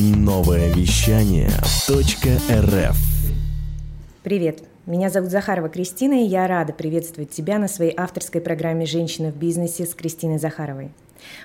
Новое 0.00 0.72
вещание 0.72 1.48
.рф 1.48 2.96
Привет, 4.22 4.62
меня 4.86 5.10
зовут 5.10 5.32
Захарова 5.32 5.68
Кристина, 5.68 6.22
и 6.22 6.24
я 6.24 6.46
рада 6.46 6.72
приветствовать 6.72 7.30
тебя 7.30 7.58
на 7.58 7.66
своей 7.66 7.94
авторской 7.96 8.40
программе 8.40 8.86
«Женщина 8.86 9.32
в 9.32 9.36
бизнесе» 9.36 9.86
с 9.86 9.94
Кристиной 9.94 10.38
Захаровой. 10.38 10.92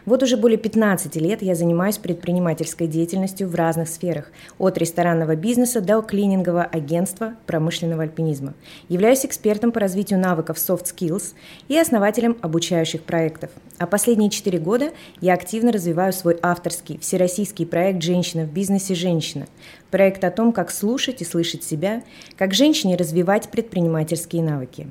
Вот 0.05 0.23
уже 0.23 0.37
более 0.37 0.57
15 0.57 1.15
лет 1.17 1.41
я 1.41 1.55
занимаюсь 1.55 1.97
предпринимательской 1.97 2.87
деятельностью 2.87 3.47
в 3.47 3.55
разных 3.55 3.89
сферах, 3.89 4.31
от 4.57 4.77
ресторанного 4.77 5.35
бизнеса 5.35 5.81
до 5.81 6.01
клинингового 6.01 6.63
агентства 6.63 7.33
промышленного 7.45 8.03
альпинизма. 8.03 8.53
Являюсь 8.89 9.25
экспертом 9.25 9.71
по 9.71 9.79
развитию 9.79 10.19
навыков 10.19 10.57
soft 10.57 10.85
skills 10.85 11.33
и 11.67 11.77
основателем 11.77 12.37
обучающих 12.41 13.03
проектов. 13.03 13.49
А 13.77 13.87
последние 13.87 14.29
4 14.29 14.59
года 14.59 14.91
я 15.19 15.33
активно 15.33 15.71
развиваю 15.71 16.13
свой 16.13 16.37
авторский 16.41 16.99
всероссийский 16.99 17.65
проект 17.65 18.01
«Женщина 18.01 18.43
в 18.43 18.53
бизнесе. 18.53 18.95
Женщина». 18.95 19.47
Проект 19.89 20.23
о 20.23 20.31
том, 20.31 20.53
как 20.53 20.71
слушать 20.71 21.21
и 21.21 21.25
слышать 21.25 21.63
себя, 21.63 22.01
как 22.37 22.53
женщине 22.53 22.95
развивать 22.95 23.49
предпринимательские 23.49 24.41
навыки. 24.41 24.89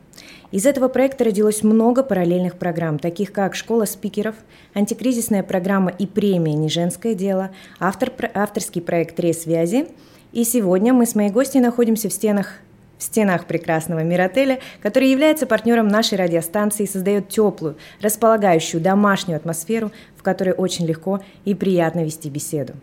Из 0.51 0.67
этого 0.67 0.89
проекта 0.89 1.25
родилось 1.25 1.62
много 1.62 2.03
параллельных 2.03 2.59
программ, 2.59 2.99
таких 2.99 3.33
как 3.33 3.55
«Школа 3.55 3.85
спикеров», 3.87 4.35
антикризисная 4.75 5.43
программа 5.43 5.91
и 5.91 6.07
премия 6.07 6.55
«Не 6.55 6.69
женское 6.69 7.15
дело», 7.15 7.51
автор, 7.80 8.13
авторский 8.35 8.83
проект 8.83 9.16
«Три 9.16 9.33
связи». 9.33 9.89
И 10.33 10.45
сегодня 10.45 10.93
мы 10.93 11.07
с 11.07 11.15
моей 11.15 11.30
гостьей 11.30 11.61
находимся 11.61 12.09
в 12.09 12.13
стенах 12.13 12.59
в 13.03 13.05
стенах 13.05 13.47
прекрасного 13.47 14.05
Миротеля, 14.05 14.61
который 14.80 15.11
является 15.11 15.45
партнером 15.45 15.89
нашей 15.89 16.16
радиостанции 16.19 16.85
и 16.85 16.89
создает 16.89 17.29
теплую, 17.29 17.77
располагающую 18.01 18.80
домашнюю 18.80 19.37
атмосферу, 19.37 19.91
в 20.16 20.23
которой 20.23 20.55
очень 20.55 20.87
легко 20.87 21.21
и 21.45 21.55
приятно 21.55 22.05
вести 22.05 22.30
беседу. 22.30 22.75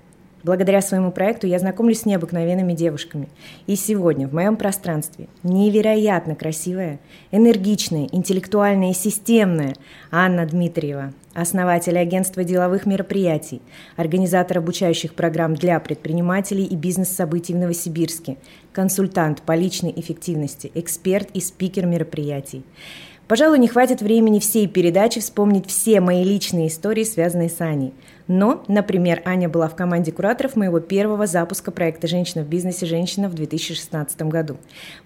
Благодаря 0.43 0.81
своему 0.81 1.11
проекту 1.11 1.48
я 1.48 1.59
знакомлюсь 1.59 2.02
с 2.02 2.05
необыкновенными 2.05 2.73
девушками. 2.73 3.27
И 3.67 3.75
сегодня 3.75 4.27
в 4.27 4.33
моем 4.33 4.55
пространстве 4.55 5.27
невероятно 5.44 6.36
красивая, 6.36 7.00
энергичная, 7.31 8.08
интеллектуальная 8.11 8.91
и 8.91 8.95
системная 8.95 9.75
Анна 10.11 10.45
Дмитриева, 10.45 11.13
основатель 11.33 11.97
агентства 11.97 12.45
деловых 12.45 12.86
мероприятий, 12.86 13.61
организатор 13.97 14.59
обучающих 14.59 15.13
программ 15.13 15.55
для 15.55 15.78
предпринимателей 15.81 16.63
и 16.63 16.75
бизнес-событий 16.75 17.53
в 17.53 17.58
Новосибирске, 17.58 18.38
консультант 18.72 19.41
по 19.41 19.56
личной 19.56 19.94
эффективности, 19.94 20.72
эксперт 20.73 21.30
и 21.33 21.41
спикер 21.41 21.85
мероприятий. 21.85 22.63
Пожалуй, 23.28 23.59
не 23.59 23.67
хватит 23.67 24.02
времени 24.02 24.39
всей 24.39 24.67
передачи 24.67 25.19
вспомнить 25.19 25.67
все 25.67 26.00
мои 26.00 26.23
личные 26.23 26.69
истории, 26.69 27.03
связанные 27.03 27.50
с 27.50 27.59
Аней– 27.59 27.94
но, 28.30 28.63
например, 28.67 29.23
Аня 29.25 29.49
была 29.49 29.67
в 29.67 29.75
команде 29.75 30.11
кураторов 30.11 30.55
моего 30.55 30.80
первого 30.80 31.25
запуска 31.25 31.72
проекта 31.72 32.08
«Женщина 32.08 32.44
в 32.44 32.47
бизнесе. 32.47 32.85
Женщина» 32.85 33.27
в 33.27 33.33
2016 33.33 34.22
году. 34.22 34.58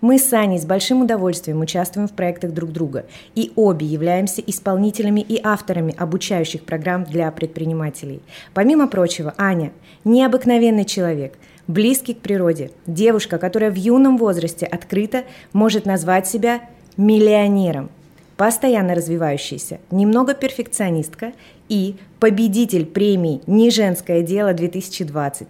Мы 0.01 0.19
с 0.19 0.31
Аней 0.33 0.59
с 0.59 0.65
большим 0.65 1.03
удовольствием 1.03 1.61
участвуем 1.61 2.09
в 2.09 2.11
проектах 2.11 2.51
друг 2.51 2.73
друга 2.73 3.05
и 3.33 3.53
обе 3.55 3.87
являемся 3.87 4.41
исполнителями 4.41 5.21
и 5.21 5.39
авторами 5.41 5.95
обучающих 5.97 6.65
программ 6.65 7.05
для 7.05 7.31
предпринимателей. 7.31 8.21
Помимо 8.53 8.89
прочего, 8.89 9.33
Аня– 9.37 9.71
необыкновенный 10.03 10.83
человек– 10.83 11.35
близкий 11.67 12.15
к 12.15 12.19
природе, 12.19 12.71
девушка, 12.87 13.37
которая 13.37 13.71
в 13.71 13.75
юном 13.75 14.17
возрасте 14.17 14.65
открыто 14.65 15.23
может 15.53 15.85
назвать 15.85 16.27
себя 16.27 16.59
миллионером– 16.97 17.89
постоянно 18.37 18.95
развивающаяся, 18.95 19.79
немного 19.91 20.33
перфекционистка 20.33 21.33
и 21.73 21.95
победитель 22.19 22.85
премии 22.85 23.41
«Не 23.47 23.71
женское 23.71 24.21
дело-2020», 24.21 25.47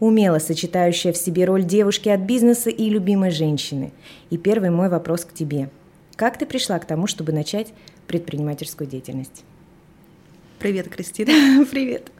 умело 0.00 0.38
сочетающая 0.38 1.14
в 1.14 1.16
себе 1.16 1.46
роль 1.46 1.64
девушки 1.64 2.10
от 2.10 2.20
бизнеса 2.20 2.68
и 2.68 2.90
любимой 2.90 3.30
женщины. 3.30 3.92
И 4.28 4.36
первый 4.36 4.68
мой 4.68 4.90
вопрос 4.90 5.24
к 5.24 5.32
тебе. 5.32 5.70
Как 6.14 6.36
ты 6.36 6.44
пришла 6.44 6.78
к 6.78 6.84
тому, 6.84 7.06
чтобы 7.06 7.32
начать 7.32 7.72
предпринимательскую 8.06 8.86
деятельность? 8.86 9.44
Привет, 10.58 10.90
Кристина. 10.90 11.64
Привет. 11.70 12.12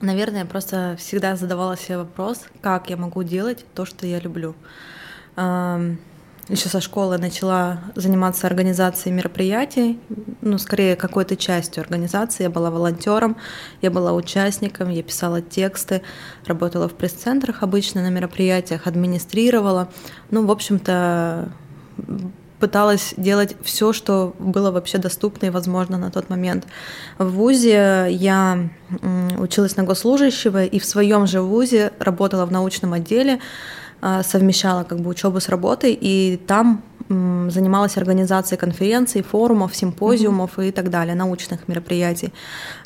Наверное, 0.00 0.40
я 0.40 0.46
просто 0.46 0.96
всегда 0.98 1.36
задавала 1.36 1.76
себе 1.76 1.98
вопрос, 1.98 2.46
как 2.62 2.88
я 2.88 2.96
могу 2.96 3.22
делать 3.24 3.66
то, 3.74 3.84
что 3.84 4.06
я 4.06 4.20
люблю 4.20 4.54
еще 6.48 6.68
со 6.68 6.80
школы 6.80 7.18
начала 7.18 7.80
заниматься 7.94 8.46
организацией 8.46 9.14
мероприятий, 9.14 9.98
ну, 10.40 10.58
скорее 10.58 10.96
какой-то 10.96 11.36
частью 11.36 11.82
организации. 11.82 12.44
Я 12.44 12.50
была 12.50 12.70
волонтером, 12.70 13.36
я 13.80 13.90
была 13.90 14.12
участником, 14.12 14.90
я 14.90 15.02
писала 15.02 15.40
тексты, 15.40 16.02
работала 16.46 16.88
в 16.88 16.94
пресс-центрах 16.94 17.62
обычно 17.62 18.02
на 18.02 18.10
мероприятиях, 18.10 18.86
администрировала. 18.86 19.88
Ну, 20.30 20.44
в 20.46 20.50
общем-то, 20.50 21.48
пыталась 22.62 23.14
делать 23.16 23.56
все, 23.64 23.92
что 23.92 24.36
было 24.38 24.70
вообще 24.70 24.98
доступно 24.98 25.46
и 25.46 25.50
возможно 25.50 25.98
на 25.98 26.12
тот 26.12 26.30
момент. 26.30 26.66
В 27.18 27.28
ВУЗе 27.30 28.06
я 28.10 28.68
училась 29.38 29.76
на 29.76 29.82
госслужащего 29.82 30.64
и 30.64 30.78
в 30.78 30.84
своем 30.84 31.26
же 31.26 31.40
ВУЗе 31.40 31.92
работала 31.98 32.46
в 32.46 32.52
научном 32.52 32.92
отделе, 32.92 33.40
совмещала 34.22 34.84
как 34.84 34.98
бы 35.00 35.10
учебу 35.10 35.40
с 35.40 35.48
работой, 35.48 35.96
и 36.00 36.40
там 36.46 36.82
занималась 37.08 37.96
организацией 37.96 38.58
конференций, 38.58 39.22
форумов, 39.22 39.74
симпозиумов 39.74 40.58
mm-hmm. 40.58 40.68
и 40.68 40.72
так 40.72 40.90
далее, 40.90 41.14
научных 41.14 41.68
мероприятий. 41.68 42.32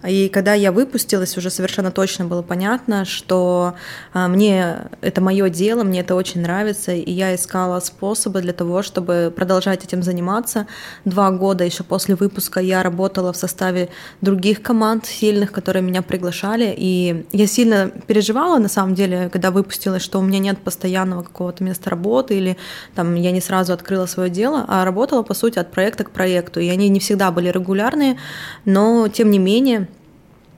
И 0.07 0.29
когда 0.29 0.55
я 0.55 0.73
выпустилась, 0.73 1.37
уже 1.37 1.51
совершенно 1.51 1.91
точно 1.91 2.25
было 2.25 2.43
понятно, 2.43 3.05
что 3.05 3.75
а, 4.13 4.29
мне 4.29 4.89
это 5.01 5.21
мое 5.21 5.49
дело, 5.49 5.85
мне 5.85 6.01
это 6.01 6.15
очень 6.15 6.43
нравится, 6.43 6.93
и 6.93 7.11
я 7.11 7.35
искала 7.35 7.81
способы 7.81 8.41
для 8.41 8.53
того, 8.53 8.83
чтобы 8.83 9.33
продолжать 9.35 9.85
этим 9.85 10.03
заниматься. 10.03 10.67
Два 11.05 11.31
года 11.31 11.65
еще 11.65 11.83
после 11.83 12.15
выпуска 12.15 12.61
я 12.61 12.83
работала 12.83 13.33
в 13.33 13.37
составе 13.37 13.89
других 14.21 14.63
команд 14.63 15.07
сильных, 15.07 15.53
которые 15.53 15.83
меня 15.83 16.03
приглашали, 16.03 16.75
и 16.77 17.27
я 17.33 17.47
сильно 17.47 17.91
переживала, 18.07 18.59
на 18.59 18.69
самом 18.69 18.95
деле, 18.95 19.29
когда 19.31 19.51
выпустилась, 19.51 20.03
что 20.03 20.19
у 20.19 20.23
меня 20.23 20.39
нет 20.39 20.59
постоянного 20.59 21.23
какого-то 21.23 21.63
места 21.65 21.91
работы, 21.91 22.37
или 22.37 22.57
там 22.95 23.15
я 23.15 23.31
не 23.31 23.41
сразу 23.41 23.73
открыла 23.73 24.06
свое 24.07 24.31
дело, 24.31 24.65
а 24.69 24.85
работала, 24.85 25.23
по 25.23 25.35
сути, 25.35 25.59
от 25.59 25.71
проекта 25.71 26.05
к 26.05 26.11
проекту. 26.11 26.61
И 26.61 26.69
они 26.69 26.89
не 26.89 27.01
всегда 27.01 27.31
были 27.31 27.49
регулярные, 27.49 28.19
но, 28.65 29.09
тем 29.09 29.31
не 29.31 29.39
менее, 29.39 29.89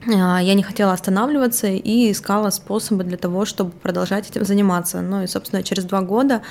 а, 0.07 0.39
я 0.41 0.53
не 0.53 0.63
хотела 0.63 0.93
останавливаться 0.93 1.67
и 1.67 2.11
искала 2.11 2.49
способы 2.49 3.03
для 3.03 3.17
того, 3.17 3.45
чтобы 3.45 3.71
продолжать 3.71 4.29
этим 4.29 4.45
заниматься. 4.45 5.01
Ну 5.01 5.23
и, 5.23 5.27
собственно, 5.27 5.63
через 5.63 5.83
два 5.85 6.01
года 6.01 6.41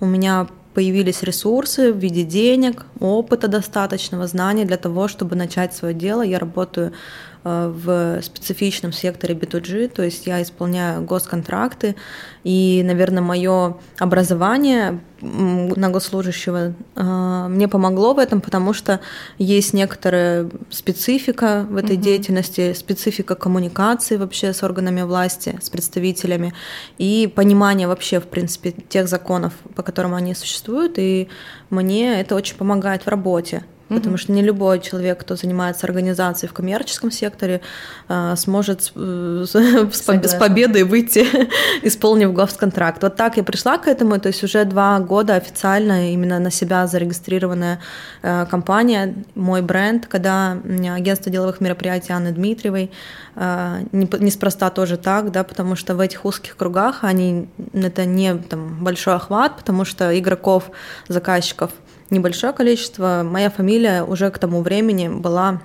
у 0.00 0.06
меня 0.06 0.48
появились 0.74 1.22
ресурсы 1.22 1.92
в 1.92 1.96
виде 1.96 2.22
денег, 2.22 2.84
опыта 3.00 3.48
достаточного, 3.48 4.26
знаний 4.26 4.64
для 4.64 4.76
того, 4.76 5.08
чтобы 5.08 5.34
начать 5.36 5.74
свое 5.74 5.94
дело. 5.94 6.22
Я 6.22 6.38
работаю 6.38 6.92
в 7.46 8.22
специфичном 8.22 8.92
секторе 8.92 9.34
B2G, 9.34 9.88
то 9.88 10.02
есть 10.02 10.26
я 10.26 10.42
исполняю 10.42 11.02
госконтракты, 11.02 11.94
и, 12.42 12.82
наверное, 12.84 13.22
мое 13.22 13.76
образование 13.98 15.00
на 15.20 15.88
госслужащего 15.90 16.74
э, 16.96 17.46
мне 17.48 17.68
помогло 17.68 18.14
в 18.14 18.18
этом, 18.18 18.40
потому 18.40 18.72
что 18.72 19.00
есть 19.38 19.72
некоторая 19.72 20.50
специфика 20.70 21.66
в 21.70 21.76
этой 21.76 21.96
угу. 21.96 22.02
деятельности, 22.02 22.72
специфика 22.72 23.34
коммуникации 23.34 24.16
вообще 24.16 24.52
с 24.52 24.62
органами 24.62 25.02
власти, 25.02 25.58
с 25.62 25.70
представителями, 25.70 26.52
и 26.98 27.32
понимание 27.32 27.86
вообще, 27.86 28.20
в 28.20 28.26
принципе, 28.26 28.72
тех 28.72 29.08
законов, 29.08 29.52
по 29.74 29.82
которым 29.82 30.14
они 30.14 30.34
существуют, 30.34 30.98
и 30.98 31.28
мне 31.70 32.20
это 32.20 32.34
очень 32.34 32.56
помогает 32.56 33.04
в 33.04 33.08
работе. 33.08 33.64
Потому 33.88 34.16
что 34.16 34.32
не 34.32 34.42
любой 34.42 34.80
человек, 34.80 35.20
кто 35.20 35.36
занимается 35.36 35.86
организацией 35.86 36.50
в 36.50 36.52
коммерческом 36.52 37.12
секторе, 37.12 37.60
а, 38.08 38.34
сможет 38.34 38.92
э, 38.96 39.44
с 39.46 40.36
победой 40.38 40.82
выйти, 40.82 41.24
исполнив 41.82 42.32
госконтракт. 42.32 43.02
Вот 43.02 43.14
так 43.14 43.36
я 43.36 43.44
пришла 43.44 43.78
к 43.78 43.86
этому, 43.86 44.18
то 44.18 44.28
есть 44.28 44.42
уже 44.42 44.64
два 44.64 44.98
года 44.98 45.36
официально 45.36 46.12
именно 46.12 46.40
на 46.40 46.50
себя 46.50 46.88
зарегистрированная 46.88 47.80
э, 48.22 48.46
компания, 48.50 49.14
мой 49.36 49.62
бренд, 49.62 50.06
когда 50.06 50.58
агентство 50.92 51.30
деловых 51.30 51.60
мероприятий 51.60 52.12
Анны 52.12 52.32
Дмитриевой, 52.32 52.90
э, 53.36 53.84
неспроста 53.92 54.70
тоже 54.70 54.96
так, 54.96 55.30
да, 55.30 55.44
потому 55.44 55.76
что 55.76 55.94
в 55.94 56.00
этих 56.00 56.24
узких 56.24 56.56
кругах 56.56 57.04
они, 57.04 57.48
это 57.72 58.04
не 58.04 58.34
там, 58.34 58.82
большой 58.82 59.14
охват, 59.14 59.56
потому 59.58 59.84
что 59.84 60.18
игроков, 60.18 60.72
заказчиков– 61.06 61.70
небольшое 62.10 62.52
количество. 62.52 63.22
Моя 63.24 63.50
фамилия 63.50 64.02
уже 64.02 64.30
к 64.30 64.38
тому 64.38 64.62
времени 64.62 65.08
была 65.08 65.60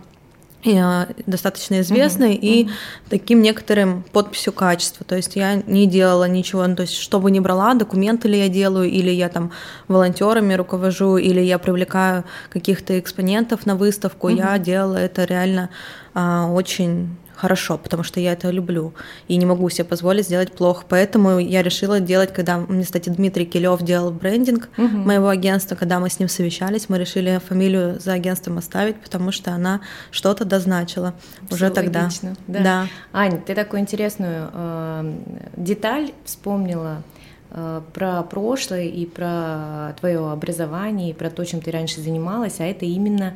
э, 0.65 1.05
достаточно 1.25 1.81
известной 1.81 2.33
uh-huh, 2.33 2.39
и 2.39 2.63
uh-huh. 2.63 2.71
таким 3.09 3.41
некоторым 3.41 4.03
подписью 4.11 4.53
качества. 4.53 5.05
То 5.05 5.15
есть 5.15 5.35
я 5.35 5.55
не 5.55 5.87
делала 5.87 6.27
ничего, 6.27 6.65
ну, 6.65 6.75
то 6.75 6.83
есть 6.83 6.97
что 6.97 7.19
бы 7.19 7.31
ни 7.31 7.39
брала, 7.39 7.73
документы 7.73 8.27
ли 8.27 8.39
я 8.39 8.49
делаю, 8.49 8.89
или 8.89 9.11
я 9.11 9.29
там 9.29 9.51
волонтерами 9.87 10.53
руковожу, 10.53 11.17
или 11.17 11.41
я 11.41 11.59
привлекаю 11.59 12.23
каких-то 12.49 12.99
экспонентов 12.99 13.65
на 13.65 13.75
выставку, 13.75 14.29
uh-huh. 14.29 14.37
я 14.37 14.57
делала 14.57 14.97
это 14.97 15.25
реально 15.25 15.69
а, 16.13 16.47
очень 16.51 17.09
хорошо, 17.41 17.79
потому 17.79 18.03
что 18.03 18.19
я 18.19 18.33
это 18.33 18.51
люблю 18.51 18.93
и 19.27 19.35
не 19.35 19.45
могу 19.47 19.67
себе 19.69 19.85
позволить 19.85 20.25
сделать 20.25 20.51
плохо. 20.51 20.85
Поэтому 20.87 21.39
я 21.39 21.63
решила 21.63 21.99
делать, 21.99 22.31
когда 22.31 22.57
мне, 22.59 22.83
кстати, 22.83 23.09
Дмитрий 23.09 23.45
Килев 23.45 23.81
делал 23.81 24.11
брендинг 24.11 24.69
угу. 24.77 24.97
моего 24.97 25.27
агентства, 25.27 25.75
когда 25.75 25.99
мы 25.99 26.09
с 26.09 26.19
ним 26.19 26.29
совещались, 26.29 26.87
мы 26.87 26.99
решили 26.99 27.41
фамилию 27.43 27.99
за 27.99 28.13
агентством 28.13 28.59
оставить, 28.59 28.97
потому 28.97 29.31
что 29.31 29.51
она 29.53 29.81
что-то 30.11 30.45
дозначила 30.45 31.15
Все 31.47 31.55
уже 31.55 31.69
тогда. 31.71 32.03
Логично, 32.03 32.35
да. 32.47 32.59
да. 32.59 32.87
Ань, 33.11 33.41
ты 33.41 33.55
такую 33.55 33.81
интересную 33.81 34.49
э, 34.53 35.13
деталь 35.57 36.11
вспомнила 36.25 37.01
э, 37.49 37.81
про 37.91 38.21
прошлое 38.21 38.85
и 38.85 39.07
про 39.07 39.95
твое 39.99 40.31
образование, 40.31 41.09
и 41.09 41.13
про 41.13 41.31
то, 41.31 41.43
чем 41.43 41.59
ты 41.59 41.71
раньше 41.71 42.01
занималась, 42.01 42.59
а 42.59 42.65
это 42.65 42.85
именно 42.85 43.33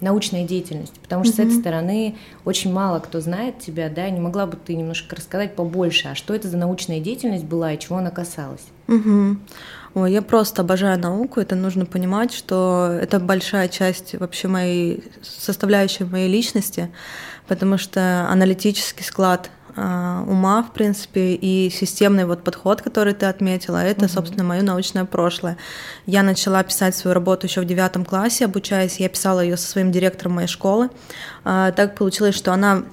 научная 0.00 0.44
деятельность, 0.44 0.94
потому 1.00 1.24
что 1.24 1.34
mm-hmm. 1.34 1.36
с 1.36 1.52
этой 1.52 1.60
стороны 1.60 2.16
очень 2.44 2.72
мало 2.72 2.98
кто 2.98 3.20
знает 3.20 3.60
тебя, 3.60 3.88
да, 3.88 4.10
не 4.10 4.20
могла 4.20 4.46
бы 4.46 4.56
ты 4.56 4.74
немножко 4.74 5.14
рассказать 5.14 5.54
побольше, 5.54 6.08
а 6.08 6.14
что 6.14 6.34
это 6.34 6.48
за 6.48 6.56
научная 6.56 7.00
деятельность 7.00 7.44
была 7.44 7.72
и 7.72 7.78
чего 7.78 7.98
она 7.98 8.10
касалась? 8.10 8.64
Mm-hmm. 8.88 9.36
Ой, 9.94 10.12
я 10.12 10.22
просто 10.22 10.62
обожаю 10.62 10.98
науку, 10.98 11.38
это 11.38 11.54
нужно 11.54 11.86
понимать, 11.86 12.32
что 12.32 12.98
это 13.00 13.20
большая 13.20 13.68
часть 13.68 14.16
вообще 14.18 14.48
моей 14.48 15.04
составляющей 15.22 16.02
моей 16.02 16.28
личности, 16.28 16.90
потому 17.46 17.78
что 17.78 18.26
аналитический 18.28 19.04
склад 19.04 19.50
ума, 19.76 20.62
в 20.62 20.72
принципе, 20.72 21.34
и 21.34 21.70
системный 21.70 22.26
вот 22.26 22.44
подход, 22.44 22.80
который 22.82 23.14
ты 23.14 23.26
отметила, 23.26 23.78
это, 23.78 24.04
угу. 24.04 24.12
собственно, 24.12 24.44
мое 24.44 24.62
научное 24.62 25.04
прошлое. 25.04 25.56
Я 26.06 26.22
начала 26.22 26.62
писать 26.62 26.96
свою 26.96 27.14
работу 27.14 27.46
еще 27.46 27.60
в 27.60 27.64
девятом 27.64 28.04
классе, 28.04 28.44
обучаясь. 28.44 29.00
Я 29.00 29.08
писала 29.08 29.40
ее 29.40 29.56
со 29.56 29.66
своим 29.68 29.90
директором 29.90 30.34
моей 30.34 30.48
школы. 30.48 30.90
А, 31.44 31.72
так 31.72 31.96
получилось, 31.96 32.34
что 32.34 32.52
она 32.52 32.84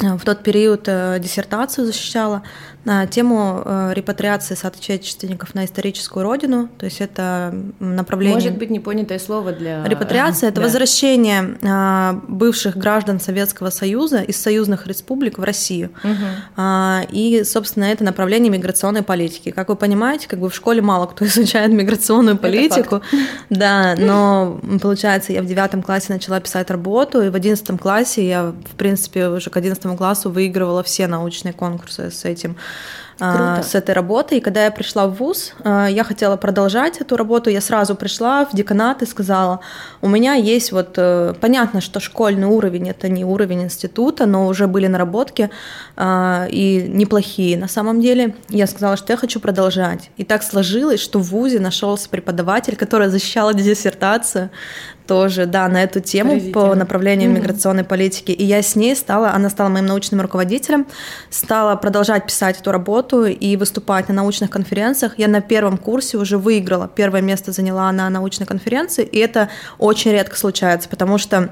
э, 0.00 0.14
в 0.16 0.24
тот 0.24 0.42
период 0.42 0.84
э, 0.86 1.18
диссертацию 1.20 1.86
защищала 1.86 2.42
на 2.88 3.06
тему 3.06 3.60
э, 3.66 3.92
репатриации 3.94 4.54
соотечественников 4.54 5.54
на 5.54 5.66
историческую 5.66 6.22
родину, 6.22 6.70
то 6.78 6.86
есть 6.86 7.02
это 7.02 7.54
направление... 7.80 8.36
Может 8.36 8.56
быть, 8.56 8.70
непонятое 8.70 9.18
слово 9.18 9.52
для... 9.52 9.84
Репатриация— 9.86 10.48
это 10.48 10.56
да. 10.56 10.62
возвращение 10.62 11.58
э, 11.60 12.20
бывших 12.28 12.78
граждан 12.78 13.20
Советского 13.20 13.68
Союза 13.68 14.22
из 14.22 14.40
союзных 14.40 14.86
республик 14.86 15.36
в 15.36 15.42
Россию. 15.44 15.90
Угу. 16.02 17.12
И, 17.12 17.42
собственно, 17.44 17.84
это 17.84 18.04
направление 18.04 18.50
миграционной 18.50 19.02
политики. 19.02 19.50
Как 19.50 19.68
вы 19.68 19.76
понимаете, 19.76 20.26
как 20.26 20.40
бы 20.40 20.48
в 20.48 20.54
школе 20.54 20.80
мало 20.80 21.06
кто 21.06 21.24
изучает 21.26 21.70
миграционную 21.70 22.38
политику. 22.38 23.02
Да, 23.50 23.94
но, 23.98 24.60
получается, 24.80 25.32
я 25.32 25.42
в 25.42 25.46
девятом 25.46 25.82
классе 25.82 26.12
начала 26.12 26.38
писать 26.40 26.70
работу, 26.70 27.22
и 27.22 27.30
в 27.30 27.34
одиннадцатом 27.34 27.78
классе 27.78 28.26
я, 28.26 28.52
в 28.70 28.76
принципе, 28.76 29.28
уже 29.28 29.50
к 29.50 29.56
одиннадцатому 29.56 29.96
классу 29.96 30.30
выигрывала 30.30 30.82
все 30.82 31.06
научные 31.06 31.52
конкурсы 31.52 32.10
с 32.10 32.24
этим 32.24 32.56
Круто. 33.18 33.62
с 33.64 33.74
этой 33.74 33.94
работы. 33.94 34.36
И 34.36 34.40
когда 34.40 34.64
я 34.64 34.70
пришла 34.70 35.08
в 35.08 35.14
ВУЗ, 35.14 35.54
а, 35.64 35.86
я 35.88 36.04
хотела 36.04 36.36
продолжать 36.36 37.00
эту 37.00 37.16
работу. 37.16 37.50
Я 37.50 37.60
сразу 37.60 37.96
пришла 37.96 38.44
в 38.44 38.54
деканат 38.54 39.02
и 39.02 39.06
сказала, 39.06 39.58
у 40.00 40.08
меня 40.08 40.34
есть 40.34 40.70
вот, 40.70 40.94
э, 40.96 41.34
понятно, 41.40 41.80
что 41.80 41.98
школьный 41.98 42.46
уровень– 42.46 42.88
это 42.90 43.08
не 43.08 43.24
уровень 43.24 43.64
института, 43.64 44.26
но 44.26 44.46
уже 44.46 44.68
были 44.68 44.86
наработки 44.86 45.50
а, 45.96 46.46
и 46.48 46.86
неплохие 46.88 47.58
на 47.58 47.66
самом 47.66 48.00
деле. 48.00 48.36
Я 48.50 48.68
сказала, 48.68 48.96
что 48.96 49.12
я 49.12 49.16
хочу 49.16 49.40
продолжать. 49.40 50.10
И 50.16 50.24
так 50.24 50.44
сложилось, 50.44 51.00
что 51.00 51.18
в 51.18 51.30
ВУЗе 51.30 51.58
нашелся 51.58 52.08
преподаватель, 52.08 52.76
который 52.76 53.08
защищал 53.08 53.52
диссертацию 53.52 54.50
тоже, 55.08 55.46
да, 55.46 55.66
на 55.68 55.82
эту 55.82 56.00
тему 56.00 56.38
по 56.52 56.74
направлению 56.74 57.30
mm-hmm. 57.30 57.34
миграционной 57.34 57.84
политики. 57.84 58.30
И 58.30 58.44
я 58.44 58.62
с 58.62 58.76
ней 58.76 58.94
стала, 58.94 59.30
она 59.30 59.48
стала 59.48 59.70
моим 59.70 59.86
научным 59.86 60.20
руководителем, 60.20 60.86
стала 61.30 61.74
продолжать 61.76 62.26
писать 62.26 62.60
эту 62.60 62.70
работу 62.70 63.24
и 63.24 63.56
выступать 63.56 64.08
на 64.08 64.14
научных 64.14 64.50
конференциях. 64.50 65.14
Я 65.18 65.28
на 65.28 65.40
первом 65.40 65.78
курсе 65.78 66.18
уже 66.18 66.36
выиграла, 66.36 66.88
первое 66.94 67.22
место 67.22 67.52
заняла 67.52 67.90
на 67.90 68.08
научной 68.10 68.46
конференции, 68.46 69.02
и 69.02 69.18
это 69.18 69.48
очень 69.78 70.12
редко 70.12 70.36
случается, 70.36 70.90
потому 70.90 71.16
что 71.16 71.50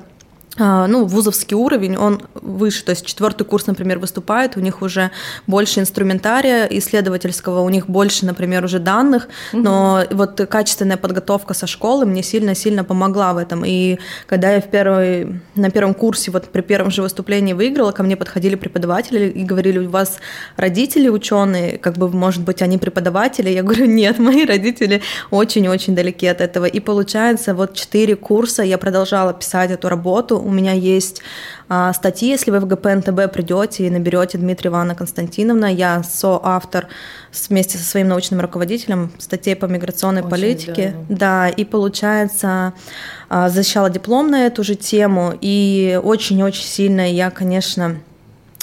ну, 0.58 1.04
вузовский 1.04 1.56
уровень, 1.56 1.96
он 1.96 2.22
выше, 2.34 2.84
то 2.84 2.90
есть 2.90 3.04
четвертый 3.04 3.44
курс, 3.44 3.66
например, 3.66 3.98
выступает, 3.98 4.56
у 4.56 4.60
них 4.60 4.82
уже 4.82 5.10
больше 5.46 5.80
инструментария 5.80 6.66
исследовательского, 6.66 7.60
у 7.60 7.68
них 7.68 7.88
больше, 7.88 8.26
например, 8.26 8.64
уже 8.64 8.78
данных, 8.78 9.28
угу. 9.52 9.62
но 9.62 10.02
вот 10.10 10.40
качественная 10.48 10.96
подготовка 10.96 11.54
со 11.54 11.66
школы 11.66 12.06
мне 12.06 12.22
сильно-сильно 12.22 12.84
помогла 12.84 13.34
в 13.34 13.38
этом. 13.38 13.64
И 13.64 13.98
когда 14.26 14.52
я 14.52 14.60
в 14.60 14.68
первой, 14.70 15.40
на 15.54 15.70
первом 15.70 15.94
курсе, 15.94 16.30
вот 16.30 16.48
при 16.48 16.62
первом 16.62 16.90
же 16.90 17.02
выступлении 17.02 17.52
выиграла, 17.52 17.92
ко 17.92 18.02
мне 18.02 18.16
подходили 18.16 18.54
преподаватели 18.54 19.28
и 19.28 19.44
говорили, 19.44 19.78
у 19.78 19.90
вас 19.90 20.18
родители 20.56 21.08
ученые, 21.08 21.78
как 21.78 21.94
бы, 21.94 22.08
может 22.08 22.42
быть, 22.42 22.62
они 22.62 22.78
преподаватели? 22.78 23.50
Я 23.50 23.62
говорю, 23.62 23.86
нет, 23.86 24.18
мои 24.18 24.44
родители 24.44 25.02
очень-очень 25.30 25.94
далеки 25.94 26.26
от 26.26 26.40
этого. 26.40 26.64
И 26.64 26.80
получается, 26.80 27.54
вот 27.54 27.74
четыре 27.74 28.16
курса 28.16 28.62
я 28.62 28.78
продолжала 28.78 29.32
писать 29.32 29.70
эту 29.70 29.88
работу, 29.88 30.38
у 30.46 30.50
меня 30.50 30.72
есть 30.72 31.22
а, 31.68 31.92
статьи, 31.92 32.28
если 32.28 32.52
вы 32.52 32.60
в 32.60 32.66
ГПНТБ 32.66 33.32
придете 33.32 33.86
и 33.86 33.90
наберете 33.90 34.38
Дмитрия 34.38 34.68
Ивановна 34.68 34.94
Константиновна, 34.94 35.66
я 35.66 36.02
соавтор 36.04 36.86
вместе 37.48 37.76
со 37.76 37.84
своим 37.84 38.08
научным 38.08 38.40
руководителем 38.40 39.10
статей 39.18 39.56
по 39.56 39.66
миграционной 39.66 40.20
Очень 40.20 40.30
политике. 40.30 40.90
Здорово. 40.90 41.06
Да, 41.08 41.48
и 41.48 41.64
получается 41.64 42.72
а, 43.28 43.48
защищала 43.48 43.90
диплом 43.90 44.30
на 44.30 44.46
эту 44.46 44.62
же 44.62 44.76
тему, 44.76 45.34
и 45.40 46.00
очень-очень 46.02 46.64
сильно 46.64 47.10
я, 47.10 47.30
конечно, 47.30 47.96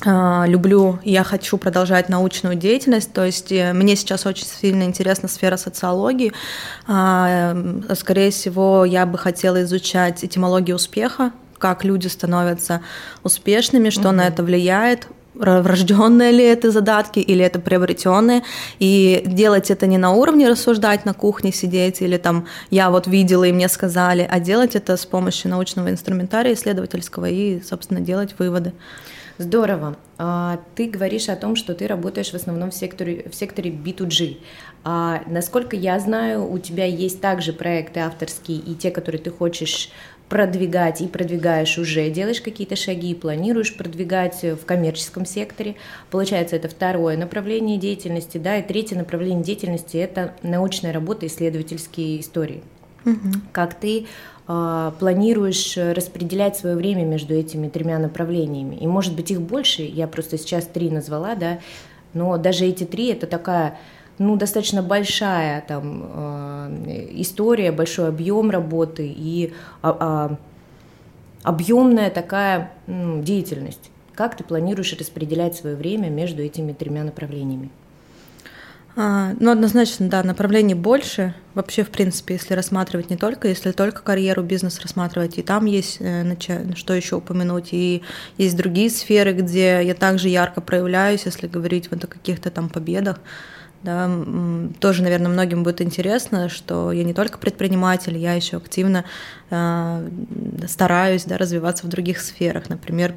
а, 0.05 0.45
люблю, 0.47 0.99
я 1.03 1.25
хочу 1.25 1.57
продолжать 1.57 2.07
научную 2.07 2.55
деятельность, 2.55 3.11
то 3.11 3.25
есть 3.25 3.51
э, 3.51 3.73
мне 3.73 3.95
сейчас 3.95 4.25
очень 4.25 4.45
сильно 4.45 4.83
интересна 4.83 5.27
сфера 5.27 5.57
социологии. 5.57 6.33
Скорее 6.85 8.31
всего, 8.31 8.85
я 8.85 9.05
бы 9.05 9.17
хотела 9.17 9.61
изучать 9.63 10.23
этимологию 10.23 10.75
успеха, 10.75 11.31
как 11.63 11.85
люди 11.85 12.07
становятся 12.07 12.81
успешными, 13.23 13.89
что 13.89 14.09
угу. 14.09 14.17
на 14.17 14.27
это 14.27 14.43
влияет, 14.43 15.07
врожденные 15.33 16.33
ли 16.33 16.43
это 16.43 16.71
задатки 16.71 17.19
или 17.19 17.41
это 17.45 17.59
приобретенные, 17.59 18.43
и 18.79 19.23
делать 19.25 19.71
это 19.71 19.87
не 19.87 19.97
на 19.97 20.11
уровне 20.11 20.49
рассуждать 20.49 21.05
на 21.05 21.13
кухне 21.13 21.53
сидеть 21.53 22.01
или 22.01 22.17
там 22.17 22.47
я 22.69 22.89
вот 22.89 23.07
видела 23.07 23.45
и 23.45 23.53
мне 23.53 23.69
сказали, 23.69 24.27
а 24.29 24.41
делать 24.41 24.75
это 24.75 24.97
с 24.97 25.05
помощью 25.05 25.51
научного 25.51 25.89
инструментария 25.89 26.53
исследовательского 26.53 27.29
и, 27.29 27.61
собственно, 27.61 28.01
делать 28.01 28.35
выводы. 28.37 28.73
Здорово. 29.37 29.95
А, 30.17 30.59
ты 30.75 30.87
говоришь 30.87 31.27
о 31.29 31.35
том, 31.35 31.55
что 31.55 31.73
ты 31.73 31.87
работаешь 31.87 32.31
в 32.31 32.35
основном 32.35 32.69
в 32.69 32.75
секторе, 32.75 33.25
в 33.29 33.33
секторе 33.33 33.71
B2G. 33.71 34.37
А, 34.83 35.23
насколько 35.27 35.75
я 35.75 35.99
знаю, 35.99 36.47
у 36.51 36.59
тебя 36.59 36.85
есть 36.85 37.19
также 37.19 37.51
проекты 37.51 38.01
авторские 38.01 38.59
и 38.59 38.75
те, 38.75 38.91
которые 38.91 39.21
ты 39.21 39.31
хочешь 39.31 39.89
продвигать 40.33 40.99
и 40.99 41.05
продвигаешь 41.05 41.77
уже, 41.77 42.09
делаешь 42.09 42.41
какие-то 42.41 42.75
шаги, 42.75 43.13
планируешь 43.13 43.77
продвигать 43.77 44.41
в 44.41 44.65
коммерческом 44.65 45.27
секторе. 45.27 45.75
Получается, 46.09 46.55
это 46.55 46.67
второе 46.69 47.17
направление 47.17 47.77
деятельности, 47.77 48.39
да, 48.39 48.57
и 48.57 48.63
третье 48.63 48.95
направление 48.95 49.43
деятельности– 49.43 49.95
это 49.99 50.33
научная 50.41 50.91
работа, 50.91 51.27
исследовательские 51.27 52.19
истории. 52.19 52.63
Угу. 53.05 53.29
Как 53.51 53.75
ты 53.75 54.07
э, 54.47 54.91
планируешь 54.97 55.77
распределять 55.77 56.57
свое 56.57 56.75
время 56.75 57.05
между 57.05 57.35
этими 57.35 57.69
тремя 57.69 57.99
направлениями? 57.99 58.75
И, 58.77 58.87
может 58.87 59.15
быть, 59.15 59.29
их 59.29 59.39
больше, 59.39 59.83
я 59.83 60.07
просто 60.07 60.39
сейчас 60.39 60.65
три 60.65 60.89
назвала, 60.89 61.35
да, 61.35 61.59
но 62.15 62.39
даже 62.39 62.65
эти 62.65 62.85
три– 62.85 63.09
это 63.11 63.27
такая 63.27 63.77
ну, 64.19 64.35
достаточно 64.35 64.83
большая 64.83 65.61
там 65.67 66.03
э, 66.87 67.07
история, 67.11 67.71
большой 67.71 68.09
объем 68.09 68.49
работы 68.49 69.07
и 69.07 69.53
а, 69.81 69.97
а, 69.99 70.37
объемная 71.43 72.09
такая 72.09 72.71
ну, 72.87 73.21
деятельность. 73.21 73.91
Как 74.15 74.37
ты 74.37 74.43
планируешь 74.43 74.93
распределять 74.93 75.55
свое 75.55 75.75
время 75.75 76.09
между 76.09 76.43
этими 76.43 76.73
тремя 76.73 77.03
направлениями? 77.03 77.69
А, 78.95 79.33
ну, 79.39 79.49
однозначно, 79.49 80.07
да, 80.07 80.21
направлений 80.21 80.75
больше. 80.75 81.33
Вообще, 81.55 81.83
в 81.83 81.89
принципе, 81.89 82.35
если 82.35 82.53
рассматривать 82.53 83.09
не 83.09 83.17
только, 83.17 83.47
если 83.47 83.71
только 83.71 84.03
карьеру, 84.03 84.43
бизнес 84.43 84.79
рассматривать, 84.79 85.39
и 85.39 85.41
там 85.41 85.65
есть 85.65 85.97
э, 85.99 86.35
что 86.75 86.93
еще 86.93 87.15
упомянуть, 87.15 87.69
и 87.71 88.03
есть 88.37 88.55
другие 88.55 88.91
сферы, 88.91 89.33
где 89.33 89.81
я 89.83 89.95
также 89.95 90.29
ярко 90.29 90.61
проявляюсь, 90.61 91.25
если 91.25 91.47
говорить 91.47 91.89
вот 91.89 92.03
о 92.03 92.07
каких-то 92.07 92.51
там 92.51 92.69
победах. 92.69 93.19
Да, 93.83 94.09
тоже, 94.79 95.03
наверное, 95.03 95.29
многим 95.29 95.63
будет 95.63 95.81
интересно, 95.81 96.47
что 96.47 96.93
я 96.93 97.03
не 97.03 97.13
только 97.13 97.37
предприниматель, 97.37 98.17
я 98.17 98.33
еще 98.33 98.57
активно 98.57 99.03
э, 99.49 100.09
стараюсь 100.67 101.25
да, 101.25 101.37
развиваться 101.37 101.85
в 101.85 101.89
других 101.89 102.21
сферах. 102.21 102.69
Например, 102.69 103.13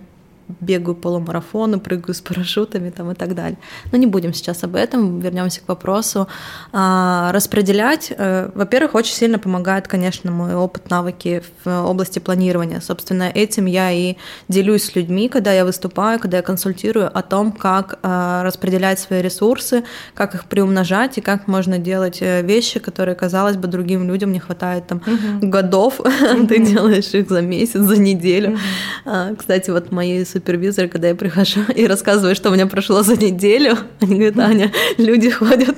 бегаю 0.61 0.95
полумарафоны, 0.95 1.79
прыгаю 1.79 2.15
с 2.15 2.21
парашютами 2.21 2.91
там 2.91 3.11
и 3.11 3.15
так 3.15 3.35
далее. 3.35 3.59
Но 3.93 3.99
не 3.99 4.07
будем 4.07 4.33
сейчас 4.33 4.63
об 4.65 4.77
этом, 4.77 5.21
вернемся 5.21 5.61
к 5.61 5.69
вопросу. 5.69 6.29
А, 6.73 7.33
распределять, 7.33 8.13
э, 8.17 8.51
во-первых, 8.55 8.95
очень 8.95 9.15
сильно 9.15 9.39
помогает, 9.39 9.89
конечно, 9.89 10.31
мой 10.31 10.55
опыт, 10.55 10.91
навыки 10.91 11.43
в 11.65 11.89
области 11.89 12.19
планирования. 12.19 12.81
Собственно, 12.81 13.25
этим 13.25 13.67
я 13.67 13.91
и 13.91 14.17
делюсь 14.49 14.85
с 14.85 14.95
людьми, 14.95 15.29
когда 15.29 15.53
я 15.53 15.65
выступаю, 15.65 16.21
когда 16.21 16.39
я 16.39 16.43
консультирую 16.43 17.11
о 17.17 17.23
том, 17.23 17.53
как 17.53 17.99
э, 18.03 18.43
распределять 18.45 18.99
свои 19.01 19.23
ресурсы, 19.23 19.85
как 20.15 20.35
их 20.35 20.45
приумножать 20.45 21.19
и 21.19 21.21
как 21.21 21.49
можно 21.49 21.79
делать 21.79 22.19
э, 22.21 22.43
вещи, 22.43 22.79
которые, 22.79 23.15
казалось 23.15 23.57
бы, 23.57 23.69
другим 23.69 24.09
людям 24.09 24.33
не 24.33 24.39
хватает 24.39 24.87
там 24.87 24.99
угу. 24.99 25.49
годов, 25.49 26.01
угу. 26.01 26.47
ты 26.49 26.65
делаешь 26.65 27.13
их 27.15 27.29
за 27.29 27.41
месяц, 27.41 27.81
за 27.81 28.01
неделю. 28.01 28.59
Угу. 29.05 29.37
Кстати, 29.39 29.71
вот 29.71 29.91
мои 29.91 30.25
супервизоры, 30.37 30.89
когда 30.89 31.09
я 31.09 31.15
прихожу 31.15 31.61
и 31.75 31.87
рассказываю, 31.87 32.35
что 32.35 32.51
у 32.51 32.53
меня 32.53 32.67
прошло 32.67 33.03
за 33.03 33.17
неделю, 33.17 33.79
они 34.01 34.17
говорят, 34.17 34.39
Аня, 34.39 34.73
люди 34.99 35.31
ходят, 35.31 35.77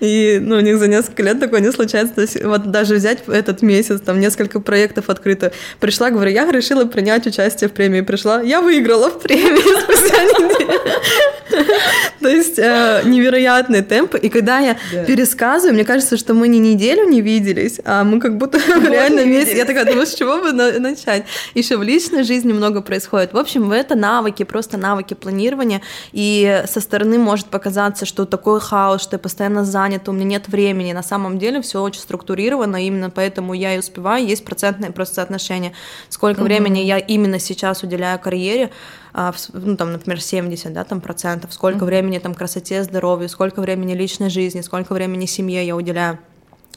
и 0.00 0.38
ну, 0.42 0.56
у 0.56 0.60
них 0.60 0.78
за 0.78 0.88
несколько 0.88 1.22
лет 1.22 1.40
такое 1.40 1.60
не 1.60 1.70
случается. 1.72 2.14
То 2.14 2.20
есть 2.22 2.44
вот 2.44 2.70
даже 2.70 2.96
взять 2.96 3.22
этот 3.28 3.62
месяц, 3.62 4.00
там 4.00 4.20
несколько 4.20 4.60
проектов 4.60 5.08
открыто. 5.08 5.52
Пришла, 5.78 6.10
говорю, 6.10 6.30
я 6.30 6.50
решила 6.50 6.84
принять 6.84 7.26
участие 7.26 7.68
в 7.68 7.72
премии. 7.72 8.00
Пришла, 8.00 8.42
я 8.42 8.60
выиграла 8.60 9.10
в 9.10 9.20
премии 9.20 9.80
спустя 9.82 10.24
неделю. 10.24 10.80
То 12.20 12.28
есть 12.28 12.58
э, 12.58 13.02
невероятный 13.04 13.82
темп. 13.82 14.14
И 14.16 14.28
когда 14.28 14.58
я 14.60 14.76
пересказываю, 15.06 15.74
мне 15.74 15.84
кажется, 15.84 16.16
что 16.16 16.34
мы 16.34 16.48
не 16.48 16.58
неделю 16.58 17.04
не 17.08 17.20
виделись, 17.20 17.80
а 17.84 18.04
мы 18.04 18.20
как 18.20 18.36
будто 18.36 18.58
реально 18.58 19.24
месяц. 19.24 19.54
Я 19.54 19.64
такая 19.64 19.84
думаю, 19.84 20.06
с 20.06 20.14
чего 20.14 20.38
бы 20.38 20.52
начать? 20.52 21.24
Еще 21.54 21.76
в 21.76 21.82
личной 21.82 22.24
жизни 22.24 22.52
много 22.52 22.82
происходит. 22.82 23.32
В 23.32 23.38
общем, 23.38 23.72
это 23.72 23.94
навыки, 24.00 24.42
просто 24.42 24.78
навыки 24.78 25.14
планирования. 25.14 25.82
И 26.12 26.64
со 26.66 26.80
стороны 26.80 27.18
может 27.18 27.46
показаться, 27.46 28.06
что 28.06 28.24
такой 28.24 28.60
хаос, 28.60 29.02
что 29.02 29.16
я 29.16 29.18
постоянно 29.18 29.64
занята, 29.64 30.10
у 30.10 30.14
меня 30.14 30.24
нет 30.24 30.48
времени. 30.48 30.92
На 30.92 31.02
самом 31.02 31.38
деле 31.38 31.60
все 31.60 31.82
очень 31.82 32.00
структурировано, 32.00 32.84
именно 32.84 33.10
поэтому 33.10 33.54
я 33.54 33.74
и 33.74 33.78
успеваю. 33.78 34.26
Есть 34.26 34.44
процентное 34.44 34.90
просто 34.90 35.16
соотношение, 35.16 35.72
сколько 36.08 36.42
времени 36.42 36.78
я 36.80 36.98
именно 36.98 37.38
сейчас 37.38 37.82
уделяю 37.82 38.18
карьере, 38.18 38.70
а, 39.12 39.32
ну, 39.52 39.76
там, 39.76 39.92
например, 39.92 40.20
70 40.20 40.72
да, 40.72 40.84
там, 40.84 41.00
процентов, 41.00 41.52
сколько 41.52 41.84
времени 41.84 42.18
там 42.18 42.34
красоте, 42.34 42.82
здоровью, 42.84 43.28
сколько 43.28 43.60
времени 43.60 43.94
личной 43.94 44.30
жизни, 44.30 44.60
сколько 44.60 44.94
времени 44.94 45.26
семье 45.26 45.66
я 45.66 45.76
уделяю. 45.76 46.18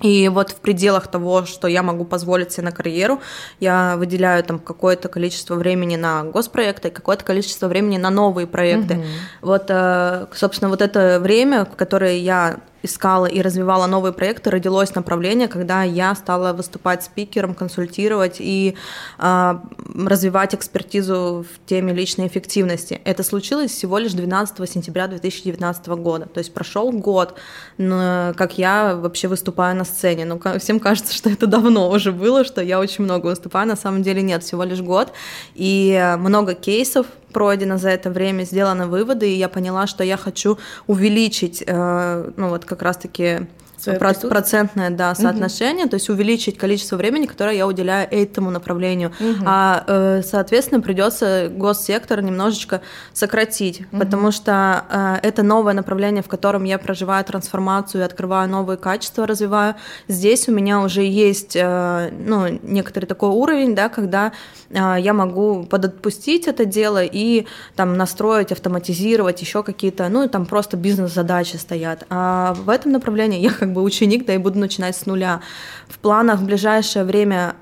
И 0.03 0.27
вот 0.27 0.51
в 0.51 0.55
пределах 0.55 1.07
того, 1.07 1.45
что 1.45 1.67
я 1.67 1.81
могу 1.81 2.03
позволить 2.03 2.51
себе 2.51 2.65
на 2.65 2.71
карьеру, 2.71 3.21
я 3.59 3.95
выделяю 3.97 4.43
там 4.43 4.59
какое-то 4.59 5.07
количество 5.07 5.55
времени 5.55 5.95
на 5.95 6.25
госпроекты, 6.25 6.89
какое-то 6.91 7.23
количество 7.23 7.67
времени 7.67 7.97
на 7.97 8.09
новые 8.09 8.45
проекты. 8.45 8.95
Угу. 8.95 9.03
Вот, 9.41 9.65
э, 9.69 10.27
собственно, 10.33 10.69
вот 10.69 10.81
это 10.81 11.19
время, 11.21 11.65
которое 11.65 12.17
я 12.17 12.57
искала 12.83 13.25
и 13.25 13.41
развивала 13.41 13.87
новые 13.87 14.13
проекты, 14.13 14.51
родилось 14.51 14.93
направление, 14.93 15.47
когда 15.47 15.83
я 15.83 16.13
стала 16.15 16.53
выступать 16.53 17.03
спикером, 17.03 17.55
консультировать 17.55 18.37
и 18.39 18.75
э, 19.17 19.55
развивать 19.95 20.53
экспертизу 20.53 21.45
в 21.49 21.65
теме 21.67 21.93
личной 21.93 22.27
эффективности. 22.27 23.01
Это 23.05 23.23
случилось 23.23 23.71
всего 23.71 23.97
лишь 23.97 24.13
12 24.13 24.69
сентября 24.69 25.07
2019 25.07 25.87
года. 25.87 26.25
То 26.25 26.39
есть 26.39 26.53
прошел 26.53 26.91
год, 26.91 27.35
как 27.77 28.57
я 28.57 28.95
вообще 28.95 29.27
выступаю 29.27 29.75
на 29.75 29.85
сцене. 29.85 30.25
Ну, 30.25 30.39
всем 30.59 30.79
кажется, 30.79 31.13
что 31.13 31.29
это 31.29 31.47
давно 31.47 31.89
уже 31.89 32.11
было, 32.11 32.43
что 32.43 32.61
я 32.61 32.79
очень 32.79 33.03
много 33.05 33.27
выступаю. 33.27 33.67
На 33.67 33.75
самом 33.75 34.03
деле 34.03 34.21
нет, 34.21 34.43
всего 34.43 34.63
лишь 34.63 34.81
год. 34.81 35.13
И 35.55 36.15
много 36.17 36.53
кейсов, 36.53 37.07
пройдено 37.33 37.77
за 37.77 37.89
это 37.89 38.09
время, 38.09 38.43
сделаны 38.43 38.87
выводы, 38.87 39.29
и 39.29 39.37
я 39.37 39.49
поняла, 39.49 39.87
что 39.87 40.03
я 40.03 40.17
хочу 40.17 40.57
увеличить, 40.87 41.63
э, 41.65 42.31
ну 42.37 42.49
вот 42.49 42.65
как 42.65 42.81
раз-таки 42.81 43.47
про- 43.85 44.13
процентное 44.13 44.89
да, 44.89 45.15
соотношение, 45.15 45.85
угу. 45.85 45.91
то 45.91 45.95
есть 45.95 46.09
увеличить 46.09 46.57
количество 46.57 46.95
времени, 46.95 47.25
которое 47.25 47.55
я 47.55 47.67
уделяю 47.67 48.07
этому 48.09 48.51
направлению. 48.51 49.11
Угу. 49.19 49.43
А, 49.45 49.83
э, 49.87 50.21
соответственно, 50.23 50.81
придется 50.81 51.49
госсектор 51.49 52.21
немножечко 52.21 52.81
сократить, 53.13 53.81
угу. 53.91 53.99
потому 53.99 54.31
что 54.31 54.85
э, 54.89 55.27
это 55.27 55.43
новое 55.43 55.73
направление, 55.73 56.23
в 56.23 56.27
котором 56.27 56.63
я 56.63 56.77
проживаю 56.77 57.23
трансформацию, 57.25 58.05
открываю 58.05 58.49
новые 58.49 58.77
качества, 58.77 59.27
развиваю. 59.27 59.75
Здесь 60.07 60.47
у 60.47 60.51
меня 60.51 60.81
уже 60.81 61.03
есть 61.03 61.55
э, 61.55 62.11
ну, 62.11 62.59
некоторый 62.63 63.05
такой 63.05 63.29
уровень, 63.29 63.75
да, 63.75 63.89
когда 63.89 64.31
я 64.69 65.13
могу 65.13 65.65
подотпустить 65.65 66.47
это 66.47 66.65
дело 66.65 67.03
и 67.03 67.45
там 67.75 67.95
настроить, 67.95 68.51
автоматизировать 68.51 69.41
еще 69.41 69.61
какие-то, 69.61 70.09
ну, 70.09 70.27
там 70.27 70.45
просто 70.45 70.77
бизнес-задачи 70.77 71.57
стоят. 71.57 72.05
А 72.09 72.53
в 72.55 72.69
этом 72.69 72.91
направлении 72.91 73.39
я 73.39 73.51
как 73.51 73.72
бы 73.73 73.81
ученик, 73.81 74.25
да 74.25 74.33
и 74.33 74.37
буду 74.37 74.59
начинать 74.59 74.95
с 74.95 75.05
нуля. 75.05 75.41
В 75.87 75.99
планах 75.99 76.39
в 76.39 76.45
ближайшее 76.45 77.03
время 77.03 77.55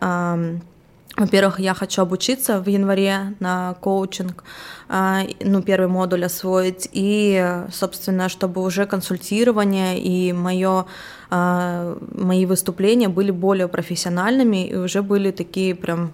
во-первых, 1.18 1.60
я 1.60 1.74
хочу 1.74 2.02
обучиться 2.02 2.62
в 2.62 2.68
январе 2.68 3.36
на 3.40 3.76
коучинг, 3.82 4.44
а, 4.88 5.24
ну, 5.42 5.62
первый 5.62 5.88
модуль 5.88 6.26
освоить, 6.26 6.90
и, 6.94 7.66
собственно, 7.72 8.30
чтобы 8.30 8.64
уже 8.64 8.86
консультирование 8.86 10.00
и 10.00 10.32
мое 10.32 10.86
мои 11.32 12.46
выступления 12.46 13.08
были 13.08 13.32
более 13.32 13.70
профессиональными 13.70 14.68
и 14.68 14.76
уже 14.76 15.02
были 15.02 15.32
такие 15.32 15.76
прям 15.76 16.12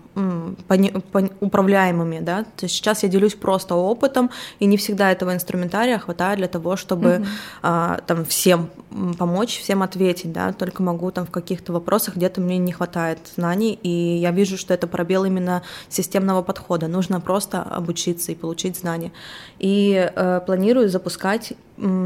управляемыми, 1.39 2.19
да. 2.19 2.43
То 2.43 2.65
есть 2.65 2.75
сейчас 2.75 3.01
я 3.03 3.09
делюсь 3.09 3.33
просто 3.33 3.73
опытом, 3.73 4.29
и 4.59 4.65
не 4.65 4.77
всегда 4.77 5.11
этого 5.11 5.33
инструментария 5.33 5.97
хватает 5.97 6.37
для 6.37 6.47
того, 6.47 6.75
чтобы 6.75 7.25
mm-hmm. 7.63 8.03
там 8.05 8.25
всем 8.25 8.69
помочь, 9.17 9.59
всем 9.59 9.81
ответить, 9.81 10.31
да. 10.31 10.53
Только 10.53 10.83
могу 10.83 11.09
там 11.09 11.25
в 11.25 11.31
каких-то 11.31 11.73
вопросах 11.73 12.15
где-то 12.15 12.39
мне 12.39 12.59
не 12.59 12.71
хватает 12.71 13.17
знаний, 13.35 13.79
и 13.81 13.89
я 13.89 14.29
вижу, 14.29 14.55
что 14.55 14.73
это 14.73 14.85
пробел 14.85 15.25
именно 15.25 15.63
системного 15.89 16.43
подхода. 16.43 16.87
Нужно 16.87 17.19
просто 17.19 17.63
обучиться 17.63 18.31
и 18.31 18.35
получить 18.35 18.77
знания. 18.77 19.11
И 19.57 20.11
э, 20.15 20.41
планирую 20.45 20.89
запускать 20.89 21.53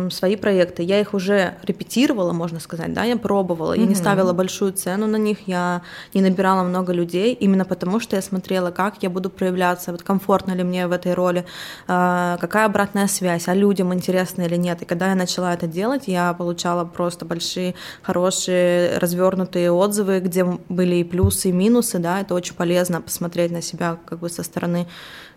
свои 0.10 0.36
проекты. 0.36 0.84
Я 0.84 1.00
их 1.00 1.14
уже 1.14 1.56
репетировала, 1.64 2.34
можно 2.34 2.60
сказать, 2.60 2.94
да, 2.94 3.04
я 3.04 3.16
пробовала, 3.18 3.74
я 3.74 3.86
не 3.86 3.96
ставила 3.96 4.34
большую 4.34 4.74
цену 4.74 5.08
на 5.08 5.16
них, 5.16 5.48
я 5.48 5.82
не 6.14 6.22
набирала 6.22 6.64
много 6.64 6.92
людей, 6.92 7.34
именно 7.34 7.64
потому 7.64 8.00
что 8.00 8.16
я 8.18 8.22
смотрела, 8.22 8.72
как 8.72 8.96
я 9.02 9.10
буду 9.10 9.30
проявляться, 9.30 9.92
вот 9.92 10.04
комфортно 10.04 10.52
ли 10.52 10.64
мне 10.64 10.88
в 10.88 10.92
этой 10.92 11.14
роли, 11.14 11.46
а, 11.88 12.38
какая 12.42 12.66
обратная 12.66 13.08
связь, 13.08 13.48
а 13.48 13.54
людям 13.54 13.94
интересно 13.94 14.42
или 14.42 14.58
нет. 14.58 14.82
И 14.82 14.86
когда 14.86 15.10
я 15.10 15.16
начала 15.16 15.54
это 15.54 15.68
делать, 15.68 16.04
я 16.08 16.34
получала 16.34 16.84
просто 16.84 17.26
большие, 17.26 17.76
хорошие, 18.02 18.98
развернутые 18.98 19.72
отзывы, 19.72 20.20
где 20.20 20.44
были 20.44 20.96
и 20.96 21.04
плюсы, 21.04 21.50
и 21.50 21.52
минусы, 21.52 22.00
да, 22.00 22.20
это 22.20 22.34
очень 22.34 22.56
полезно 22.56 23.02
посмотреть 23.02 23.52
на 23.52 23.62
себя 23.62 23.98
как 24.06 24.20
бы 24.20 24.30
со 24.30 24.44
стороны 24.44 24.88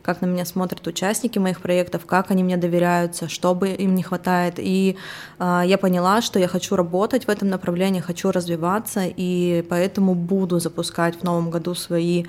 как 0.04 0.20
на 0.20 0.26
меня 0.26 0.44
смотрят 0.44 0.87
участники 0.87 1.38
моих 1.38 1.61
проектов, 1.61 2.04
как 2.06 2.30
они 2.30 2.44
мне 2.44 2.56
доверяются, 2.56 3.28
что 3.28 3.54
бы 3.54 3.70
им 3.70 3.94
не 3.94 4.02
хватает. 4.02 4.54
И 4.58 4.96
э, 5.38 5.62
я 5.66 5.78
поняла, 5.78 6.20
что 6.20 6.38
я 6.38 6.46
хочу 6.46 6.76
работать 6.76 7.25
в 7.25 7.28
этом 7.30 7.49
направлении, 7.49 8.00
хочу 8.00 8.30
развиваться, 8.30 9.02
и 9.04 9.64
поэтому 9.68 10.14
буду 10.14 10.61
запускать 10.61 11.16
в 11.20 11.25
новом 11.25 11.50
году 11.50 11.75
свои 11.75 12.25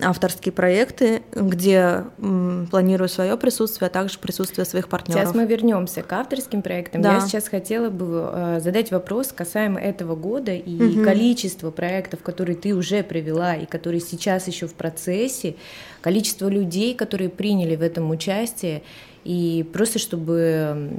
авторские 0.00 0.52
проекты, 0.52 1.22
где 1.32 2.04
м, 2.18 2.68
планирую 2.70 3.08
свое 3.08 3.36
присутствие, 3.36 3.88
а 3.88 3.90
также 3.90 4.18
присутствие 4.18 4.64
своих 4.64 4.88
партнеров. 4.88 5.22
Сейчас 5.22 5.34
мы 5.34 5.46
вернемся 5.46 6.02
к 6.02 6.12
авторским 6.12 6.62
проектам. 6.62 7.02
Да. 7.02 7.14
Я 7.14 7.20
сейчас 7.20 7.48
хотела 7.48 7.90
бы 7.90 8.30
э, 8.32 8.60
задать 8.60 8.90
вопрос 8.90 9.32
касаемо 9.32 9.80
этого 9.80 10.14
года 10.14 10.52
и 10.52 10.98
угу. 10.98 11.04
количества 11.04 11.70
проектов, 11.70 12.22
которые 12.22 12.56
ты 12.56 12.74
уже 12.74 13.02
привела 13.02 13.54
и 13.54 13.66
которые 13.66 14.00
сейчас 14.00 14.46
еще 14.46 14.66
в 14.66 14.74
процессе, 14.74 15.56
количество 16.00 16.48
людей, 16.48 16.94
которые 16.94 17.28
приняли 17.28 17.74
в 17.76 17.82
этом 17.82 18.10
участие, 18.10 18.82
и 19.24 19.66
просто 19.72 19.98
чтобы 19.98 20.90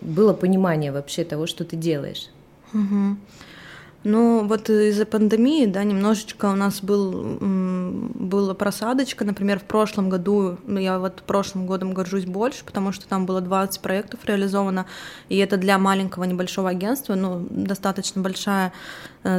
было 0.00 0.32
понимание 0.32 0.92
вообще 0.92 1.24
того, 1.24 1.46
что 1.46 1.64
ты 1.64 1.76
делаешь. 1.76 2.28
Угу. 2.72 3.16
Ну, 4.02 4.46
вот 4.46 4.70
из-за 4.70 5.04
пандемии, 5.04 5.66
да, 5.66 5.84
немножечко 5.84 6.46
у 6.46 6.54
нас 6.54 6.80
был, 6.82 7.38
была 7.90 8.54
просадочка. 8.54 9.24
Например, 9.24 9.58
в 9.58 9.64
прошлом 9.64 10.08
году, 10.08 10.58
ну, 10.66 10.78
я 10.78 10.98
вот 10.98 11.22
прошлым 11.22 11.66
годом 11.66 11.92
горжусь 11.92 12.24
больше, 12.24 12.64
потому 12.64 12.92
что 12.92 13.06
там 13.08 13.26
было 13.26 13.40
20 13.40 13.80
проектов 13.80 14.20
реализовано, 14.24 14.86
и 15.28 15.36
это 15.38 15.56
для 15.56 15.78
маленького 15.78 16.24
небольшого 16.24 16.70
агентства, 16.70 17.14
ну, 17.14 17.46
достаточно 17.50 18.22
большая 18.22 18.72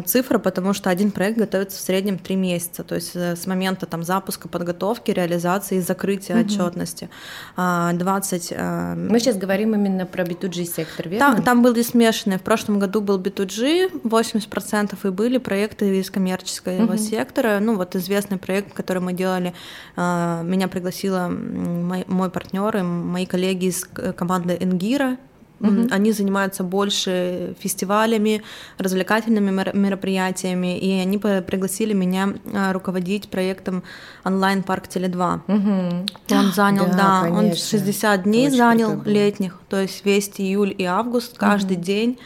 цифра, 0.06 0.38
потому 0.38 0.74
что 0.74 0.90
один 0.90 1.12
проект 1.12 1.40
готовится 1.40 1.78
в 1.78 1.82
среднем 1.82 2.20
3 2.20 2.36
месяца, 2.36 2.84
то 2.84 2.96
есть 2.96 3.16
э, 3.16 3.36
с 3.36 3.48
момента 3.48 3.88
там 3.88 4.04
запуска, 4.04 4.48
подготовки, 4.48 5.10
реализации 5.10 5.78
и 5.78 5.82
закрытия 5.82 6.36
угу. 6.36 6.46
отчетности. 6.46 7.10
20... 7.58 8.54
А, 8.56 8.94
э, 8.94 8.96
Мы 8.96 9.20
сейчас 9.20 9.38
говорим 9.38 9.74
именно 9.74 10.06
про 10.06 10.24
B2G 10.24 10.66
сектор, 10.66 11.10
верно? 11.10 11.36
Да, 11.36 11.42
там 11.42 11.64
были 11.64 11.82
смешанные. 11.82 12.38
В 12.38 12.44
прошлом 12.44 12.78
году 12.78 13.02
был 13.02 13.20
B2G, 13.20 14.02
80 14.04 14.42
70% 14.52 14.98
и 15.04 15.10
были 15.10 15.38
проекты 15.38 16.00
из 16.00 16.12
коммерческого 16.12 16.84
угу. 16.84 16.98
сектора. 16.98 17.60
Ну, 17.60 17.76
вот 17.76 17.96
известный 17.96 18.38
проект, 18.38 18.74
который 18.74 19.02
мы 19.02 19.14
делали, 19.14 19.54
меня 19.96 20.68
пригласила 20.68 21.28
мой, 21.28 22.06
мой 22.08 22.30
партнер 22.30 22.78
и 22.78 22.82
мои 22.82 23.26
коллеги 23.26 23.66
из 23.66 23.86
команды 24.16 24.58
Энгира, 24.60 25.18
Угу. 25.62 25.88
Они 25.92 26.12
занимаются 26.12 26.64
больше 26.64 27.56
фестивалями, 27.60 28.44
развлекательными 28.78 29.52
мероприятиями, 29.74 30.78
и 30.78 30.92
они 31.00 31.18
пригласили 31.18 31.94
меня 31.94 32.34
а, 32.54 32.74
руководить 32.74 33.30
проектом 33.30 33.84
онлайн-парк 34.24 34.86
Теле2. 34.88 35.42
Угу. 35.48 36.38
Он 36.38 36.52
занял, 36.56 36.86
да, 36.88 37.24
да 37.24 37.30
он 37.32 37.54
60 37.54 38.24
дней 38.24 38.48
Очень 38.48 38.58
занял 38.58 39.02
летних, 39.04 39.60
то 39.70 39.80
есть 39.80 40.04
весь 40.06 40.32
июль 40.38 40.74
и 40.78 40.84
август, 40.86 41.38
каждый 41.38 41.78
угу. 41.78 41.84
день 41.84 42.20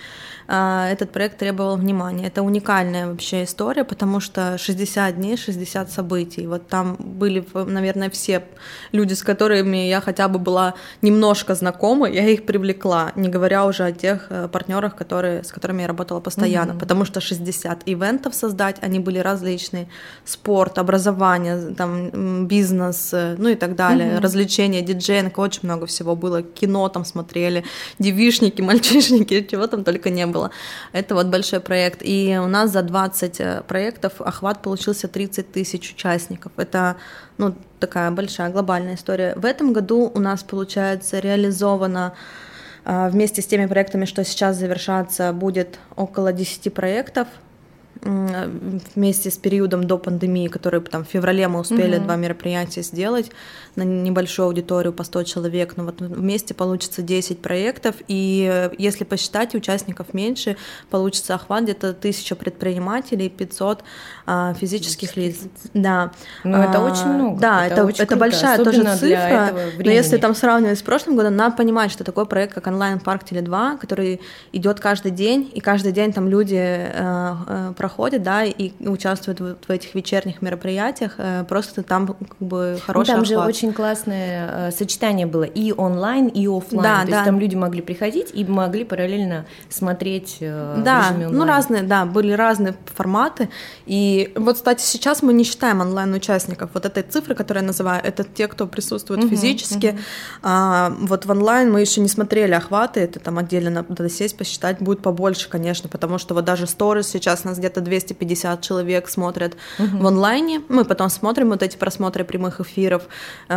этот 0.48 1.12
проект 1.12 1.38
требовал 1.38 1.78
внимания. 1.78 2.28
Это 2.28 2.44
уникальная 2.44 3.08
вообще 3.08 3.44
история, 3.44 3.84
потому 3.84 4.20
что 4.20 4.58
60 4.58 5.16
дней, 5.16 5.38
60 5.38 5.92
событий. 5.92 6.48
Вот 6.48 6.68
там 6.68 6.96
были, 7.00 7.46
наверное, 7.54 8.10
все 8.10 8.44
люди, 8.92 9.14
с 9.14 9.24
которыми 9.24 9.88
я 9.88 10.02
хотя 10.02 10.28
бы 10.28 10.40
была 10.40 10.76
немножко 11.02 11.56
знакома, 11.56 12.10
я 12.10 12.28
их 12.28 12.46
привлекла, 12.46 13.12
не 13.16 13.30
говоря 13.30 13.66
уже 13.66 13.84
о 13.84 13.92
тех 13.92 14.28
э, 14.30 14.48
партнерах, 14.48 14.96
которые, 14.96 15.44
с 15.44 15.52
которыми 15.52 15.82
я 15.82 15.88
работала 15.88 16.20
постоянно, 16.20 16.74
угу. 16.74 16.80
потому 16.80 17.06
что 17.06 17.22
60 17.22 17.84
ивентов 17.86 18.36
создать, 18.36 18.78
они 18.82 19.00
были 19.00 19.20
различные, 19.20 19.88
спорт, 20.26 20.78
образование, 20.78 21.74
там, 21.76 22.48
бизнес, 22.48 23.10
э, 23.14 23.36
ну 23.38 23.50
и 23.50 23.56
так 23.56 23.76
далее, 23.76 24.14
угу. 24.14 24.22
развлечения, 24.22 24.82
диджейнг, 24.82 25.38
очень 25.38 25.62
много 25.64 25.86
всего 25.86 26.16
было, 26.16 26.42
кино 26.42 26.90
там 26.90 27.06
смотрели, 27.06 27.64
девишники, 28.00 28.62
мальчишники, 28.72 29.48
чего 29.50 29.68
там 29.68 29.84
только 29.84 30.10
не 30.10 30.26
было 30.26 30.35
было. 30.36 30.52
Это 30.94 31.16
вот 31.16 31.28
большой 31.28 31.60
проект. 31.60 32.00
И 32.02 32.38
у 32.42 32.48
нас 32.48 32.72
за 32.72 32.82
20 32.82 33.40
э, 33.40 33.62
проектов 33.68 34.22
охват 34.22 34.62
получился 34.62 35.08
30 35.08 35.52
тысяч 35.52 35.94
участников. 35.94 36.52
Это 36.58 36.96
ну, 37.38 37.56
такая 37.80 38.12
большая 38.12 38.50
глобальная 38.50 38.96
история. 38.96 39.34
В 39.36 39.46
этом 39.46 39.74
году 39.74 40.12
у 40.14 40.20
нас, 40.20 40.44
получается, 40.44 41.20
реализовано 41.20 42.14
э, 42.86 43.10
вместе 43.10 43.42
с 43.42 43.46
теми 43.46 43.66
проектами, 43.66 44.06
что 44.06 44.24
сейчас 44.24 44.58
завершаться, 44.58 45.34
будет 45.34 45.80
около 45.96 46.34
10 46.34 46.74
проектов 46.74 47.28
вместе 48.02 49.32
с 49.32 49.38
периодом 49.38 49.88
до 49.88 49.98
пандемии, 49.98 50.48
который 50.48 50.82
там 50.82 51.04
в 51.04 51.08
феврале 51.08 51.48
мы 51.48 51.60
успели 51.60 51.96
угу. 51.96 52.04
два 52.04 52.16
мероприятия 52.18 52.84
сделать 52.84 53.32
на 53.76 53.84
небольшую 53.84 54.48
аудиторию 54.48 54.94
по 54.94 55.04
100 55.04 55.24
человек, 55.24 55.78
но 55.78 55.86
вот 55.86 56.02
вместе 56.02 56.54
получится 56.54 57.02
10 57.02 57.42
проектов, 57.42 57.96
и 58.08 58.50
э, 58.52 58.70
если 58.78 59.04
посчитать, 59.04 59.56
участников 59.56 60.14
меньше, 60.14 60.58
получится 60.90 61.36
охват 61.36 61.64
где-то 61.64 61.90
1000 61.90 62.36
предпринимателей, 62.36 63.30
500 63.30 63.84
а, 64.26 64.54
физических 64.54 65.16
лиц. 65.18 65.38
Да. 65.74 66.12
Но 66.44 66.62
а, 66.62 66.66
это 66.66 66.80
очень 66.80 67.08
много. 67.08 67.40
Да, 67.40 67.66
это, 67.66 67.76
это, 67.76 67.86
очень 67.86 68.04
это 68.04 68.16
большая 68.16 68.64
тоже 68.64 68.84
цифра, 68.98 69.54
но 69.78 69.92
если 69.92 70.18
там 70.18 70.36
сравнивать 70.36 70.80
с 70.80 70.82
прошлым 70.82 71.16
годом, 71.16 71.36
надо 71.36 71.56
понимать, 71.56 71.92
что 71.92 72.04
такой 72.04 72.26
проект, 72.26 72.54
как 72.54 72.68
онлайн-парк 72.68 73.24
Теле2, 73.24 73.78
который 73.78 74.22
идет 74.52 74.80
каждый 74.80 75.12
день, 75.12 75.52
и 75.54 75.60
каждый 75.60 75.92
день 75.92 76.14
там 76.14 76.28
люди 76.28 76.56
э, 76.56 77.36
э, 77.48 77.74
проходят, 77.78 78.24
да, 78.24 78.44
и 78.44 78.72
участвуют 78.88 79.40
в, 79.40 79.56
в 79.68 79.70
этих 79.70 79.96
вечерних 79.96 80.42
мероприятиях, 80.42 81.16
э, 81.18 81.44
просто 81.48 81.84
там 81.84 82.08
как 82.08 82.38
бы 82.40 82.80
хороший 82.86 83.10
ну, 83.10 83.16
Там 83.16 83.24
охват. 83.24 83.28
же 83.28 83.38
очень 83.38 83.65
классное 83.74 84.70
э, 84.70 84.72
сочетание 84.72 85.26
было 85.26 85.44
и 85.44 85.74
онлайн, 85.76 86.28
и 86.28 86.48
офлайн. 86.48 86.84
Да, 86.84 87.02
То 87.02 87.08
да. 87.08 87.14
есть 87.14 87.26
там 87.26 87.40
люди 87.40 87.56
могли 87.56 87.82
приходить 87.82 88.32
и 88.34 88.46
могли 88.46 88.84
параллельно 88.84 89.46
смотреть 89.70 90.38
э, 90.40 90.82
да, 90.84 91.14
ну 91.18 91.46
разные, 91.46 91.84
да, 91.84 92.06
были 92.06 92.32
разные 92.32 92.76
форматы. 92.86 93.50
И 93.86 94.32
вот, 94.36 94.56
кстати, 94.56 94.82
сейчас 94.82 95.22
мы 95.22 95.34
не 95.34 95.44
считаем 95.44 95.82
онлайн-участников. 95.82 96.72
Вот 96.74 96.86
этой 96.86 97.04
цифры, 97.04 97.36
которую 97.36 97.64
я 97.64 97.68
называю, 97.68 98.02
это 98.04 98.24
те, 98.24 98.48
кто 98.48 98.68
присутствует 98.68 99.24
угу, 99.24 99.30
физически. 99.30 99.88
Угу. 99.88 99.98
А, 100.44 100.94
вот 101.02 101.26
в 101.26 101.32
онлайн 101.32 101.72
мы 101.72 101.82
еще 101.82 102.02
не 102.02 102.10
смотрели 102.10 102.54
охваты, 102.54 103.02
это 103.02 103.20
там 103.20 103.38
отдельно 103.38 103.86
надо 103.88 104.10
сесть, 104.10 104.38
посчитать, 104.38 104.80
будет 104.80 105.02
побольше, 105.02 105.50
конечно, 105.50 105.90
потому 105.90 106.18
что 106.18 106.34
вот 106.34 106.46
даже 106.46 106.68
сторис 106.68 107.08
сейчас 107.08 107.44
нас 107.44 107.58
где-то 107.58 107.82
200 107.82 108.06
250 108.16 108.62
человек 108.62 109.10
смотрят 109.10 109.56
угу. 109.80 109.98
в 109.98 110.08
онлайне. 110.08 110.62
Мы 110.70 110.86
потом 110.86 111.10
смотрим 111.10 111.50
вот 111.50 111.64
эти 111.64 111.78
просмотры 111.78 112.24
прямых 112.24 112.60
эфиров, 112.60 113.04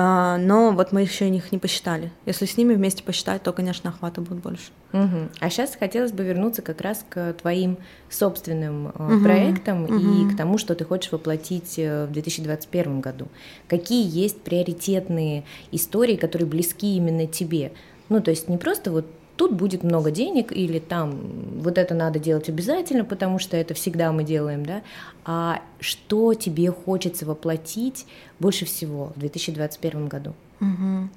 но 0.00 0.73
вот 0.73 0.93
мы 0.93 1.02
еще 1.02 1.28
их 1.28 1.50
не 1.50 1.59
посчитали. 1.59 2.12
Если 2.26 2.45
с 2.45 2.57
ними 2.57 2.75
вместе 2.75 3.02
посчитать, 3.02 3.43
то, 3.43 3.52
конечно, 3.52 3.90
охвата 3.90 4.21
будет 4.21 4.43
больше. 4.43 4.71
Угу. 4.93 5.28
А 5.40 5.50
сейчас 5.50 5.76
хотелось 5.76 6.12
бы 6.12 6.25
вернуться 6.25 6.62
как 6.62 6.81
раз 6.81 7.05
к 7.09 7.35
твоим 7.35 7.78
собственным 8.09 8.87
угу. 8.87 9.20
проектам 9.22 9.85
угу. 9.85 9.94
и 9.94 10.33
к 10.33 10.37
тому, 10.37 10.59
что 10.59 10.75
ты 10.75 10.85
хочешь 10.85 11.12
воплотить 11.12 11.79
э, 11.79 12.07
в 12.07 12.12
2021 12.12 13.01
году. 13.01 13.29
Какие 13.66 14.09
есть 14.09 14.40
приоритетные 14.42 15.44
истории, 15.72 16.16
которые 16.16 16.49
близки 16.49 16.96
именно 16.96 17.27
тебе? 17.27 17.72
Ну, 18.09 18.20
то 18.20 18.31
есть 18.31 18.49
не 18.49 18.57
просто 18.57 18.90
вот 18.90 19.07
тут 19.38 19.53
будет 19.53 19.85
много 19.85 20.11
денег, 20.11 20.53
или 20.53 20.81
там 20.81 21.16
вот 21.61 21.79
это 21.79 21.94
надо 21.94 22.18
делать 22.18 22.48
обязательно, 22.48 23.05
потому 23.05 23.38
что 23.38 23.57
это 23.57 23.72
всегда 23.72 24.11
мы 24.12 24.24
делаем, 24.24 24.66
да, 24.66 24.83
а 25.24 25.62
что 25.79 26.35
тебе 26.35 26.72
хочется 26.72 27.24
воплотить 27.24 28.05
больше 28.40 28.64
всего 28.66 29.12
в 29.14 29.20
2021 29.20 30.09
году? 30.09 30.35
Угу. 30.61 31.09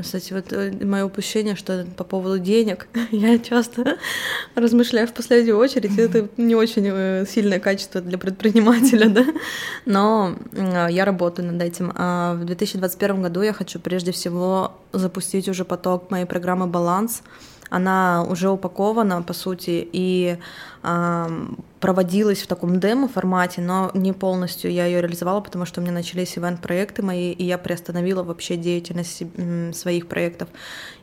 Кстати, 0.00 0.32
вот 0.32 0.52
э, 0.52 0.72
мое 0.84 1.04
упущение, 1.04 1.54
что 1.54 1.84
по 1.96 2.04
поводу 2.04 2.38
денег, 2.38 2.88
я 3.10 3.38
часто 3.38 3.98
размышляю 4.54 5.06
в 5.06 5.12
последнюю 5.12 5.58
очередь, 5.58 5.98
это 5.98 6.28
не 6.36 6.54
очень 6.54 6.86
э, 6.86 7.26
сильное 7.28 7.60
качество 7.60 8.00
для 8.00 8.16
предпринимателя, 8.16 9.08
да, 9.10 9.26
но 9.84 10.36
я 10.88 11.04
работаю 11.04 11.52
над 11.52 11.62
этим. 11.62 11.92
А 11.94 12.34
в 12.34 12.44
2021 12.44 13.22
году 13.22 13.42
я 13.42 13.52
хочу 13.52 13.80
прежде 13.80 14.12
всего 14.12 14.72
запустить 14.92 15.48
уже 15.48 15.64
поток 15.64 16.10
моей 16.10 16.24
программы 16.24 16.66
«Баланс», 16.66 17.22
она 17.68 18.22
уже 18.28 18.50
упакована, 18.50 19.22
по 19.22 19.32
сути, 19.32 19.88
и 19.92 20.36
проводилась 21.82 22.40
в 22.40 22.46
таком 22.46 22.78
демо-формате, 22.78 23.60
но 23.60 23.90
не 23.92 24.12
полностью 24.12 24.70
я 24.70 24.86
ее 24.86 25.00
реализовала, 25.00 25.40
потому 25.40 25.66
что 25.66 25.80
у 25.80 25.82
меня 25.82 25.92
начались 25.92 26.38
ивент-проекты 26.38 27.02
мои, 27.02 27.32
и 27.32 27.44
я 27.44 27.58
приостановила 27.58 28.22
вообще 28.22 28.56
деятельность 28.56 29.24
своих 29.76 30.06
проектов. 30.06 30.48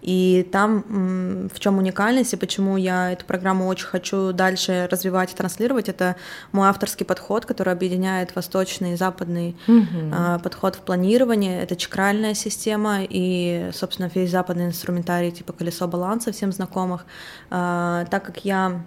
И 0.02 0.48
там 0.54 1.50
в 1.54 1.60
чем 1.60 1.80
уникальность 1.80 2.32
и 2.32 2.38
почему 2.38 2.78
я 2.78 3.12
эту 3.12 3.26
программу 3.26 3.68
очень 3.68 3.88
хочу 3.88 4.32
дальше 4.32 4.88
развивать 4.90 5.34
и 5.34 5.36
транслировать, 5.36 5.90
это 5.90 6.16
мой 6.54 6.70
авторский 6.70 7.06
подход, 7.06 7.46
который 7.46 7.74
объединяет 7.74 8.34
восточный 8.34 8.94
и 8.94 8.96
западный 8.96 9.58
mm-hmm. 9.68 10.42
подход 10.42 10.76
в 10.76 10.80
планировании. 10.80 11.60
Это 11.62 11.76
чакральная 11.76 12.34
система 12.34 13.00
и, 13.02 13.70
собственно, 13.74 14.10
весь 14.16 14.32
западный 14.32 14.68
инструментарий 14.68 15.32
типа 15.32 15.52
колесо 15.52 15.90
баланса 15.90 16.32
всем 16.32 16.54
знакомых. 16.54 17.06
А, 17.50 18.06
так 18.06 18.24
как 18.24 18.46
я 18.46 18.82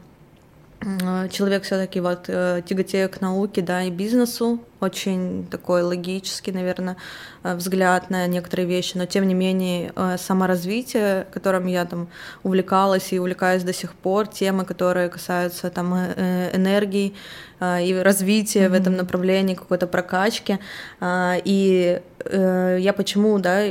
человек 1.31 1.64
все-таки 1.64 2.01
вот 2.01 2.25
э, 2.29 2.62
тяготею 2.66 3.09
к 3.09 3.21
науке, 3.21 3.62
да, 3.62 3.83
и 3.83 3.90
бизнесу, 3.90 4.61
очень 4.83 5.47
такой 5.51 5.83
логический, 5.83 6.53
наверное, 6.53 6.97
э, 7.42 7.55
взгляд 7.55 8.11
на 8.11 8.27
некоторые 8.27 8.66
вещи, 8.66 8.97
но 8.97 9.07
тем 9.07 9.27
не 9.27 9.35
менее 9.35 9.92
э, 9.95 10.16
саморазвитие, 10.18 11.27
которым 11.33 11.66
я 11.66 11.85
там 11.85 12.09
увлекалась 12.42 13.12
и 13.12 13.18
увлекаюсь 13.18 13.62
до 13.62 13.73
сих 13.73 13.95
пор, 13.95 14.27
темы, 14.27 14.64
которые 14.64 15.09
касаются 15.09 15.71
там 15.71 15.95
энергии 15.95 17.14
и 17.61 18.01
развития 18.03 18.64
mm-hmm. 18.64 18.71
в 18.71 18.75
этом 18.75 18.97
направлении, 18.97 19.55
какой-то 19.55 19.87
прокачки, 19.87 20.59
и 21.01 22.01
я 22.25 22.92
почему, 22.97 23.38
да, 23.38 23.66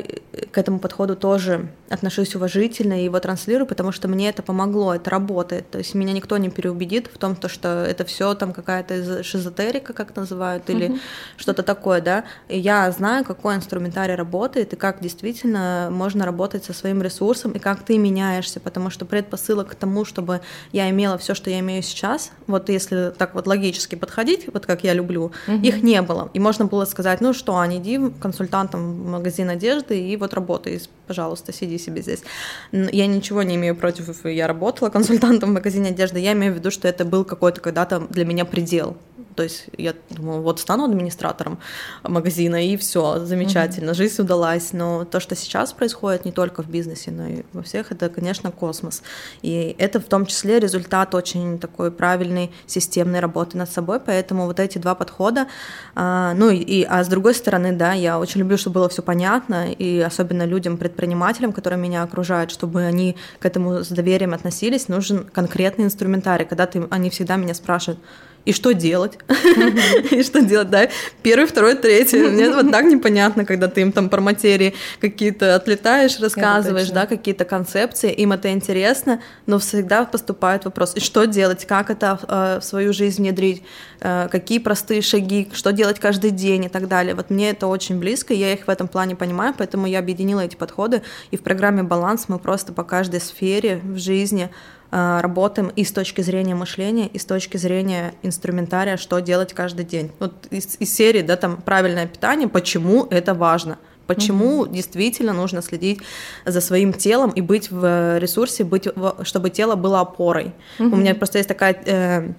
к 0.51 0.57
этому 0.57 0.79
подходу 0.79 1.17
тоже 1.17 1.67
отношусь 1.89 2.35
уважительно 2.35 3.01
и 3.01 3.03
его 3.03 3.19
транслирую, 3.19 3.67
потому 3.67 3.91
что 3.91 4.07
мне 4.07 4.29
это 4.29 4.43
помогло, 4.43 4.95
это 4.95 5.09
работает. 5.09 5.69
То 5.69 5.77
есть 5.77 5.93
меня 5.93 6.13
никто 6.13 6.37
не 6.37 6.49
переубедит 6.49 7.09
в 7.13 7.17
том, 7.17 7.35
то, 7.35 7.49
что 7.49 7.83
это 7.85 8.05
все 8.05 8.33
там 8.33 8.53
какая-то 8.53 9.23
шизотерика, 9.23 9.91
как 9.91 10.15
называют, 10.15 10.69
или 10.69 10.87
mm-hmm. 10.87 11.00
Что-то 11.37 11.63
такое, 11.63 12.01
да. 12.01 12.23
И 12.47 12.59
я 12.59 12.89
знаю, 12.91 13.23
какой 13.25 13.55
инструментарий 13.55 14.15
работает, 14.15 14.73
и 14.73 14.75
как 14.75 15.01
действительно 15.01 15.89
можно 15.91 16.25
работать 16.25 16.65
со 16.65 16.73
своим 16.73 17.01
ресурсом, 17.01 17.51
и 17.51 17.59
как 17.59 17.83
ты 17.83 17.97
меняешься, 17.97 18.59
потому 18.59 18.89
что 18.89 19.05
предпосылок 19.05 19.69
к 19.69 19.75
тому, 19.75 20.05
чтобы 20.05 20.41
я 20.71 20.89
имела 20.89 21.17
все, 21.17 21.33
что 21.33 21.49
я 21.49 21.59
имею 21.59 21.83
сейчас, 21.83 22.31
вот 22.47 22.69
если 22.69 23.11
так 23.17 23.35
вот 23.35 23.47
логически 23.47 23.95
подходить, 23.95 24.47
вот 24.53 24.65
как 24.65 24.83
я 24.83 24.93
люблю, 24.93 25.31
mm-hmm. 25.47 25.61
их 25.61 25.83
не 25.83 26.01
было. 26.01 26.29
И 26.33 26.39
можно 26.39 26.65
было 26.65 26.85
сказать, 26.85 27.21
ну 27.21 27.33
что, 27.33 27.55
Ань, 27.57 27.77
иди 27.77 27.99
консультантом 28.19 29.03
в 29.03 29.09
магазин 29.09 29.49
одежды 29.49 29.99
и 29.99 30.15
вот 30.17 30.33
работай, 30.33 30.81
пожалуйста, 31.07 31.53
сиди 31.53 31.77
себе 31.77 32.01
здесь. 32.01 32.23
Я 32.71 33.07
ничего 33.07 33.43
не 33.43 33.55
имею 33.55 33.75
против, 33.75 34.25
я 34.25 34.47
работала 34.47 34.89
консультантом 34.89 35.51
в 35.51 35.53
магазине 35.53 35.89
одежды, 35.89 36.19
я 36.19 36.33
имею 36.33 36.53
в 36.53 36.57
виду, 36.57 36.71
что 36.71 36.87
это 36.87 37.05
был 37.05 37.25
какой-то 37.25 37.61
когда-то 37.61 37.99
для 38.09 38.25
меня 38.25 38.45
предел. 38.45 38.97
То 39.35 39.43
есть 39.43 39.65
я 39.77 39.93
думала, 40.09 40.41
вот 40.41 40.59
стану 40.59 40.85
администратором 40.85 41.59
магазина, 42.03 42.65
и 42.65 42.77
все, 42.77 43.19
замечательно, 43.19 43.91
mm-hmm. 43.91 43.95
жизнь 43.95 44.21
удалась. 44.21 44.73
Но 44.73 45.05
то, 45.05 45.19
что 45.19 45.35
сейчас 45.35 45.73
происходит 45.73 46.25
не 46.25 46.31
только 46.31 46.63
в 46.63 46.69
бизнесе, 46.69 47.11
но 47.11 47.27
и 47.27 47.43
во 47.53 47.63
всех, 47.63 47.91
это, 47.91 48.09
конечно, 48.09 48.51
космос. 48.51 49.03
И 49.41 49.75
это 49.77 49.99
в 49.99 50.05
том 50.05 50.25
числе 50.25 50.59
результат 50.59 51.15
очень 51.15 51.59
такой 51.59 51.91
правильной 51.91 52.51
системной 52.65 53.19
работы 53.19 53.57
над 53.57 53.71
собой. 53.71 53.99
Поэтому 53.99 54.45
вот 54.45 54.59
эти 54.59 54.77
два 54.77 54.95
подхода, 54.95 55.47
а, 55.95 56.33
ну 56.33 56.49
и, 56.49 56.83
а 56.83 57.03
с 57.03 57.07
другой 57.07 57.33
стороны, 57.33 57.73
да, 57.73 57.93
я 57.93 58.19
очень 58.19 58.39
люблю, 58.39 58.57
чтобы 58.57 58.75
было 58.75 58.89
все 58.89 59.01
понятно, 59.01 59.71
и 59.71 59.99
особенно 59.99 60.45
людям, 60.45 60.77
предпринимателям, 60.77 61.53
которые 61.53 61.79
меня 61.79 62.03
окружают, 62.03 62.51
чтобы 62.51 62.83
они 62.83 63.15
к 63.39 63.45
этому 63.45 63.83
с 63.83 63.89
доверием 63.89 64.33
относились, 64.33 64.87
нужен 64.87 65.25
конкретный 65.25 65.85
инструментарий. 65.85 66.45
Когда 66.45 66.67
ты, 66.67 66.85
они 66.89 67.09
всегда 67.09 67.35
меня 67.35 67.53
спрашивают, 67.53 67.99
и 68.43 68.53
что 68.53 68.73
делать? 68.73 69.19
И 70.11 70.23
что 70.23 70.41
делать, 70.41 70.69
да? 70.69 70.89
Первый, 71.21 71.45
второй, 71.45 71.75
третий. 71.75 72.17
Мне 72.17 72.49
вот 72.49 72.71
так 72.71 72.85
непонятно, 72.85 73.45
когда 73.45 73.67
ты 73.67 73.81
им 73.81 73.91
там 73.91 74.09
про 74.09 74.19
материи 74.19 74.73
какие-то 74.99 75.55
отлетаешь, 75.55 76.19
рассказываешь, 76.19 76.89
да, 76.89 77.05
какие-то 77.05 77.45
концепции, 77.45 78.11
им 78.11 78.31
это 78.31 78.51
интересно, 78.51 79.21
но 79.45 79.59
всегда 79.59 80.05
поступает 80.05 80.65
вопрос, 80.65 80.93
и 80.95 80.99
что 80.99 81.25
делать, 81.25 81.65
как 81.65 81.89
это 81.89 82.19
э, 82.27 82.59
в 82.59 82.65
свою 82.65 82.93
жизнь 82.93 83.21
внедрить, 83.21 83.63
э, 83.99 84.27
какие 84.31 84.57
простые 84.57 85.01
шаги, 85.01 85.49
что 85.53 85.71
делать 85.71 85.99
каждый 85.99 86.31
день 86.31 86.65
и 86.65 86.69
так 86.69 86.87
далее. 86.87 87.13
Вот 87.13 87.29
мне 87.29 87.51
это 87.51 87.67
очень 87.67 87.99
близко, 87.99 88.33
я 88.33 88.53
их 88.53 88.65
в 88.65 88.69
этом 88.69 88.87
плане 88.87 89.15
понимаю, 89.15 89.53
поэтому 89.55 89.85
я 89.85 89.99
объединила 89.99 90.41
эти 90.41 90.55
подходы, 90.55 91.03
и 91.29 91.37
в 91.37 91.41
программе 91.41 91.83
«Баланс» 91.83 92.25
мы 92.27 92.39
просто 92.39 92.73
по 92.73 92.83
каждой 92.83 93.21
сфере 93.21 93.81
в 93.83 93.97
жизни 93.97 94.49
работаем 94.91 95.71
и 95.75 95.83
с 95.83 95.91
точки 95.91 96.21
зрения 96.21 96.53
мышления, 96.53 97.07
и 97.07 97.17
с 97.17 97.25
точки 97.25 97.57
зрения 97.57 98.13
инструментария, 98.23 98.97
что 98.97 99.19
делать 99.19 99.53
каждый 99.53 99.85
день. 99.85 100.11
Вот 100.19 100.47
из, 100.51 100.75
из 100.79 100.93
серии, 100.93 101.21
да, 101.21 101.37
там 101.37 101.61
правильное 101.61 102.07
питание, 102.07 102.47
почему 102.47 103.07
это 103.09 103.33
важно. 103.33 103.77
Почему 104.07 104.65
mm-hmm. 104.65 104.73
действительно 104.73 105.31
нужно 105.31 105.61
следить 105.61 106.01
за 106.45 106.59
своим 106.59 106.91
телом 106.91 107.29
и 107.29 107.39
быть 107.39 107.71
в 107.71 108.17
ресурсе, 108.19 108.65
быть, 108.65 108.87
чтобы 109.23 109.49
тело 109.49 109.75
было 109.75 110.01
опорой. 110.01 110.51
Mm-hmm. 110.79 110.91
У 110.91 110.95
меня 110.97 111.15
просто 111.15 111.37
есть 111.37 111.47
такая 111.47 111.81
э, 111.85 112.33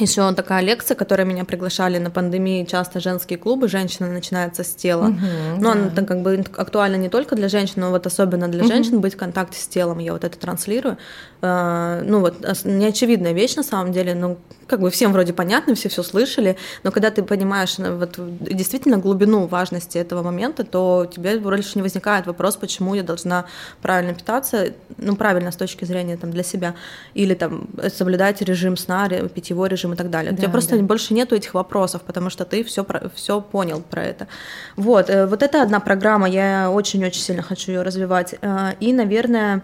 еще 0.00 0.32
такая 0.34 0.62
лекция, 0.62 0.94
которая 0.94 1.26
меня 1.26 1.44
приглашали 1.44 1.98
на 1.98 2.10
пандемии, 2.10 2.64
часто 2.64 3.00
женские 3.00 3.38
клубы, 3.38 3.68
женщина 3.68 4.08
начинается 4.10 4.64
с 4.64 4.74
тела. 4.74 5.08
Угу, 5.08 5.60
но 5.60 5.74
да. 5.74 5.80
она 5.80 6.06
как 6.06 6.22
бы 6.22 6.44
актуальна 6.56 6.96
не 6.96 7.08
только 7.08 7.36
для 7.36 7.48
женщин, 7.48 7.74
но 7.82 7.90
вот 7.90 8.06
особенно 8.06 8.48
для 8.48 8.62
угу. 8.62 8.68
женщин 8.68 9.00
быть 9.00 9.14
в 9.14 9.16
контакте 9.16 9.60
с 9.60 9.66
телом. 9.66 9.98
Я 9.98 10.12
вот 10.12 10.24
это 10.24 10.38
транслирую. 10.38 10.98
А, 11.40 12.02
ну 12.02 12.20
вот 12.20 12.40
неочевидная 12.64 13.32
вещь 13.32 13.56
на 13.56 13.62
самом 13.62 13.92
деле, 13.92 14.14
но 14.14 14.38
как 14.68 14.80
бы 14.80 14.90
всем 14.90 15.12
вроде 15.12 15.32
понятно, 15.32 15.74
все 15.74 15.88
все 15.88 16.02
слышали, 16.02 16.56
но 16.84 16.92
когда 16.92 17.10
ты 17.10 17.22
понимаешь 17.22 17.78
ну, 17.78 17.96
вот, 17.96 18.18
действительно 18.40 18.98
глубину 18.98 19.46
важности 19.46 19.98
этого 19.98 20.22
момента, 20.22 20.64
то 20.64 21.08
тебе 21.10 21.38
больше 21.38 21.72
не 21.76 21.82
возникает 21.82 22.26
вопрос, 22.26 22.56
почему 22.56 22.94
я 22.94 23.02
должна 23.02 23.46
правильно 23.82 24.14
питаться, 24.14 24.74
ну 24.98 25.16
правильно 25.16 25.52
с 25.52 25.56
точки 25.56 25.84
зрения 25.84 26.16
там 26.16 26.30
для 26.30 26.42
себя, 26.42 26.74
или 27.14 27.34
там 27.34 27.68
соблюдать 27.94 28.42
режим 28.42 28.76
сна, 28.76 29.08
питьевой 29.08 29.68
режим 29.68 29.87
и 29.94 29.96
так 29.96 30.10
далее. 30.10 30.32
Да, 30.32 30.36
у 30.36 30.40
тебя 30.40 30.50
просто 30.50 30.76
да. 30.76 30.82
больше 30.82 31.14
нету 31.14 31.34
этих 31.34 31.54
вопросов, 31.54 32.02
потому 32.02 32.30
что 32.30 32.44
ты 32.44 32.64
все 32.64 32.86
все 33.14 33.40
понял 33.40 33.80
про 33.80 34.04
это. 34.04 34.28
Вот, 34.76 35.10
э, 35.10 35.26
вот 35.26 35.42
это 35.42 35.62
одна 35.62 35.80
программа, 35.80 36.28
я 36.28 36.70
очень-очень 36.70 37.20
сильно 37.20 37.42
хочу 37.42 37.72
ее 37.72 37.82
развивать, 37.82 38.34
э, 38.40 38.74
и, 38.80 38.92
наверное, 38.92 39.62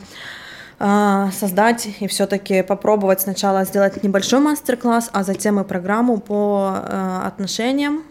а, 0.80 1.30
создать 1.30 1.88
и 2.00 2.08
все-таки 2.08 2.62
попробовать 2.62 3.20
сначала 3.20 3.64
сделать 3.64 4.02
небольшой 4.02 4.40
мастер-класс, 4.40 5.08
а 5.12 5.22
затем 5.22 5.60
и 5.60 5.64
программу 5.64 6.18
по 6.18 6.74
э, 6.74 7.20
отношениям, 7.24 8.02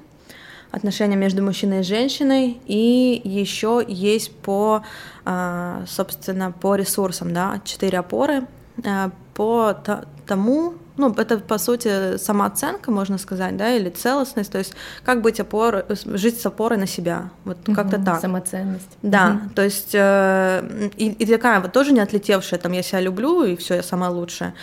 отношениям 0.71 1.19
между 1.19 1.43
мужчиной 1.43 1.82
и 1.82 1.84
женщиной, 1.84 2.62
и 2.65 3.21
еще 3.23 3.84
есть 3.86 4.34
по, 4.38 4.82
собственно, 5.88 6.52
по 6.52 6.76
ресурсам, 6.76 7.34
да, 7.34 7.60
четыре 7.65 7.99
опоры, 7.99 8.47
э, 8.84 9.10
по 9.34 9.76
тому, 10.26 10.73
ну, 10.97 11.12
это, 11.12 11.39
по 11.39 11.58
сути, 11.58 12.17
самооценка, 12.17 12.91
можно 12.91 13.17
сказать, 13.17 13.58
да, 13.58 13.71
или 13.71 13.89
целостность, 13.89 14.51
то 14.51 14.60
есть 14.60 14.73
как 15.03 15.21
быть 15.21 15.39
опор, 15.39 15.86
жить 15.89 16.39
с 16.39 16.45
опорой 16.45 16.77
на 16.77 16.88
себя, 16.88 17.29
вот 17.45 17.58
угу, 17.67 17.75
как-то 17.75 18.03
так. 18.03 18.21
Самоценность. 18.21 18.89
Да, 19.01 19.39
угу. 19.41 19.53
то 19.56 19.63
есть 19.63 19.91
э, 19.93 20.89
и, 20.97 21.10
и 21.12 21.25
такая 21.25 21.60
вот 21.62 21.71
тоже 21.71 21.93
не 21.93 21.99
отлетевшая, 21.99 22.60
там, 22.60 22.71
я 22.73 22.84
себя 22.84 23.01
люблю, 23.01 23.43
и 23.43 23.56
все, 23.56 23.75
я 23.75 23.84
самая 23.84 24.12
лучшая, 24.12 24.53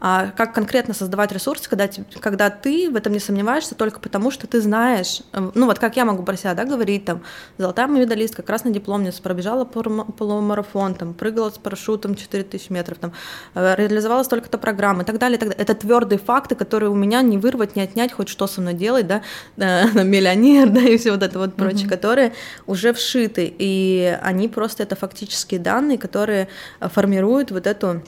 а 0.00 0.28
как 0.34 0.54
конкретно 0.54 0.94
создавать 0.94 1.30
ресурсы, 1.30 1.68
когда, 1.68 1.88
когда 2.20 2.48
ты 2.48 2.90
в 2.90 2.96
этом 2.96 3.12
не 3.12 3.18
сомневаешься 3.18 3.74
только 3.74 4.00
потому, 4.00 4.30
что 4.30 4.46
ты 4.46 4.60
знаешь, 4.62 5.20
э, 5.32 5.50
ну 5.54 5.66
вот 5.66 5.78
как 5.78 5.96
я 5.96 6.06
могу 6.06 6.22
про 6.22 6.36
себя 6.36 6.54
да, 6.54 6.64
говорить, 6.64 7.04
там, 7.04 7.22
золотая 7.58 7.86
медалистка, 7.86 8.42
красный 8.42 8.72
дипломница, 8.72 9.20
пробежала 9.20 9.66
полумарафон, 9.66 10.94
там, 10.94 11.12
прыгала 11.12 11.50
с 11.50 11.58
парашютом 11.58 12.14
4000 12.14 12.72
метров, 12.72 12.98
там, 12.98 13.12
э, 13.54 13.74
реализовала 13.76 14.22
столько-то 14.22 14.56
программ 14.56 15.02
и 15.02 15.04
так 15.04 15.18
далее, 15.18 15.36
и 15.36 15.40
так 15.40 15.50
далее. 15.50 15.62
Это 15.62 15.74
твердые 15.74 16.18
факты, 16.18 16.54
которые 16.54 16.88
у 16.88 16.94
меня 16.94 17.20
не 17.20 17.36
вырвать, 17.36 17.76
не 17.76 17.82
отнять, 17.82 18.12
хоть 18.12 18.30
что 18.30 18.46
со 18.46 18.62
мной 18.62 18.72
делать, 18.72 19.06
да, 19.06 19.22
миллионер, 19.56 20.70
да, 20.70 20.80
и 20.80 20.96
все 20.96 21.12
вот 21.12 21.22
это 21.22 21.38
вот 21.38 21.54
прочее, 21.56 21.84
mm-hmm. 21.84 21.90
которые 21.90 22.32
уже 22.66 22.94
вшиты, 22.94 23.54
и 23.58 24.18
они 24.22 24.48
просто 24.48 24.82
это 24.82 24.96
фактические 24.96 25.60
данные, 25.60 25.98
которые 25.98 26.48
формируют 26.80 27.50
вот 27.50 27.66
эту 27.66 28.02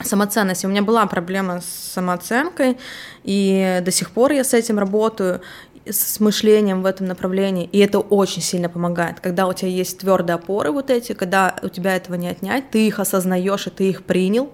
самоценность. 0.00 0.64
У 0.64 0.68
меня 0.68 0.82
была 0.82 1.06
проблема 1.06 1.60
с 1.60 1.92
самооценкой, 1.92 2.78
и 3.24 3.80
до 3.84 3.90
сих 3.90 4.10
пор 4.10 4.32
я 4.32 4.44
с 4.44 4.54
этим 4.54 4.78
работаю 4.78 5.40
с 5.84 6.20
мышлением 6.20 6.82
в 6.82 6.86
этом 6.86 7.06
направлении, 7.06 7.68
и 7.72 7.78
это 7.78 7.98
очень 7.98 8.42
сильно 8.42 8.68
помогает. 8.68 9.20
Когда 9.20 9.46
у 9.46 9.52
тебя 9.52 9.68
есть 9.68 9.98
твердые 9.98 10.34
опоры 10.34 10.70
вот 10.70 10.90
эти, 10.90 11.12
когда 11.12 11.56
у 11.62 11.68
тебя 11.68 11.96
этого 11.96 12.14
не 12.14 12.28
отнять, 12.28 12.70
ты 12.70 12.86
их 12.86 13.00
осознаешь 13.00 13.66
и 13.66 13.70
ты 13.70 13.90
их 13.90 14.04
принял, 14.04 14.52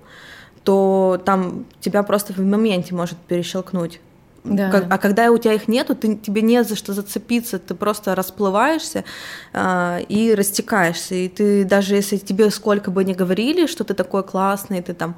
то 0.64 1.20
там 1.24 1.66
тебя 1.80 2.02
просто 2.02 2.32
в 2.32 2.38
моменте 2.38 2.94
может 2.94 3.18
перещелкнуть. 3.18 4.00
Да. 4.44 4.86
А 4.88 4.98
когда 4.98 5.30
у 5.30 5.38
тебя 5.38 5.54
их 5.54 5.68
нету, 5.68 5.94
ты, 5.94 6.16
тебе 6.16 6.42
не 6.42 6.62
за 6.64 6.76
что 6.76 6.92
зацепиться, 6.92 7.58
ты 7.58 7.74
просто 7.74 8.14
расплываешься 8.14 9.04
э, 9.52 10.02
и 10.08 10.34
растекаешься. 10.34 11.14
И 11.14 11.28
ты 11.28 11.64
даже 11.64 11.94
если 11.94 12.16
тебе 12.16 12.50
сколько 12.50 12.90
бы 12.90 13.04
ни 13.04 13.12
говорили, 13.12 13.66
что 13.66 13.84
ты 13.84 13.94
такой 13.94 14.22
классный, 14.22 14.80
ты 14.80 14.94
там 14.94 15.16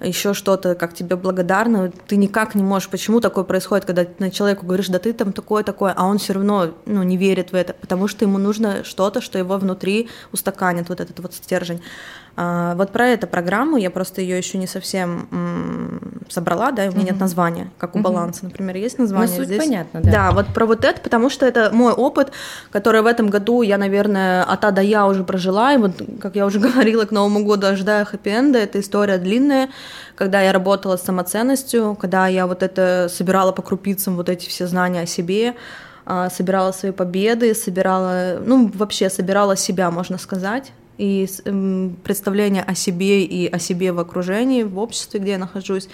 еще 0.00 0.34
что-то, 0.34 0.74
как 0.74 0.94
тебе 0.94 1.16
благодарны, 1.16 1.92
ты 2.06 2.16
никак 2.16 2.54
не 2.54 2.62
можешь. 2.62 2.88
Почему 2.88 3.20
такое 3.20 3.44
происходит, 3.44 3.84
когда 3.84 4.04
на 4.18 4.30
человеку 4.30 4.66
говоришь, 4.66 4.88
да 4.88 4.98
ты 4.98 5.12
там 5.12 5.32
такое 5.32 5.62
такое, 5.62 5.94
а 5.96 6.04
он 6.04 6.18
все 6.18 6.34
равно 6.34 6.74
ну, 6.84 7.02
не 7.02 7.16
верит 7.16 7.52
в 7.52 7.54
это, 7.54 7.72
потому 7.72 8.08
что 8.08 8.24
ему 8.24 8.38
нужно 8.38 8.84
что-то, 8.84 9.20
что 9.20 9.38
его 9.38 9.56
внутри 9.56 10.08
устаканит 10.32 10.88
вот 10.88 11.00
этот 11.00 11.18
вот 11.20 11.34
стержень. 11.34 11.80
А, 12.38 12.74
вот 12.74 12.92
про 12.92 13.08
эту 13.08 13.26
программу 13.26 13.78
я 13.78 13.90
просто 13.90 14.20
ее 14.20 14.36
еще 14.36 14.58
не 14.58 14.66
совсем 14.66 15.26
собрала, 16.28 16.70
да, 16.70 16.82
у 16.82 16.86
меня 16.88 16.98
угу. 16.98 17.06
нет 17.06 17.20
названия, 17.20 17.70
как 17.78 17.96
у 17.96 18.00
баланса, 18.00 18.44
например, 18.44 18.76
есть 18.76 18.98
название. 18.98 19.28
Ну, 19.30 19.36
суть 19.36 19.46
здесь. 19.46 19.58
понятно, 19.58 20.02
да. 20.02 20.10
Да, 20.10 20.30
вот 20.32 20.48
про 20.48 20.66
вот 20.66 20.84
это, 20.84 21.00
потому 21.00 21.30
что 21.30 21.46
это 21.46 21.70
мой 21.72 21.94
опыт, 21.94 22.32
который 22.70 23.00
в 23.00 23.06
этом 23.06 23.30
году 23.30 23.62
я, 23.62 23.78
наверное, 23.78 24.42
от 24.42 24.64
А 24.66 24.70
до 24.70 24.82
Я 24.82 25.06
уже 25.06 25.24
прожила, 25.24 25.72
и 25.72 25.78
вот, 25.78 25.92
как 26.20 26.36
я 26.36 26.44
уже 26.44 26.60
говорила, 26.60 27.06
к 27.06 27.10
Новому 27.10 27.42
году 27.42 27.68
ожидаю 27.68 28.04
хэппи-энда, 28.04 28.58
эта 28.58 28.80
история 28.80 29.16
длинная, 29.16 29.70
когда 30.14 30.42
я 30.42 30.52
работала 30.52 30.98
с 30.98 31.02
самоценностью, 31.02 31.96
когда 31.98 32.26
я 32.26 32.46
вот 32.46 32.62
это 32.62 33.08
собирала 33.10 33.52
по 33.52 33.62
крупицам 33.62 34.16
вот 34.16 34.28
эти 34.28 34.46
все 34.48 34.66
знания 34.66 35.02
о 35.02 35.06
себе, 35.06 35.54
а, 36.04 36.28
собирала 36.28 36.72
свои 36.72 36.92
победы, 36.92 37.54
собирала, 37.54 38.38
ну, 38.44 38.70
вообще 38.74 39.08
собирала 39.08 39.56
себя, 39.56 39.90
можно 39.90 40.18
сказать, 40.18 40.72
и 40.98 41.26
представление 42.02 42.62
о 42.62 42.74
себе 42.74 43.24
и 43.24 43.46
о 43.46 43.58
себе 43.58 43.92
в 43.92 43.98
окружении, 43.98 44.62
в 44.62 44.78
обществе, 44.78 45.20
где 45.20 45.32
я 45.32 45.38
нахожусь, 45.38 45.88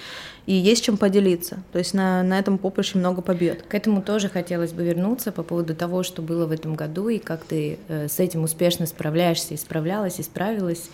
и 0.46 0.52
есть 0.54 0.84
чем 0.84 0.96
поделиться. 0.96 1.62
То 1.72 1.78
есть 1.78 1.94
на, 1.94 2.22
на 2.22 2.38
этом 2.38 2.58
поприще 2.58 2.98
много 2.98 3.22
побед. 3.22 3.62
К 3.62 3.74
этому 3.74 4.02
тоже 4.02 4.28
хотелось 4.28 4.72
бы 4.72 4.82
вернуться 4.82 5.32
по 5.32 5.42
поводу 5.42 5.74
того, 5.74 6.02
что 6.02 6.22
было 6.22 6.46
в 6.46 6.52
этом 6.52 6.74
году, 6.74 7.08
и 7.08 7.18
как 7.18 7.44
ты 7.44 7.78
э, 7.88 8.08
с 8.08 8.18
этим 8.18 8.44
успешно 8.44 8.86
справляешься, 8.86 9.54
и 9.54 9.56
справлялась, 9.56 10.18
и 10.18 10.22
справилась. 10.22 10.90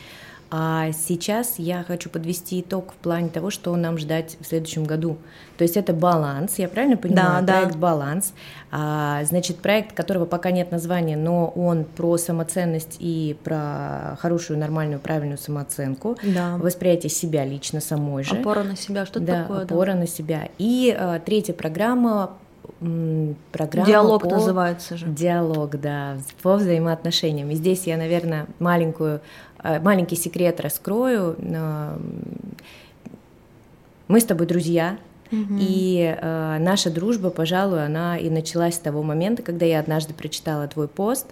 А 0.50 0.92
сейчас 0.92 1.58
я 1.58 1.82
хочу 1.82 2.08
подвести 2.08 2.60
итог 2.60 2.92
в 2.92 2.96
плане 2.96 3.28
того, 3.28 3.50
что 3.50 3.74
нам 3.76 3.98
ждать 3.98 4.38
в 4.40 4.46
следующем 4.46 4.84
году. 4.84 5.18
То 5.58 5.64
есть 5.64 5.76
это 5.76 5.92
баланс, 5.92 6.58
я 6.58 6.68
правильно 6.68 6.96
понимаю? 6.96 7.44
Да, 7.44 7.52
проект 7.52 7.72
да. 7.72 7.78
баланс. 7.78 8.32
А, 8.70 9.22
значит, 9.24 9.58
проект, 9.58 9.94
которого 9.94 10.24
пока 10.24 10.50
нет 10.50 10.70
названия, 10.70 11.16
но 11.16 11.48
он 11.48 11.84
про 11.84 12.16
самоценность 12.16 12.96
и 13.00 13.36
про 13.44 14.16
хорошую, 14.20 14.58
нормальную, 14.58 15.00
правильную 15.00 15.38
самооценку, 15.38 16.16
да. 16.22 16.56
восприятие 16.56 17.10
себя 17.10 17.44
лично 17.44 17.80
самой 17.80 18.24
же. 18.24 18.36
Опора 18.36 18.62
на 18.62 18.76
себя, 18.76 19.04
что 19.04 19.20
да, 19.20 19.42
такое? 19.42 19.64
Опора 19.64 19.92
да? 19.92 19.98
на 19.98 20.06
себя. 20.06 20.48
И 20.58 20.96
а, 20.98 21.18
третья 21.18 21.52
программа 21.52 22.30
программа 23.50 23.86
Диалог 23.86 24.22
по... 24.22 24.28
называется 24.28 24.96
же. 24.96 25.06
Диалог, 25.06 25.80
да, 25.80 26.18
по 26.42 26.56
взаимоотношениям. 26.56 27.50
И 27.50 27.54
здесь 27.54 27.84
я, 27.84 27.96
наверное, 27.96 28.46
маленькую 28.60 29.20
Э, 29.62 29.80
маленький 29.80 30.16
секрет 30.16 30.60
раскрою. 30.60 31.36
Мы 34.08 34.20
с 34.20 34.24
тобой 34.24 34.46
друзья, 34.46 34.98
И 35.30 36.16
э, 36.20 36.58
наша 36.60 36.90
дружба, 36.90 37.30
пожалуй, 37.30 37.84
она 37.84 38.18
и 38.18 38.30
началась 38.30 38.76
с 38.76 38.78
того 38.78 39.02
момента, 39.02 39.42
когда 39.42 39.66
я 39.66 39.80
однажды 39.80 40.14
прочитала 40.14 40.66
твой 40.68 40.88
пост. 40.88 41.26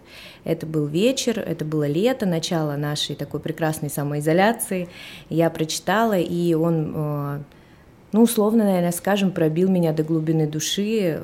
Это 0.45 0.67
был 0.67 0.87
вечер, 0.87 1.39
это 1.39 1.65
было 1.65 1.87
лето, 1.87 2.27
начало 2.27 2.77
нашей 2.77 3.17
такой 3.17 3.41
прекрасной 3.41 3.91
самоизоляции. 3.91 4.89
Я 5.29 5.51
прочитала, 5.51 6.19
и 6.19 6.55
он, 6.55 6.93
э, 6.95 7.39
ну, 8.13 8.23
условно, 8.23 8.65
наверное, 8.65 8.93
скажем, 8.93 9.31
пробил 9.31 9.69
меня 9.69 9.93
до 9.93 10.03
глубины 10.03 10.47
души. 10.47 11.21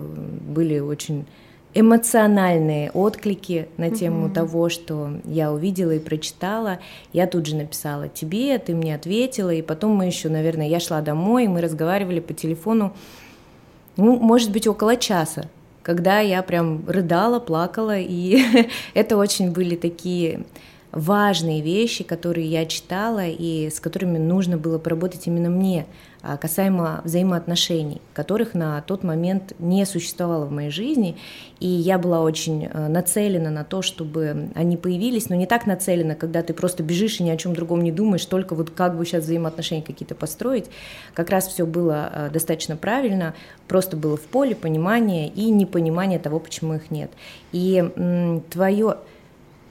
Были 0.46 0.78
очень 0.78 1.26
эмоциональные 1.74 2.90
отклики 2.90 3.68
на 3.76 3.90
тему 3.90 4.26
mm-hmm. 4.26 4.34
того, 4.34 4.68
что 4.68 5.20
я 5.24 5.52
увидела 5.52 5.92
и 5.92 5.98
прочитала. 5.98 6.78
Я 7.12 7.26
тут 7.26 7.46
же 7.46 7.56
написала 7.56 8.08
тебе, 8.08 8.58
ты 8.58 8.74
мне 8.74 8.94
ответила, 8.94 9.50
и 9.50 9.62
потом 9.62 9.92
мы 9.92 10.06
еще, 10.06 10.28
наверное, 10.28 10.68
я 10.68 10.80
шла 10.80 11.00
домой, 11.00 11.44
и 11.44 11.48
мы 11.48 11.60
разговаривали 11.60 12.20
по 12.20 12.34
телефону, 12.34 12.92
ну, 13.96 14.16
может 14.16 14.52
быть, 14.52 14.66
около 14.66 14.96
часа, 14.96 15.48
когда 15.82 16.20
я 16.20 16.42
прям 16.42 16.84
рыдала, 16.88 17.40
плакала, 17.40 17.98
и 17.98 18.38
это 18.94 19.16
очень 19.16 19.50
были 19.50 19.76
такие 19.76 20.44
важные 20.92 21.62
вещи, 21.62 22.04
которые 22.04 22.46
я 22.46 22.66
читала 22.66 23.26
и 23.26 23.70
с 23.70 23.80
которыми 23.80 24.18
нужно 24.18 24.58
было 24.58 24.78
поработать 24.78 25.26
именно 25.26 25.48
мне, 25.48 25.86
а, 26.20 26.36
касаемо 26.36 27.00
взаимоотношений, 27.04 28.00
которых 28.12 28.54
на 28.54 28.80
тот 28.82 29.02
момент 29.02 29.54
не 29.58 29.84
существовало 29.86 30.44
в 30.44 30.52
моей 30.52 30.70
жизни, 30.70 31.16
и 31.58 31.66
я 31.66 31.98
была 31.98 32.20
очень 32.20 32.66
э, 32.66 32.88
нацелена 32.88 33.50
на 33.50 33.64
то, 33.64 33.82
чтобы 33.82 34.50
они 34.54 34.76
появились, 34.76 35.30
но 35.30 35.34
не 35.34 35.46
так 35.46 35.66
нацелена, 35.66 36.14
когда 36.14 36.42
ты 36.42 36.52
просто 36.54 36.82
бежишь 36.82 37.18
и 37.18 37.24
ни 37.24 37.30
о 37.30 37.36
чем 37.36 37.54
другом 37.54 37.82
не 37.82 37.90
думаешь, 37.90 38.24
только 38.26 38.54
вот 38.54 38.70
как 38.70 38.96
бы 38.96 39.04
сейчас 39.04 39.24
взаимоотношения 39.24 39.82
какие-то 39.82 40.14
построить. 40.14 40.66
Как 41.14 41.30
раз 41.30 41.48
все 41.48 41.66
было 41.66 42.10
э, 42.12 42.30
достаточно 42.30 42.76
правильно, 42.76 43.34
просто 43.66 43.96
было 43.96 44.16
в 44.16 44.22
поле 44.22 44.54
понимание 44.54 45.28
и 45.28 45.50
непонимание 45.50 46.18
того, 46.18 46.38
почему 46.38 46.74
их 46.74 46.90
нет. 46.90 47.10
И 47.50 48.42
твое 48.50 48.98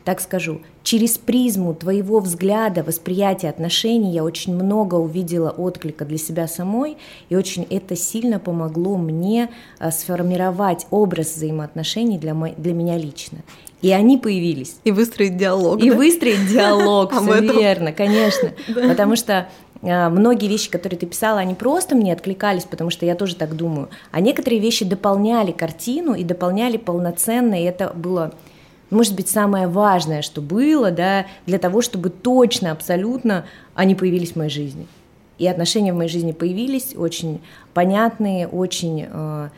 так 0.03 0.19
скажу, 0.19 0.61
через 0.83 1.17
призму 1.17 1.73
твоего 1.73 2.19
взгляда, 2.19 2.83
восприятия 2.83 3.49
отношений 3.49 4.11
я 4.11 4.23
очень 4.23 4.55
много 4.55 4.95
увидела 4.95 5.49
отклика 5.49 6.05
для 6.05 6.17
себя 6.17 6.47
самой, 6.47 6.97
и 7.29 7.35
очень 7.35 7.65
это 7.69 7.95
сильно 7.95 8.39
помогло 8.39 8.97
мне 8.97 9.49
а, 9.79 9.91
сформировать 9.91 10.87
образ 10.89 11.35
взаимоотношений 11.35 12.17
для, 12.17 12.33
мо- 12.33 12.53
для 12.57 12.73
меня 12.73 12.97
лично. 12.97 13.39
И 13.81 13.91
они 13.91 14.17
появились. 14.17 14.75
И 14.83 14.91
выстроить 14.91 15.37
диалог. 15.37 15.81
И 15.81 15.89
да? 15.89 15.95
выстроить 15.95 16.47
диалог, 16.47 17.11
все 17.21 17.41
верно, 17.41 17.91
конечно. 17.91 18.51
Потому 18.67 19.15
что 19.15 19.47
а, 19.81 20.09
многие 20.09 20.47
вещи, 20.47 20.69
которые 20.69 20.99
ты 20.99 21.05
писала, 21.05 21.39
они 21.39 21.55
просто 21.55 21.95
мне 21.95 22.13
откликались, 22.13 22.63
потому 22.63 22.89
что 22.89 23.05
я 23.05 23.15
тоже 23.15 23.35
так 23.35 23.55
думаю. 23.55 23.89
А 24.11 24.21
некоторые 24.21 24.59
вещи 24.59 24.85
дополняли 24.85 25.51
картину 25.51 26.13
и 26.13 26.23
дополняли 26.23 26.77
полноценно, 26.77 27.59
и 27.59 27.65
это 27.65 27.91
было 27.95 28.33
может 28.91 29.15
быть, 29.15 29.29
самое 29.29 29.67
важное, 29.67 30.21
что 30.21 30.41
было, 30.41 30.91
да, 30.91 31.25
для 31.45 31.57
того, 31.57 31.81
чтобы 31.81 32.09
точно, 32.09 32.71
абсолютно 32.71 33.45
они 33.73 33.95
появились 33.95 34.33
в 34.33 34.35
моей 34.35 34.49
жизни. 34.51 34.87
И 35.39 35.47
отношения 35.47 35.93
в 35.93 35.95
моей 35.95 36.09
жизни 36.09 36.33
появились 36.33 36.93
очень 36.95 37.41
понятные, 37.73 38.47
очень 38.47 39.07
э, 39.09 39.49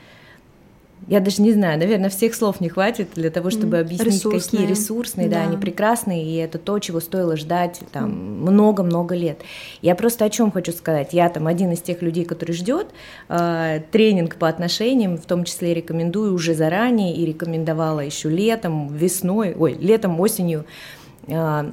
я 1.08 1.20
даже 1.20 1.42
не 1.42 1.52
знаю, 1.52 1.78
наверное, 1.80 2.10
всех 2.10 2.34
слов 2.36 2.62
не 2.62 2.70
хватит 2.70 3.10
для 3.16 3.30
того, 3.30 3.50
чтобы 3.50 3.80
объяснить, 3.80 4.16
ресурсные. 4.16 4.42
какие 4.42 4.66
ресурсные, 4.66 5.28
да. 5.28 5.38
да, 5.38 5.44
они 5.44 5.58
прекрасные, 5.58 6.24
и 6.24 6.36
это 6.36 6.58
то, 6.58 6.80
чего 6.80 7.00
стоило 7.00 7.36
ждать 7.36 7.82
там 7.92 8.12
много-много 8.42 9.16
лет. 9.16 9.42
Я 9.82 9.96
просто 9.96 10.26
о 10.26 10.30
чем 10.30 10.52
хочу 10.52 10.72
сказать. 10.72 11.14
Я 11.14 11.30
там 11.30 11.48
один 11.48 11.72
из 11.72 11.82
тех 11.82 12.02
людей, 12.02 12.26
который 12.26 12.54
ждет 12.54 12.88
э, 13.30 13.82
тренинг 13.92 14.38
по 14.38 14.48
отношениям, 14.48 15.18
в 15.18 15.26
том 15.26 15.44
числе 15.44 15.74
рекомендую 15.74 16.34
уже 16.34 16.54
заранее 16.54 17.16
и 17.16 17.26
рекомендовала 17.26 18.00
еще 18.00 18.30
летом, 18.30 18.88
весной, 18.88 19.54
ой, 19.58 19.78
летом, 19.80 20.20
осенью. 20.20 20.66
Э, 21.28 21.72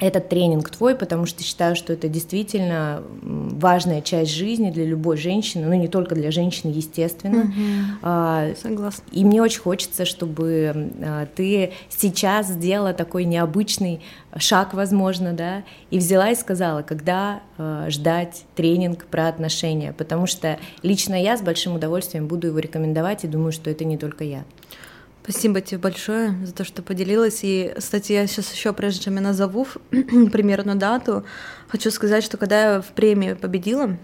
этот 0.00 0.28
тренинг 0.28 0.70
твой, 0.70 0.94
потому 0.94 1.26
что 1.26 1.42
считаю, 1.42 1.74
что 1.74 1.92
это 1.92 2.08
действительно 2.08 3.02
важная 3.22 4.00
часть 4.00 4.32
жизни 4.32 4.70
для 4.70 4.84
любой 4.84 5.16
женщины, 5.16 5.66
ну 5.66 5.74
не 5.74 5.88
только 5.88 6.14
для 6.14 6.30
женщины, 6.30 6.70
естественно. 6.70 7.42
Угу. 7.42 7.98
А, 8.02 8.48
Согласна. 8.62 9.04
И 9.10 9.24
мне 9.24 9.42
очень 9.42 9.60
хочется, 9.60 10.04
чтобы 10.04 10.92
а, 11.02 11.26
ты 11.34 11.72
сейчас 11.88 12.48
сделала 12.48 12.92
такой 12.92 13.24
необычный 13.24 14.00
шаг, 14.36 14.74
возможно, 14.74 15.32
да, 15.32 15.64
и 15.90 15.98
взяла 15.98 16.30
и 16.30 16.34
сказала, 16.36 16.82
когда 16.82 17.40
а, 17.56 17.90
ждать 17.90 18.44
тренинг 18.54 19.06
про 19.06 19.28
отношения, 19.28 19.92
потому 19.92 20.26
что 20.26 20.58
лично 20.82 21.20
я 21.20 21.36
с 21.36 21.42
большим 21.42 21.74
удовольствием 21.74 22.28
буду 22.28 22.48
его 22.48 22.58
рекомендовать 22.58 23.24
и 23.24 23.28
думаю, 23.28 23.52
что 23.52 23.70
это 23.70 23.84
не 23.84 23.98
только 23.98 24.24
я. 24.24 24.44
Спасибо 25.30 25.60
тебе 25.60 25.76
большое 25.76 26.34
за 26.42 26.54
то, 26.54 26.64
что 26.64 26.80
поделилась. 26.80 27.40
И, 27.42 27.74
кстати, 27.76 28.12
я 28.12 28.26
сейчас 28.26 28.50
еще, 28.50 28.72
прежде 28.72 29.04
чем 29.04 29.16
я 29.16 29.20
назову 29.20 29.66
примерную 29.90 30.78
дату, 30.78 31.22
хочу 31.68 31.90
сказать, 31.90 32.24
что 32.24 32.38
когда 32.38 32.76
я 32.76 32.80
в 32.80 32.86
премии 32.86 33.34
победила, 33.34 33.98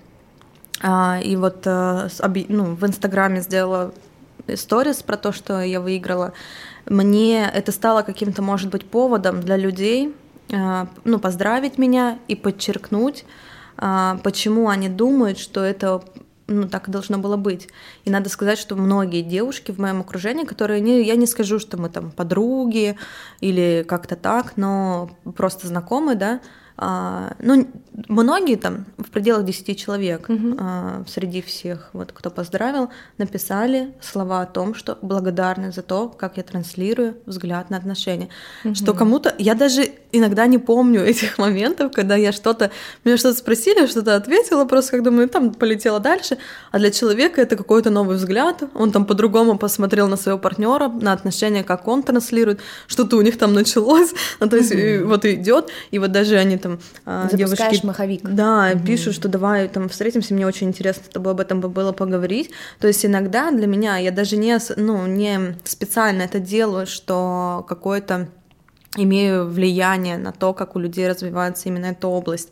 а, 0.83 1.19
и 1.25 1.35
вот 1.37 1.63
э, 1.65 2.09
ну, 2.49 2.75
в 2.75 2.85
Инстаграме 2.85 3.41
сделала 3.41 3.95
сторис 4.55 5.03
про 5.03 5.17
то, 5.17 5.33
что 5.33 5.63
я 5.63 5.81
выиграла, 5.81 6.35
мне 6.85 7.51
это 7.51 7.73
стало 7.73 8.03
каким-то, 8.03 8.43
может 8.43 8.71
быть, 8.71 8.85
поводом 8.85 9.41
для 9.41 9.57
людей, 9.57 10.15
э, 10.51 10.87
ну, 11.05 11.19
поздравить 11.19 11.79
меня 11.79 12.19
и 12.29 12.37
подчеркнуть, 12.37 13.25
а, 13.79 14.21
почему 14.23 14.69
они 14.69 14.91
думают, 14.91 15.39
что 15.39 15.65
это 15.65 16.05
ну, 16.47 16.69
так 16.69 16.89
и 16.89 16.91
должно 16.91 17.19
было 17.19 17.37
быть. 17.37 17.69
И 18.05 18.11
надо 18.11 18.29
сказать, 18.29 18.59
что 18.59 18.77
многие 18.77 19.23
девушки 19.23 19.73
в 19.73 19.79
моем 19.79 20.01
окружении, 20.01 20.45
которые, 20.45 20.81
не, 20.81 21.03
я 21.03 21.17
не 21.17 21.27
скажу, 21.27 21.59
что 21.59 21.77
мы 21.77 21.89
там 21.89 22.11
подруги 22.11 22.97
или 23.41 23.85
как-то 23.87 24.17
так, 24.17 24.57
но 24.57 25.11
просто 25.37 25.67
знакомые, 25.67 26.17
да, 26.17 26.41
а, 26.77 27.35
ну, 27.39 27.69
многие 28.09 28.57
там 28.57 28.87
в 28.99 29.11
пределах 29.11 29.45
10 29.45 29.79
человек 29.79 30.29
угу. 30.29 30.57
а, 30.59 31.05
среди 31.07 31.41
всех, 31.41 31.91
вот 31.93 32.11
кто 32.13 32.31
поздравил, 32.31 32.89
написали 33.17 33.95
слова 34.01 34.43
о 34.43 34.47
том, 34.47 34.75
что 34.75 34.99
благодарны 35.01 35.71
за 35.71 35.83
то, 35.83 36.09
как 36.09 36.37
я 36.37 36.43
транслирую 36.43 37.17
взгляд 37.27 37.71
на 37.71 37.77
отношения. 37.77 38.29
Угу. 38.65 38.75
Что 38.75 38.93
кому-то, 38.93 39.33
я 39.39 39.55
даже 39.55 39.89
иногда 40.11 40.47
не 40.47 40.59
помню 40.59 41.01
этих 41.07 41.39
моментов, 41.39 41.93
когда 41.93 42.17
я 42.17 42.33
что-то, 42.33 42.73
меня 43.05 43.17
что-то 43.17 43.39
спросили, 43.39 43.87
что-то 43.87 44.17
ответила, 44.17 44.65
просто 44.65 44.93
как 44.93 45.05
думаю, 45.05 45.29
там 45.29 45.55
полетела 45.55 46.01
дальше, 46.01 46.39
а 46.73 46.79
для 46.79 46.91
человека 46.91 47.41
это 47.41 47.57
какой-то 47.57 47.91
новый 47.91 48.17
взгляд, 48.17 48.65
он 48.75 48.91
там 48.91 49.07
по-другому 49.07 49.59
посмотрел 49.59 50.09
на 50.09 50.17
своего 50.17 50.41
партнера, 50.41 50.89
на 50.89 51.13
отношения, 51.13 51.63
как 51.63 51.87
он 51.87 52.03
транслирует, 52.03 52.61
что-то 52.89 53.17
у 53.17 53.23
них 53.23 53.39
там 53.39 53.55
началось, 53.55 54.13
ну, 54.41 54.49
то 54.49 54.57
есть 54.57 54.73
угу. 54.73 55.09
вот 55.09 55.25
идет, 55.25 55.71
и 55.93 56.01
вот 56.01 56.11
даже 56.11 56.37
они 56.37 56.59
там 56.65 56.79
а, 57.05 57.29
девушки... 57.33 57.85
маховик. 57.85 58.23
Да, 58.23 58.73
угу. 58.75 58.85
пишут, 58.85 59.15
что 59.15 59.29
давай 59.29 59.69
там 59.69 59.89
встретимся, 59.89 60.35
мне 60.35 60.47
очень 60.47 60.69
интересно 60.69 61.05
с 61.05 61.13
тобой 61.13 61.33
об 61.33 61.41
этом 61.41 61.61
было 61.61 61.93
поговорить. 61.93 62.51
То 62.81 62.89
есть 62.89 63.05
иногда 63.05 63.51
для 63.51 63.67
меня, 63.67 63.99
я 63.99 64.11
даже 64.11 64.37
не, 64.37 64.59
ну, 64.77 65.07
не 65.07 65.57
специально 65.65 66.23
это 66.23 66.41
делаю, 66.41 66.87
что 66.87 67.65
какой-то 67.69 68.29
имею 68.97 69.49
влияние 69.49 70.17
на 70.19 70.33
то, 70.33 70.55
как 70.55 70.77
у 70.77 70.79
людей 70.79 71.09
развивается 71.09 71.69
именно 71.69 71.87
эта 71.87 72.09
область. 72.09 72.51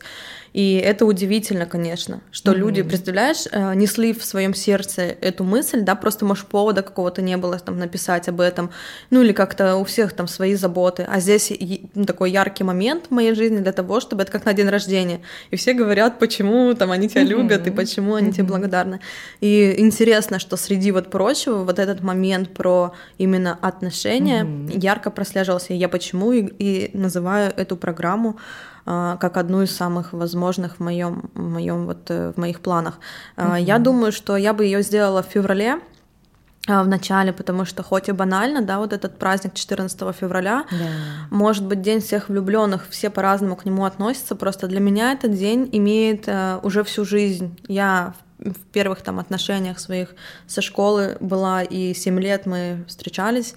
И 0.53 0.75
это 0.75 1.05
удивительно, 1.05 1.65
конечно, 1.65 2.21
что 2.31 2.51
mm-hmm. 2.51 2.55
люди, 2.55 2.83
представляешь, 2.83 3.45
э, 3.51 3.73
несли 3.73 4.13
в 4.13 4.23
своем 4.23 4.53
сердце 4.53 5.01
эту 5.01 5.43
мысль, 5.43 5.81
да, 5.81 5.95
просто, 5.95 6.25
может, 6.25 6.45
повода 6.45 6.83
какого-то 6.83 7.21
не 7.23 7.37
было 7.37 7.57
там 7.57 7.79
написать 7.79 8.29
об 8.29 8.39
этом, 8.39 8.69
ну 9.09 9.23
или 9.23 9.33
как-то 9.33 9.75
у 9.77 9.83
всех 9.83 10.13
там 10.13 10.27
свои 10.27 10.53
заботы. 10.53 11.05
А 11.09 11.19
здесь 11.19 11.51
ну, 11.95 12.05
такой 12.05 12.31
яркий 12.31 12.63
момент 12.63 13.07
в 13.07 13.11
моей 13.11 13.33
жизни 13.33 13.57
для 13.57 13.71
того, 13.71 13.99
чтобы 13.99 14.21
это 14.21 14.31
как 14.31 14.45
на 14.45 14.53
день 14.53 14.69
рождения. 14.69 15.21
И 15.49 15.55
все 15.55 15.73
говорят, 15.73 16.19
почему 16.19 16.73
там 16.75 16.91
они 16.91 17.09
тебя 17.09 17.23
mm-hmm. 17.23 17.25
любят 17.25 17.67
и 17.67 17.71
почему 17.71 18.13
они 18.13 18.29
mm-hmm. 18.29 18.33
тебе 18.33 18.43
благодарны. 18.43 18.99
И 19.41 19.75
интересно, 19.79 20.37
что 20.37 20.55
среди 20.55 20.91
вот 20.91 21.09
прочего 21.09 21.63
вот 21.63 21.79
этот 21.79 22.01
момент 22.01 22.53
про 22.53 22.93
именно 23.17 23.57
отношения 23.59 24.43
mm-hmm. 24.43 24.79
ярко 24.79 25.09
прослеживался. 25.09 25.73
Я 25.73 25.89
почему 25.89 26.31
и, 26.31 26.45
и 26.59 26.91
называю 26.93 27.51
эту 27.55 27.75
программу 27.75 28.37
как 28.85 29.37
одну 29.37 29.61
из 29.61 29.75
самых 29.75 30.13
возможных 30.13 30.77
в 30.77 30.79
моем, 30.79 31.29
в 31.33 31.49
моем 31.49 31.85
вот 31.85 32.09
э, 32.09 32.33
в 32.35 32.37
моих 32.39 32.59
планах. 32.59 32.99
Mm-hmm. 33.37 33.61
Я 33.61 33.79
думаю, 33.79 34.11
что 34.11 34.35
я 34.35 34.53
бы 34.53 34.65
ее 34.65 34.81
сделала 34.81 35.23
в 35.23 35.27
феврале, 35.27 35.79
а, 36.65 36.81
в 36.83 36.87
начале, 36.87 37.33
потому 37.33 37.65
что 37.65 37.83
хоть 37.83 38.07
и 38.07 38.13
банально, 38.13 38.61
да, 38.61 38.79
вот 38.79 38.93
этот 38.93 39.19
праздник 39.19 39.53
14 39.53 40.15
февраля, 40.15 40.65
да. 40.71 40.77
может 41.29 41.65
быть 41.65 41.81
день 41.81 41.99
всех 41.99 42.29
влюбленных, 42.29 42.87
все 42.89 43.09
по-разному 43.09 43.57
к 43.57 43.65
нему 43.65 43.83
относятся, 43.83 44.35
просто 44.35 44.67
для 44.67 44.79
меня 44.79 45.11
этот 45.11 45.33
день 45.33 45.67
имеет 45.73 46.29
uh, 46.29 46.61
уже 46.63 46.85
всю 46.85 47.03
жизнь. 47.03 47.59
Я 47.67 48.13
в 48.39 48.59
первых 48.71 49.01
там 49.01 49.19
отношениях 49.19 49.77
своих 49.79 50.15
со 50.47 50.61
школы 50.61 51.17
была 51.19 51.63
и 51.63 51.93
7 51.93 52.19
лет 52.21 52.45
мы 52.45 52.85
встречались, 52.87 53.55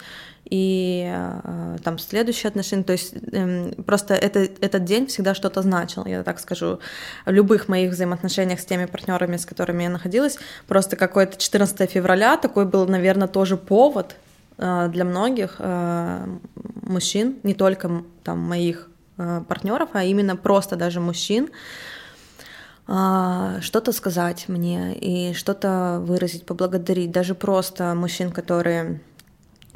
и 0.48 1.04
э, 1.12 1.76
там 1.82 1.98
следующие 1.98 2.48
отношения, 2.48 2.84
то 2.84 2.92
есть 2.92 3.14
э, 3.14 3.72
просто 3.84 4.14
это, 4.14 4.40
этот 4.60 4.84
день 4.84 5.06
всегда 5.06 5.34
что-то 5.34 5.62
значил, 5.62 6.06
я 6.06 6.22
так 6.22 6.38
скажу, 6.38 6.78
в 7.24 7.30
любых 7.30 7.68
моих 7.68 7.92
взаимоотношениях 7.92 8.60
с 8.60 8.64
теми 8.64 8.86
партнерами, 8.86 9.36
с 9.36 9.46
которыми 9.46 9.82
я 9.82 9.90
находилась, 9.90 10.38
просто 10.66 10.96
какое-то 10.96 11.36
14 11.36 11.90
февраля 11.90 12.36
такой 12.36 12.64
был, 12.64 12.86
наверное, 12.86 13.28
тоже 13.28 13.56
повод 13.56 14.16
э, 14.58 14.88
для 14.92 15.04
многих 15.04 15.56
э, 15.58 16.26
мужчин, 16.82 17.36
не 17.42 17.54
только 17.54 18.02
там 18.22 18.38
моих 18.38 18.88
э, 19.18 19.42
партнеров, 19.48 19.90
а 19.94 20.04
именно 20.04 20.36
просто 20.36 20.76
даже 20.76 21.00
мужчин, 21.00 21.50
а, 22.88 23.60
что-то 23.62 23.90
сказать 23.90 24.44
мне 24.48 24.94
и 24.94 25.34
что-то 25.34 25.98
выразить, 26.00 26.46
поблагодарить. 26.46 27.10
Даже 27.10 27.34
просто 27.34 27.94
мужчин, 27.94 28.30
которые 28.30 29.00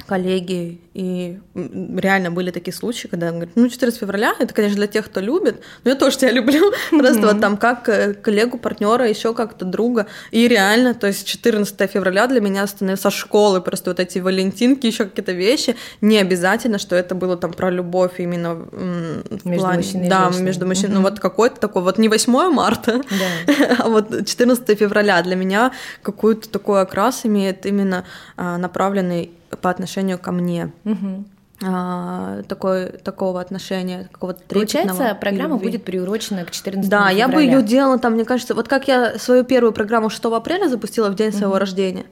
коллеги, 0.03 0.79
и 0.93 1.39
реально 1.55 2.31
были 2.31 2.51
такие 2.51 2.73
случаи, 2.73 3.07
когда 3.07 3.27
он 3.27 3.35
говорит, 3.35 3.55
ну, 3.55 3.69
14 3.69 3.99
февраля, 3.99 4.33
это, 4.39 4.53
конечно, 4.53 4.77
для 4.77 4.87
тех, 4.87 5.05
кто 5.05 5.19
любит, 5.19 5.61
но 5.83 5.91
я 5.91 5.95
тоже 5.95 6.17
тебя 6.17 6.31
люблю, 6.31 6.71
просто 6.89 7.21
вот 7.21 7.39
там 7.39 7.57
как 7.57 7.87
э, 7.89 8.13
коллегу, 8.13 8.57
партнера, 8.57 9.07
еще 9.07 9.33
как-то 9.33 9.65
друга, 9.65 10.07
и 10.31 10.47
реально, 10.47 10.93
то 10.93 11.07
есть 11.07 11.25
14 11.25 11.89
февраля 11.89 12.27
для 12.27 12.41
меня 12.41 12.67
становится 12.67 13.09
школы, 13.09 13.61
просто 13.61 13.91
вот 13.91 13.99
эти 13.99 14.19
валентинки, 14.19 14.87
еще 14.87 15.05
какие-то 15.05 15.31
вещи, 15.31 15.75
не 16.01 16.17
обязательно, 16.17 16.77
что 16.77 16.95
это 16.95 17.15
было 17.15 17.37
там 17.37 17.53
про 17.53 17.69
любовь 17.69 18.19
именно 18.19 18.55
в 18.55 19.45
между 19.45 19.65
плане, 19.65 19.77
мужчиной 19.77 20.09
да, 20.09 20.31
между 20.39 20.67
мужчиной, 20.67 20.95
ну, 20.95 21.01
вот 21.01 21.19
какой-то 21.19 21.59
такой, 21.59 21.83
вот 21.83 21.97
не 21.97 22.09
8 22.09 22.51
марта, 22.51 23.01
а 23.79 23.89
вот 23.89 24.27
14 24.27 24.77
февраля 24.77 25.21
для 25.21 25.35
меня 25.35 25.71
какой-то 26.01 26.49
такой 26.49 26.81
окрас 26.81 27.21
имеет 27.25 27.65
именно 27.65 28.05
а, 28.37 28.57
направленный 28.57 29.31
по 29.61 29.69
отношению 29.69 30.17
ко 30.19 30.31
мне. 30.31 30.71
Мгм. 30.83 31.25
А, 31.63 32.41
такой, 32.47 32.87
такого 32.87 33.39
отношения, 33.39 34.09
какого-то 34.11 34.39
трепетного 34.47 34.87
Получается, 34.97 35.15
программа 35.21 35.53
любви. 35.55 35.69
будет 35.69 35.83
приурочена 35.85 36.43
к 36.43 36.49
14 36.51 36.89
Да, 36.89 37.11
я 37.11 37.27
бы 37.27 37.33
февраля. 37.33 37.57
ее 37.57 37.61
делала 37.63 37.99
там, 37.99 38.13
мне 38.13 38.25
кажется, 38.25 38.55
вот 38.55 38.67
как 38.67 38.87
я 38.87 39.19
свою 39.19 39.43
первую 39.43 39.71
программу 39.71 40.09
6 40.09 40.25
апреля 40.25 40.67
запустила 40.69 41.09
в 41.11 41.15
день 41.15 41.31
своего 41.31 41.59
рождения 41.59 42.05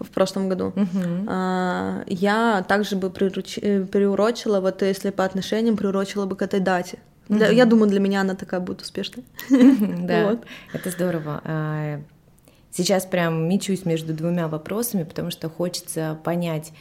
в 0.00 0.08
прошлом 0.10 0.50
году. 0.50 0.72
Мгм. 0.76 1.26
а, 1.30 2.02
Я 2.08 2.62
также 2.68 2.96
бы 2.96 3.08
прируч- 3.08 3.58
э, 3.62 3.84
приурочила, 3.86 4.60
вот 4.60 4.82
если 4.82 5.08
по 5.10 5.24
отношениям, 5.24 5.76
приурочила 5.78 6.26
бы 6.26 6.36
к 6.36 6.42
этой 6.42 6.60
дате. 6.60 6.98
Для- 7.30 7.48
Я 7.50 7.64
думаю, 7.64 7.88
для 7.88 8.00
меня 8.00 8.20
она 8.22 8.34
такая 8.34 8.60
будет 8.60 8.82
успешной. 8.82 9.24
Да, 9.48 10.36
это 10.74 10.90
здорово. 10.90 11.40
Сейчас 12.72 13.04
прям 13.04 13.48
мечусь 13.48 13.84
между 13.84 14.14
двумя 14.14 14.48
вопросами, 14.48 15.02
потому 15.02 15.30
что 15.30 15.48
хочется 15.48 16.18
понять, 16.22 16.72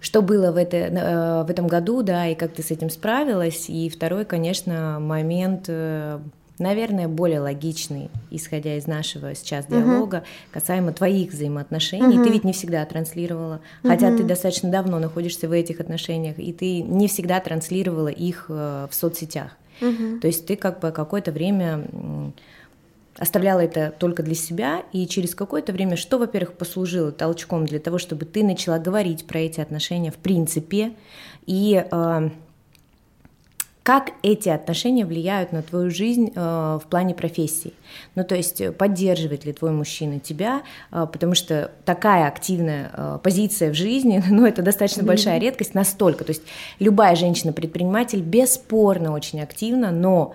что 0.00 0.22
было 0.22 0.52
в, 0.52 0.56
это, 0.56 0.76
э, 0.76 1.44
в 1.44 1.50
этом 1.50 1.66
году, 1.66 2.02
да, 2.02 2.28
и 2.28 2.34
как 2.34 2.52
ты 2.52 2.62
с 2.62 2.70
этим 2.70 2.88
справилась. 2.88 3.68
И 3.68 3.88
второй, 3.88 4.24
конечно, 4.24 4.98
момент, 5.00 5.64
э, 5.66 6.20
наверное, 6.58 7.08
более 7.08 7.40
логичный, 7.40 8.10
исходя 8.30 8.76
из 8.76 8.86
нашего 8.86 9.34
сейчас 9.34 9.66
диалога, 9.66 10.22
касаемо 10.52 10.92
твоих 10.92 11.32
взаимоотношений. 11.32 12.22
Ты 12.22 12.30
ведь 12.30 12.44
не 12.44 12.52
всегда 12.52 12.84
транслировала, 12.84 13.60
хотя 13.82 14.16
ты 14.16 14.22
достаточно 14.22 14.70
давно 14.70 14.98
находишься 14.98 15.48
в 15.48 15.52
этих 15.52 15.80
отношениях, 15.80 16.38
и 16.38 16.52
ты 16.52 16.82
не 16.82 17.08
всегда 17.08 17.40
транслировала 17.40 18.08
их 18.08 18.46
э, 18.48 18.86
в 18.90 18.94
соцсетях. 18.94 19.56
То 20.20 20.26
есть 20.26 20.46
ты 20.46 20.56
как 20.56 20.80
бы 20.80 20.90
какое-то 20.90 21.30
время 21.30 21.84
оставляла 23.18 23.60
это 23.60 23.92
только 23.98 24.22
для 24.22 24.34
себя, 24.34 24.82
и 24.92 25.06
через 25.06 25.34
какое-то 25.34 25.72
время, 25.72 25.96
что, 25.96 26.18
во-первых, 26.18 26.54
послужило 26.54 27.12
толчком 27.12 27.66
для 27.66 27.80
того, 27.80 27.98
чтобы 27.98 28.24
ты 28.24 28.44
начала 28.44 28.78
говорить 28.78 29.26
про 29.26 29.40
эти 29.40 29.60
отношения 29.60 30.10
в 30.10 30.16
принципе, 30.16 30.92
и 31.46 31.84
э, 31.90 32.30
как 33.88 34.10
эти 34.22 34.50
отношения 34.50 35.06
влияют 35.06 35.50
на 35.50 35.62
твою 35.62 35.90
жизнь 35.90 36.30
э, 36.34 36.38
в 36.38 36.82
плане 36.90 37.14
профессии. 37.14 37.72
Ну, 38.14 38.22
то 38.22 38.34
есть 38.34 38.60
э, 38.60 38.70
поддерживает 38.70 39.46
ли 39.46 39.54
твой 39.54 39.70
мужчина 39.70 40.20
тебя, 40.20 40.60
э, 40.92 41.06
потому 41.10 41.34
что 41.34 41.70
такая 41.86 42.28
активная 42.28 42.90
э, 42.92 43.18
позиция 43.22 43.70
в 43.70 43.74
жизни, 43.74 44.22
ну, 44.30 44.44
это 44.44 44.60
достаточно 44.60 45.04
большая 45.04 45.40
редкость 45.40 45.72
настолько. 45.72 46.24
То 46.24 46.32
есть 46.32 46.42
любая 46.78 47.16
женщина-предприниматель 47.16 48.20
бесспорно 48.20 49.12
очень 49.12 49.40
активна, 49.40 49.90
но 49.90 50.34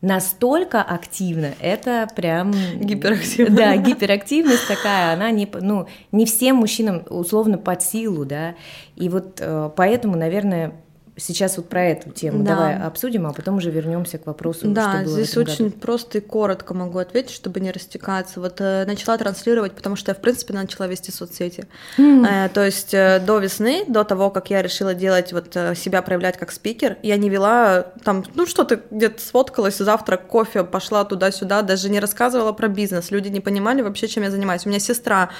настолько 0.00 0.82
активно, 0.82 1.54
это 1.60 2.06
прям... 2.14 2.52
Гиперактивно. 2.76 3.56
Да, 3.56 3.76
гиперактивность 3.76 4.68
такая, 4.68 5.14
она 5.14 5.30
не, 5.30 5.48
ну, 5.60 5.88
не 6.12 6.24
всем 6.24 6.56
мужчинам 6.56 7.02
условно 7.10 7.58
под 7.58 7.82
силу, 7.82 8.24
да, 8.24 8.54
и 8.96 9.08
вот 9.08 9.40
э, 9.40 9.70
поэтому, 9.74 10.16
наверное, 10.16 10.74
сейчас 11.18 11.56
вот 11.56 11.68
про 11.68 11.84
эту 11.84 12.10
тему 12.10 12.42
Да. 12.44 12.54
давай 12.54 12.78
обсудим, 12.78 13.26
а 13.26 13.32
потом 13.32 13.56
уже 13.56 13.70
вернемся 13.70 14.18
к 14.18 14.26
вопросу, 14.26 14.68
Да, 14.68 14.92
что 14.94 15.04
было 15.04 15.14
здесь 15.14 15.36
очень 15.36 15.66
году. 15.66 15.78
просто 15.78 16.18
и 16.18 16.20
коротко 16.20 16.74
могу 16.74 16.98
ответить, 16.98 17.30
чтобы 17.32 17.60
не 17.60 17.70
растекаться. 17.70 18.40
Вот 18.40 18.60
э, 18.60 18.84
начала 18.86 19.18
транслировать, 19.18 19.72
потому 19.72 19.96
что 19.96 20.10
я, 20.10 20.14
в 20.14 20.18
принципе, 20.20 20.54
начала 20.54 20.86
вести 20.86 21.10
соцсети. 21.10 21.64
Э, 21.98 22.48
то 22.52 22.64
есть 22.64 22.94
э, 22.94 23.20
до 23.24 23.38
весны, 23.38 23.84
до 23.88 24.04
того, 24.04 24.30
как 24.30 24.50
я 24.50 24.62
решила 24.62 24.94
делать, 24.94 25.32
вот 25.32 25.56
э, 25.56 25.74
себя 25.74 26.02
проявлять 26.02 26.38
как 26.38 26.52
спикер, 26.52 26.96
я 27.02 27.16
не 27.16 27.28
вела 27.30 27.82
там, 28.04 28.24
ну 28.34 28.46
что-то 28.46 28.80
где-то 28.90 29.20
сфоткалась, 29.20 29.78
завтрак, 29.78 30.26
кофе, 30.26 30.64
пошла 30.64 31.04
туда-сюда, 31.04 31.62
даже 31.62 31.88
не 31.90 32.00
рассказывала 32.00 32.52
про 32.52 32.68
бизнес. 32.68 33.10
Люди 33.10 33.28
не 33.28 33.40
понимали 33.40 33.82
вообще, 33.82 34.08
чем 34.08 34.22
я 34.22 34.30
занимаюсь. 34.30 34.66
У 34.66 34.68
меня 34.68 34.78
сестра 34.78 35.30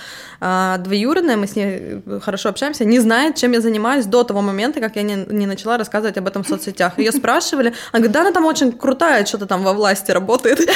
э, 0.41 0.77
двоюродная, 0.81 1.37
мы 1.37 1.47
с 1.47 1.55
ней 1.57 2.01
э, 2.07 2.21
хорошо 2.23 2.49
общаемся, 2.49 2.85
не 2.85 2.99
знает, 3.01 3.37
чем 3.37 3.53
я 3.53 3.61
занимаюсь 3.61 4.07
до 4.07 4.25
того 4.25 4.41
момента, 4.43 4.81
как 4.81 4.97
я 4.97 5.03
не, 5.03 5.14
не 5.29 5.47
начала 5.47 5.68
рассказывать 5.77 6.17
об 6.17 6.27
этом 6.27 6.43
в 6.43 6.49
соцсетях. 6.49 6.99
Ее 6.99 7.13
спрашивали, 7.13 7.75
она 7.93 8.01
говорит, 8.01 8.13
да, 8.13 8.21
она 8.21 8.33
там 8.33 8.45
очень 8.47 8.73
крутая, 8.73 9.25
что-то 9.27 9.47
там 9.47 9.63
во 9.63 9.73
власти 9.73 10.11
работает. 10.11 10.59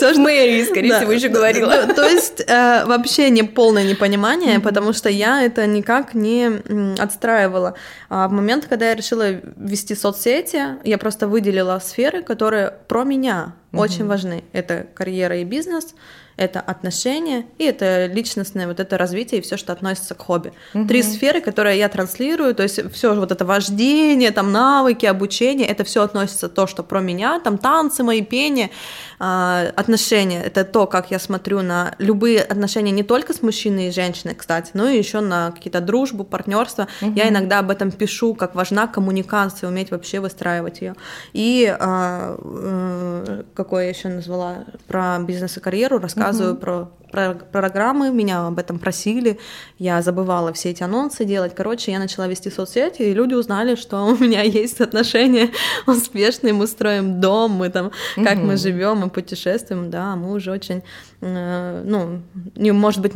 В 0.00 0.18
мэрии, 0.18 0.64
скорее 0.64 0.96
всего, 0.96 1.12
еще 1.12 1.28
говорила. 1.28 1.86
то 1.94 2.06
есть 2.06 2.42
э, 2.46 2.84
вообще 2.84 3.30
не 3.30 3.42
полное 3.42 3.84
непонимание, 3.84 4.60
потому 4.60 4.92
что 4.92 5.08
я 5.08 5.42
это 5.42 5.66
никак 5.66 6.14
не 6.14 6.60
отстраивала. 6.98 7.74
А 8.08 8.28
в 8.28 8.32
момент, 8.32 8.66
когда 8.68 8.88
я 8.88 8.94
решила 8.94 9.30
вести 9.56 9.94
соцсети, 9.94 10.78
я 10.84 10.98
просто 10.98 11.28
выделила 11.28 11.80
сферы, 11.84 12.22
которые 12.22 12.74
про 12.88 13.04
меня 13.04 13.54
очень 13.72 14.06
важны. 14.06 14.44
Это 14.52 14.86
карьера 14.94 15.36
и 15.38 15.44
бизнес, 15.44 15.94
это 16.40 16.60
отношения 16.60 17.44
и 17.58 17.64
это 17.64 18.06
личностное 18.06 18.66
вот 18.66 18.80
это 18.80 18.96
развитие 18.96 19.40
и 19.40 19.42
все, 19.42 19.58
что 19.58 19.72
относится 19.72 20.14
к 20.14 20.22
хобби. 20.22 20.52
Три 20.88 21.02
сферы, 21.02 21.42
которые 21.42 21.78
я 21.78 21.88
транслирую, 21.88 22.54
то 22.54 22.62
есть 22.62 22.92
все 22.92 23.14
вот 23.14 23.30
это 23.30 23.44
вождение, 23.44 24.30
там 24.30 24.50
навыки, 24.50 25.04
обучение, 25.04 25.68
это 25.68 25.84
все 25.84 26.02
относится 26.02 26.48
то, 26.48 26.66
что 26.66 26.82
про 26.82 27.00
меня, 27.00 27.40
там 27.40 27.58
танцы 27.58 28.02
мои, 28.02 28.22
пение, 28.22 28.70
а, 29.18 29.66
отношения, 29.76 30.42
это 30.42 30.64
то, 30.64 30.86
как 30.86 31.10
я 31.10 31.18
смотрю 31.18 31.60
на 31.60 31.94
любые 31.98 32.40
отношения 32.40 32.90
не 32.90 33.02
только 33.02 33.34
с 33.34 33.42
мужчиной 33.42 33.88
и 33.88 33.90
женщиной, 33.90 34.34
кстати, 34.34 34.70
но 34.72 34.88
и 34.88 34.96
еще 34.96 35.20
на 35.20 35.50
какие-то 35.50 35.82
дружбу, 35.82 36.24
партнерство. 36.24 36.88
Я 37.00 37.28
иногда 37.28 37.58
об 37.58 37.70
этом 37.70 37.90
пишу, 37.90 38.34
как 38.34 38.54
важна 38.54 38.86
коммуникация, 38.86 39.68
уметь 39.68 39.90
вообще 39.90 40.20
выстраивать 40.20 40.80
ее. 40.80 40.94
И 41.34 41.66
а, 41.78 42.36
э, 42.42 43.42
какое 43.54 43.84
я 43.84 43.88
еще 43.90 44.08
назвала 44.08 44.64
про 44.86 45.18
бизнес 45.18 45.58
и 45.58 45.60
карьеру, 45.60 45.98
рассказываю 45.98 46.29
про, 46.54 46.90
про 47.10 47.34
программы, 47.34 48.10
меня 48.10 48.46
об 48.46 48.58
этом 48.58 48.78
просили, 48.78 49.38
я 49.78 50.02
забывала 50.02 50.52
все 50.52 50.70
эти 50.70 50.82
анонсы 50.82 51.24
делать. 51.24 51.54
Короче, 51.54 51.92
я 51.92 51.98
начала 51.98 52.26
вести 52.28 52.50
соцсети, 52.50 53.02
и 53.02 53.14
люди 53.14 53.34
узнали, 53.34 53.74
что 53.74 54.04
у 54.06 54.16
меня 54.16 54.42
есть 54.42 54.80
отношения 54.80 55.50
успешные, 55.86 56.52
мы 56.52 56.66
строим 56.66 57.20
дом, 57.20 57.52
мы 57.52 57.70
там, 57.70 57.90
как 58.16 58.36
мы 58.38 58.56
живем, 58.56 58.98
мы 58.98 59.10
путешествуем, 59.10 59.90
да, 59.90 60.16
мы 60.16 60.32
уже 60.32 60.52
очень, 60.52 60.82
э, 61.20 61.82
ну, 61.84 62.22
не, 62.56 62.72
может 62.72 63.00
быть, 63.00 63.12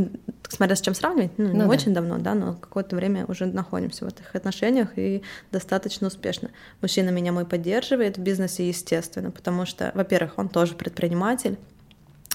смотря 0.48 0.76
с 0.76 0.80
чем 0.80 0.94
сравнивать, 0.94 1.32
ну, 1.36 1.46
не 1.46 1.52
Ну 1.52 1.60
да. 1.60 1.68
очень 1.68 1.94
давно, 1.94 2.18
да, 2.18 2.34
но 2.34 2.54
какое-то 2.54 2.96
время 2.96 3.24
уже 3.26 3.46
находимся 3.46 4.04
в 4.04 4.08
этих 4.08 4.34
отношениях 4.34 4.90
и 4.96 5.22
достаточно 5.52 6.06
успешно. 6.08 6.50
Мужчина 6.80 7.10
меня 7.10 7.32
мой 7.32 7.44
поддерживает 7.44 8.18
в 8.18 8.20
бизнесе, 8.20 8.66
естественно, 8.68 9.30
потому 9.30 9.66
что, 9.66 9.90
во-первых, 9.94 10.34
он 10.36 10.48
тоже 10.48 10.74
предприниматель, 10.74 11.58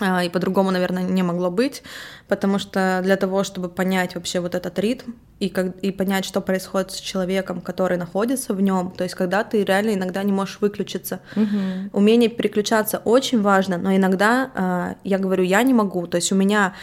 и 0.01 0.29
по-другому, 0.29 0.71
наверное, 0.71 1.03
не 1.03 1.23
могло 1.23 1.51
быть, 1.51 1.83
потому 2.27 2.59
что 2.59 3.01
для 3.03 3.15
того, 3.15 3.43
чтобы 3.43 3.69
понять 3.69 4.15
вообще 4.15 4.39
вот 4.39 4.55
этот 4.55 4.77
ритм 4.79 5.11
и, 5.39 5.49
как, 5.49 5.77
и 5.79 5.91
понять, 5.91 6.25
что 6.25 6.41
происходит 6.41 6.91
с 6.91 6.99
человеком, 6.99 7.61
который 7.61 7.97
находится 7.97 8.53
в 8.53 8.61
нем, 8.61 8.91
то 8.91 9.03
есть 9.03 9.15
когда 9.15 9.43
ты 9.43 9.63
реально 9.63 9.93
иногда 9.93 10.23
не 10.23 10.31
можешь 10.31 10.59
выключиться, 10.61 11.19
умение 11.93 12.29
переключаться 12.29 13.01
очень 13.03 13.41
важно, 13.41 13.77
но 13.77 13.95
иногда 13.95 14.51
а, 14.55 14.95
я 15.03 15.17
говорю, 15.17 15.43
я 15.43 15.63
не 15.63 15.73
могу, 15.73 16.07
то 16.07 16.17
есть 16.17 16.31
у 16.31 16.35
меня 16.35 16.73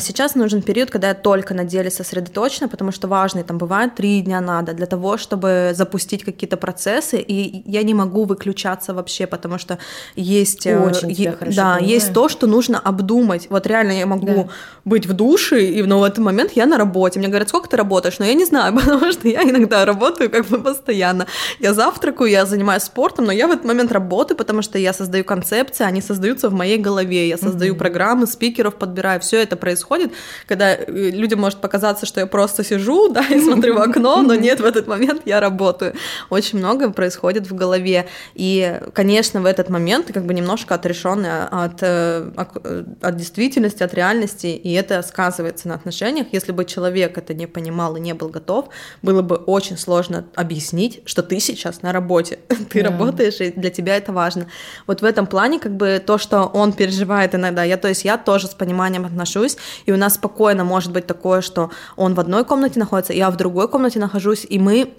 сейчас 0.00 0.34
нужен 0.34 0.62
период, 0.62 0.90
когда 0.90 1.08
я 1.08 1.14
только 1.14 1.52
на 1.52 1.64
деле 1.64 1.90
сосредоточена, 1.90 2.68
потому 2.68 2.90
что 2.90 3.06
важные 3.06 3.44
там 3.44 3.58
бывает 3.58 3.94
три 3.94 4.22
дня 4.22 4.40
надо 4.40 4.72
для 4.72 4.86
того, 4.86 5.18
чтобы 5.18 5.72
запустить 5.74 6.24
какие-то 6.24 6.56
процессы, 6.56 7.18
и 7.18 7.62
я 7.70 7.82
не 7.82 7.92
могу 7.92 8.24
выключаться 8.24 8.94
вообще, 8.94 9.26
потому 9.26 9.58
что 9.58 9.78
есть, 10.16 10.66
э, 10.66 10.78
Очень 10.78 11.10
е- 11.10 11.30
да, 11.32 11.36
понимаю. 11.36 11.84
есть 11.84 12.14
то, 12.14 12.28
что 12.30 12.46
нужно 12.46 12.78
обдумать. 12.78 13.46
Вот 13.50 13.66
реально 13.66 13.92
я 13.92 14.06
могу 14.06 14.26
да. 14.26 14.48
быть 14.86 15.06
в 15.06 15.12
душе, 15.12 15.66
и 15.66 15.82
но 15.82 16.00
в 16.00 16.04
этот 16.04 16.18
момент 16.18 16.52
я 16.54 16.64
на 16.64 16.78
работе. 16.78 17.18
Мне 17.18 17.28
говорят, 17.28 17.50
сколько 17.50 17.68
ты 17.68 17.76
работаешь? 17.76 18.18
Но 18.18 18.24
я 18.24 18.34
не 18.34 18.46
знаю, 18.46 18.74
потому 18.78 19.12
что 19.12 19.28
я 19.28 19.42
иногда 19.42 19.84
работаю 19.84 20.30
как 20.30 20.46
бы 20.46 20.62
постоянно. 20.62 21.26
Я 21.60 21.74
завтракаю, 21.74 22.30
я 22.30 22.46
занимаюсь 22.46 22.84
спортом, 22.84 23.26
но 23.26 23.32
я 23.32 23.46
в 23.46 23.50
этот 23.50 23.66
момент 23.66 23.92
работаю, 23.92 24.38
потому 24.38 24.62
что 24.62 24.78
я 24.78 24.94
создаю 24.94 25.24
концепции, 25.24 25.84
они 25.84 26.00
создаются 26.00 26.48
в 26.48 26.54
моей 26.54 26.78
голове. 26.78 27.28
Я 27.28 27.36
создаю 27.36 27.74
mm-hmm. 27.74 27.78
программы, 27.78 28.26
спикеров 28.26 28.76
подбираю, 28.76 29.20
все 29.20 29.42
это 29.42 29.56
происходит 29.56 29.73
происходит, 29.74 30.12
когда 30.46 30.74
э, 30.74 31.10
людям 31.10 31.40
может 31.40 31.60
показаться, 31.60 32.06
что 32.06 32.20
я 32.20 32.26
просто 32.26 32.64
сижу, 32.64 33.08
да, 33.12 33.24
и 33.26 33.40
смотрю 33.40 33.74
в 33.74 33.82
окно, 33.82 34.22
но 34.22 34.34
нет, 34.34 34.60
в 34.60 34.64
этот 34.64 34.86
момент 34.86 35.22
я 35.24 35.40
работаю. 35.40 35.94
Очень 36.30 36.58
много 36.58 36.90
происходит 36.90 37.50
в 37.50 37.54
голове. 37.54 38.06
И, 38.34 38.80
конечно, 38.92 39.40
в 39.40 39.46
этот 39.46 39.70
момент 39.70 40.06
ты 40.06 40.12
как 40.12 40.24
бы 40.24 40.34
немножко 40.34 40.74
отрешенная 40.74 41.46
от, 41.46 41.82
э, 41.82 42.30
э, 42.64 42.84
от 43.02 43.16
действительности, 43.16 43.82
от 43.82 43.94
реальности, 43.94 44.46
и 44.46 44.72
это 44.72 45.02
сказывается 45.02 45.68
на 45.68 45.74
отношениях. 45.74 46.26
Если 46.32 46.52
бы 46.52 46.64
человек 46.64 47.18
это 47.18 47.34
не 47.34 47.46
понимал 47.46 47.96
и 47.96 48.00
не 48.00 48.14
был 48.14 48.28
готов, 48.28 48.68
было 49.02 49.22
бы 49.22 49.36
очень 49.36 49.76
сложно 49.76 50.24
объяснить, 50.36 51.00
что 51.04 51.22
ты 51.22 51.40
сейчас 51.40 51.82
на 51.82 51.92
работе, 51.92 52.38
ты 52.70 52.78
yeah. 52.78 52.84
работаешь, 52.84 53.40
и 53.40 53.50
для 53.50 53.70
тебя 53.70 53.96
это 53.96 54.12
важно. 54.12 54.46
Вот 54.86 55.02
в 55.02 55.04
этом 55.04 55.26
плане 55.26 55.58
как 55.58 55.72
бы 55.72 56.02
то, 56.04 56.18
что 56.18 56.44
он 56.54 56.72
переживает 56.72 57.34
иногда, 57.34 57.64
я, 57.64 57.76
то 57.76 57.88
есть 57.88 58.04
я 58.04 58.16
тоже 58.18 58.46
с 58.46 58.54
пониманием 58.54 59.04
отношусь, 59.04 59.56
и 59.86 59.92
у 59.92 59.96
нас 59.96 60.14
спокойно 60.14 60.64
может 60.64 60.92
быть 60.92 61.06
такое, 61.06 61.40
что 61.40 61.70
он 61.96 62.14
в 62.14 62.20
одной 62.20 62.44
комнате 62.44 62.78
находится, 62.78 63.12
я 63.12 63.30
в 63.30 63.36
другой 63.36 63.68
комнате 63.68 63.98
нахожусь, 63.98 64.46
и 64.48 64.58
мы 64.58 64.94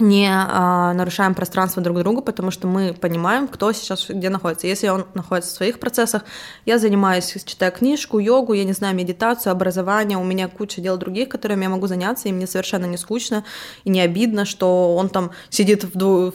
не 0.00 0.28
а, 0.32 0.92
нарушаем 0.94 1.34
пространство 1.34 1.82
друг 1.82 1.98
друга, 1.98 2.22
потому 2.22 2.50
что 2.50 2.66
мы 2.66 2.94
понимаем, 2.94 3.46
кто 3.46 3.72
сейчас 3.72 4.06
где 4.08 4.30
находится. 4.30 4.66
Если 4.66 4.88
он 4.88 5.06
находится 5.14 5.52
в 5.52 5.56
своих 5.56 5.78
процессах, 5.78 6.24
я 6.64 6.78
занимаюсь, 6.78 7.36
читаю 7.44 7.72
книжку, 7.72 8.18
йогу, 8.18 8.54
я 8.54 8.64
не 8.64 8.72
знаю, 8.72 8.94
медитацию, 8.94 9.52
образование, 9.52 10.18
у 10.18 10.24
меня 10.24 10.48
куча 10.48 10.80
дел 10.80 10.96
других, 10.96 11.28
которыми 11.28 11.64
я 11.64 11.68
могу 11.68 11.86
заняться, 11.86 12.28
и 12.28 12.32
мне 12.32 12.46
совершенно 12.46 12.86
не 12.86 12.96
скучно 12.96 13.44
и 13.84 13.90
не 13.90 14.00
обидно, 14.00 14.44
что 14.44 14.96
он 14.96 15.08
там 15.08 15.32
сидит 15.50 15.84
в, 15.84 16.30
в, 16.30 16.32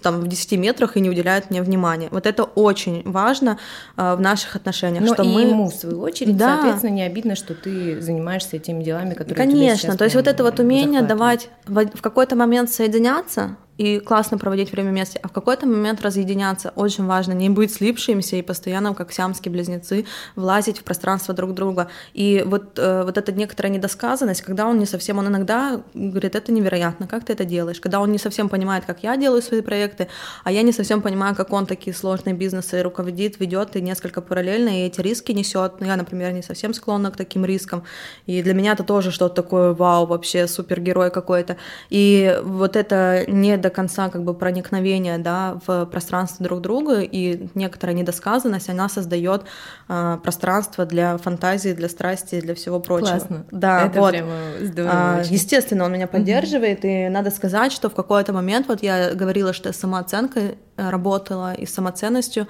там, 0.00 0.20
в 0.20 0.28
10 0.28 0.52
метрах 0.52 0.96
и 0.96 1.00
не 1.00 1.10
уделяет 1.10 1.50
мне 1.50 1.62
внимания. 1.62 2.08
Вот 2.10 2.26
это 2.26 2.44
очень 2.44 3.02
важно 3.04 3.58
а, 3.96 4.14
в 4.16 4.20
наших 4.20 4.56
отношениях. 4.56 5.04
Но 5.04 5.14
что 5.14 5.22
и 5.24 5.28
мы... 5.28 5.42
ему, 5.42 5.70
в 5.70 5.74
свою 5.74 6.00
очередь, 6.00 6.36
да. 6.36 6.56
соответственно, 6.56 6.92
не 6.92 7.02
обидно, 7.02 7.34
что 7.34 7.54
ты 7.54 8.00
занимаешься 8.00 8.56
этими 8.56 8.82
делами, 8.82 9.14
которые 9.14 9.34
Конечно, 9.34 9.96
то 9.96 10.04
есть 10.04 10.14
вот 10.14 10.26
это 10.26 10.44
вот 10.44 10.60
умение 10.60 11.02
давать 11.02 11.50
в, 11.66 11.86
в 11.86 12.00
какой-то 12.00 12.36
момент 12.36 12.70
соединять 12.70 13.07
соединяться 13.08 13.56
и 13.78 14.00
классно 14.00 14.38
проводить 14.38 14.72
время 14.72 14.90
вместе, 14.90 15.18
а 15.22 15.28
в 15.28 15.32
какой-то 15.32 15.66
момент 15.66 16.02
разъединяться. 16.02 16.72
Очень 16.74 17.06
важно 17.06 17.32
не 17.32 17.48
быть 17.48 17.72
слипшимися 17.72 18.36
и 18.36 18.42
постоянно, 18.42 18.94
как 18.94 19.12
сиамские 19.12 19.52
близнецы, 19.52 20.04
влазить 20.36 20.78
в 20.78 20.82
пространство 20.82 21.32
друг 21.32 21.54
друга. 21.54 21.88
И 22.12 22.42
вот, 22.44 22.78
э, 22.78 23.04
вот 23.04 23.16
эта 23.16 23.32
некоторая 23.32 23.72
недосказанность, 23.72 24.42
когда 24.42 24.66
он 24.66 24.78
не 24.78 24.86
совсем, 24.86 25.18
он 25.18 25.28
иногда 25.28 25.80
говорит, 25.94 26.34
это 26.34 26.52
невероятно, 26.52 27.06
как 27.06 27.24
ты 27.24 27.32
это 27.32 27.44
делаешь? 27.44 27.80
Когда 27.80 28.00
он 28.00 28.10
не 28.10 28.18
совсем 28.18 28.48
понимает, 28.48 28.84
как 28.84 29.02
я 29.02 29.16
делаю 29.16 29.42
свои 29.42 29.60
проекты, 29.60 30.08
а 30.44 30.50
я 30.50 30.62
не 30.62 30.72
совсем 30.72 31.00
понимаю, 31.00 31.36
как 31.36 31.52
он 31.52 31.66
такие 31.66 31.94
сложные 31.94 32.34
бизнесы 32.34 32.82
руководит, 32.82 33.38
ведет 33.38 33.76
и 33.76 33.80
несколько 33.80 34.20
параллельно, 34.20 34.68
и 34.70 34.86
эти 34.86 35.00
риски 35.00 35.32
несет. 35.32 35.74
Я, 35.80 35.96
например, 35.96 36.32
не 36.32 36.42
совсем 36.42 36.74
склонна 36.74 37.12
к 37.12 37.16
таким 37.16 37.44
рискам. 37.44 37.84
И 38.26 38.42
для 38.42 38.54
меня 38.54 38.72
это 38.72 38.82
тоже 38.82 39.12
что-то 39.12 39.42
такое, 39.42 39.72
вау, 39.72 40.06
вообще 40.06 40.48
супергерой 40.48 41.10
какой-то. 41.10 41.56
И 41.90 42.38
вот 42.42 42.74
это 42.74 43.24
не 43.28 43.56
до 43.68 43.74
конца 43.74 44.08
как 44.08 44.24
бы 44.24 44.34
проникновения 44.34 45.18
да, 45.18 45.58
в 45.66 45.84
пространство 45.86 46.44
друг 46.44 46.60
друга, 46.60 47.00
и 47.00 47.48
некоторая 47.54 47.94
недосказанность, 47.94 48.70
она 48.70 48.88
создает 48.88 49.44
э, 49.88 50.18
пространство 50.22 50.86
для 50.86 51.18
фантазии, 51.18 51.74
для 51.74 51.88
страсти, 51.88 52.40
для 52.40 52.54
всего 52.54 52.80
прочего. 52.80 53.18
Классно. 53.18 53.44
Да, 53.50 53.86
Это 53.86 54.00
вот. 54.00 54.10
прямо 54.12 54.34
здорово. 54.60 54.92
А, 54.92 55.22
естественно, 55.22 55.84
он 55.84 55.92
меня 55.92 56.06
поддерживает, 56.06 56.84
mm-hmm. 56.84 57.06
и 57.06 57.10
надо 57.10 57.30
сказать, 57.30 57.72
что 57.72 57.90
в 57.90 57.94
какой-то 57.94 58.32
момент, 58.32 58.68
вот 58.68 58.82
я 58.82 59.14
говорила, 59.14 59.52
что 59.52 59.68
я 59.68 59.72
самооценкой 59.72 60.56
э, 60.76 60.90
работала 60.90 61.52
и 61.52 61.66
с 61.66 61.74
самоценностью, 61.74 62.46
а, 62.46 62.48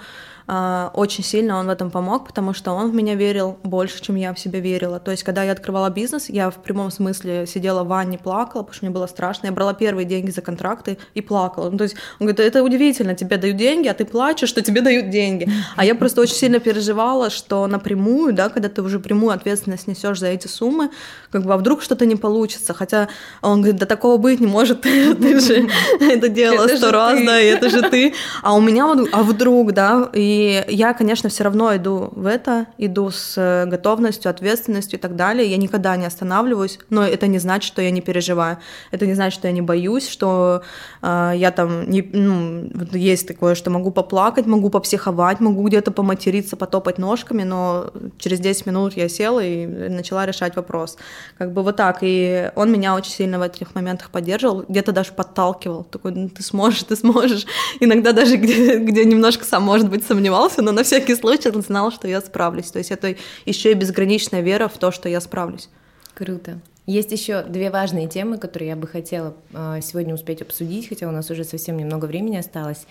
очень 0.49 1.25
сильно 1.25 1.59
он 1.59 1.67
в 1.67 1.69
этом 1.69 1.91
помог, 1.91 2.27
потому 2.27 2.55
что 2.55 2.73
он 2.73 2.91
в 2.91 2.95
меня 2.95 3.15
верил 3.15 3.59
больше, 3.65 4.01
чем 4.01 4.17
я 4.17 4.33
в 4.33 4.39
себя 4.39 4.61
верила. 4.61 4.99
То 4.99 5.11
есть, 5.11 5.23
когда 5.23 5.43
я 5.43 5.53
открывала 5.53 5.91
бизнес, 5.91 6.31
я 6.31 6.49
в 6.49 6.57
прямом 6.63 6.91
смысле 6.91 7.47
сидела 7.47 7.85
в 7.85 7.89
ванне, 7.89 8.17
плакала, 8.17 8.63
потому 8.63 8.75
что 8.75 8.87
мне 8.87 8.95
было 8.95 9.07
страшно. 9.07 9.49
Я 9.49 9.53
брала 9.53 9.75
первые 9.75 10.07
деньги 10.07 10.31
за 10.31 10.41
контракты 10.41 10.97
и 11.13 11.21
плакала. 11.21 11.69
Ну, 11.69 11.77
то 11.77 11.85
есть, 11.85 11.97
он 12.19 12.27
говорит, 12.27 12.41
это 12.41 12.63
удивительно, 12.63 13.15
тебе 13.15 13.37
дают 13.37 13.59
деньги, 13.59 13.89
а 13.89 13.95
ты 13.95 14.07
плачешь, 14.07 14.49
что 14.49 14.63
тебе 14.63 14.81
дают 14.81 15.11
деньги. 15.11 15.51
А 15.77 15.85
я 15.85 15.95
просто 15.95 16.23
очень 16.23 16.37
сильно 16.37 16.61
переживала, 16.61 17.29
что 17.29 17.67
напрямую, 17.67 18.33
да, 18.33 18.49
когда 18.49 18.71
ты 18.71 18.81
уже 18.81 19.01
прямую 19.01 19.35
ответственность 19.35 19.87
несешь 19.87 20.19
за 20.19 20.29
эти 20.29 20.47
суммы, 20.47 20.89
как 21.31 21.45
бы, 21.45 21.53
а 21.53 21.59
вдруг 21.59 21.83
что-то 21.83 22.07
не 22.07 22.17
получится. 22.17 22.73
Хотя 22.73 23.09
он 23.43 23.61
говорит, 23.61 23.79
да 23.79 23.85
такого 23.85 24.17
быть 24.17 24.41
не 24.41 24.47
может, 24.47 24.81
ты 24.83 25.41
же 25.41 25.69
это 26.01 26.29
делала 26.31 26.69
сто 26.69 26.91
раз, 26.91 27.21
да, 27.23 27.39
и 27.39 27.47
это 27.49 27.69
же 27.69 27.83
ты. 27.83 28.15
А 28.43 28.55
у 28.55 28.63
меня 28.63 28.87
вот, 28.87 29.11
а 29.13 29.23
вдруг, 29.23 29.73
да, 29.73 30.09
и 30.15 30.38
я, 30.69 30.95
конечно, 30.95 31.29
все 31.29 31.45
равно 31.45 31.75
иду 31.77 32.11
в 32.13 32.27
это, 32.27 32.67
иду 32.79 33.11
с 33.11 33.35
э, 33.37 33.67
готовностью, 33.67 34.31
ответственностью 34.31 34.99
и 34.99 35.03
так 35.03 35.17
далее. 35.17 35.51
Я 35.51 35.57
никогда 35.57 35.97
не 35.97 36.07
останавливаюсь, 36.07 36.79
но 36.91 37.05
это 37.05 37.27
не 37.27 37.39
значит, 37.39 37.67
что 37.67 37.83
я 37.83 37.91
не 37.91 38.01
переживаю. 38.01 38.59
Это 38.91 39.07
не 39.07 39.15
значит, 39.15 39.39
что 39.39 39.49
я 39.49 39.53
не 39.53 39.63
боюсь, 39.63 40.09
что 40.09 40.63
э, 41.03 41.33
я 41.37 41.51
там 41.51 41.89
не, 41.91 42.03
ну, 42.13 42.71
есть 42.93 43.29
такое, 43.29 43.55
что 43.55 43.71
могу 43.71 43.91
поплакать, 43.91 44.47
могу 44.47 44.71
попсиховать, 44.71 45.41
могу 45.41 45.63
где-то 45.67 45.91
поматериться, 45.91 46.57
потопать 46.57 46.99
ножками, 46.99 47.43
но 47.43 47.91
через 48.19 48.41
10 48.41 48.67
минут 48.67 48.97
я 48.97 49.09
села 49.09 49.41
и 49.45 49.67
начала 49.67 50.27
решать 50.27 50.57
вопрос. 50.57 50.97
Как 51.39 51.53
бы 51.53 51.63
вот 51.63 51.77
так. 51.77 51.99
И 52.03 52.51
он 52.55 52.73
меня 52.73 52.95
очень 52.95 53.13
сильно 53.13 53.39
в 53.39 53.43
этих 53.43 53.75
моментах 53.75 54.11
поддерживал, 54.11 54.65
где-то 54.69 54.93
даже 54.93 55.13
подталкивал. 55.13 55.85
Такой, 55.85 56.13
ну, 56.13 56.29
ты 56.29 56.43
сможешь, 56.43 56.83
ты 56.83 56.97
сможешь. 56.97 57.47
Иногда 57.81 58.13
даже 58.13 58.37
где, 58.37 58.79
где 58.79 59.05
немножко 59.05 59.45
сам, 59.45 59.63
может 59.63 59.89
быть, 59.89 60.07
сомневался 60.07 60.28
сомневался, 60.29 60.63
но 60.63 60.73
на 60.73 60.83
всякий 60.83 61.15
случай 61.15 61.51
он 61.51 61.63
знал, 61.63 61.91
что 61.91 62.07
я 62.09 62.21
справлюсь. 62.21 62.71
То 62.71 62.79
есть 62.79 62.91
это 62.91 63.15
еще 63.47 63.73
и 63.73 63.75
безграничная 63.75 64.43
вера 64.43 64.69
в 64.69 64.77
то, 64.79 64.91
что 64.91 65.09
я 65.09 65.21
справлюсь. 65.21 65.69
Круто. 66.15 66.61
Есть 66.87 67.13
еще 67.13 67.43
две 67.43 67.71
важные 67.71 68.09
темы, 68.09 68.39
которые 68.39 68.71
я 68.71 68.77
бы 68.77 68.87
хотела 68.87 69.35
а, 69.53 69.81
сегодня 69.81 70.15
успеть 70.15 70.43
обсудить, 70.43 70.89
хотя 70.89 71.07
у 71.07 71.11
нас 71.11 71.31
уже 71.31 71.45
совсем 71.45 71.77
немного 71.77 72.07
времени 72.07 72.37
осталось. 72.37 72.87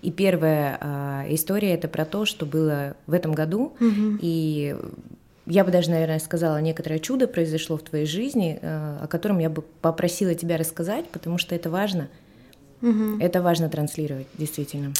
И 0.00 0.10
первая 0.10 0.78
а, 0.80 1.24
история 1.28 1.74
это 1.74 1.88
про 1.88 2.04
то, 2.04 2.24
что 2.24 2.46
было 2.46 2.94
в 3.06 3.12
этом 3.12 3.32
году, 3.32 3.74
угу. 3.78 4.18
и 4.20 4.74
я 5.46 5.64
бы 5.64 5.70
даже, 5.70 5.90
наверное, 5.90 6.18
сказала, 6.18 6.60
некоторое 6.60 6.98
чудо 6.98 7.26
произошло 7.28 7.76
в 7.76 7.82
твоей 7.82 8.06
жизни, 8.06 8.58
а, 8.62 9.00
о 9.02 9.06
котором 9.06 9.38
я 9.38 9.50
бы 9.50 9.62
попросила 9.80 10.34
тебя 10.34 10.56
рассказать, 10.56 11.08
потому 11.10 11.38
что 11.38 11.54
это 11.54 11.68
важно. 11.68 12.08
Угу. 12.80 13.18
Это 13.20 13.42
важно 13.42 13.68
транслировать, 13.68 14.26
действительно. 14.38 14.92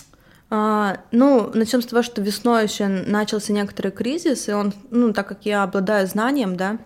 А, 0.55 0.99
ну, 1.13 1.51
начнем 1.55 1.81
с 1.81 1.87
того, 1.87 2.03
что 2.03 2.21
весной 2.21 2.65
еще 2.65 2.87
начался 2.87 3.55
некоторый 3.55 3.91
кризис, 3.91 4.51
и 4.51 4.53
он, 4.53 4.75
ну, 4.91 5.15
так 5.15 5.27
как 5.27 5.47
я 5.47 5.63
обладаю 5.63 6.07
знанием, 6.07 6.59
да, 6.59 6.77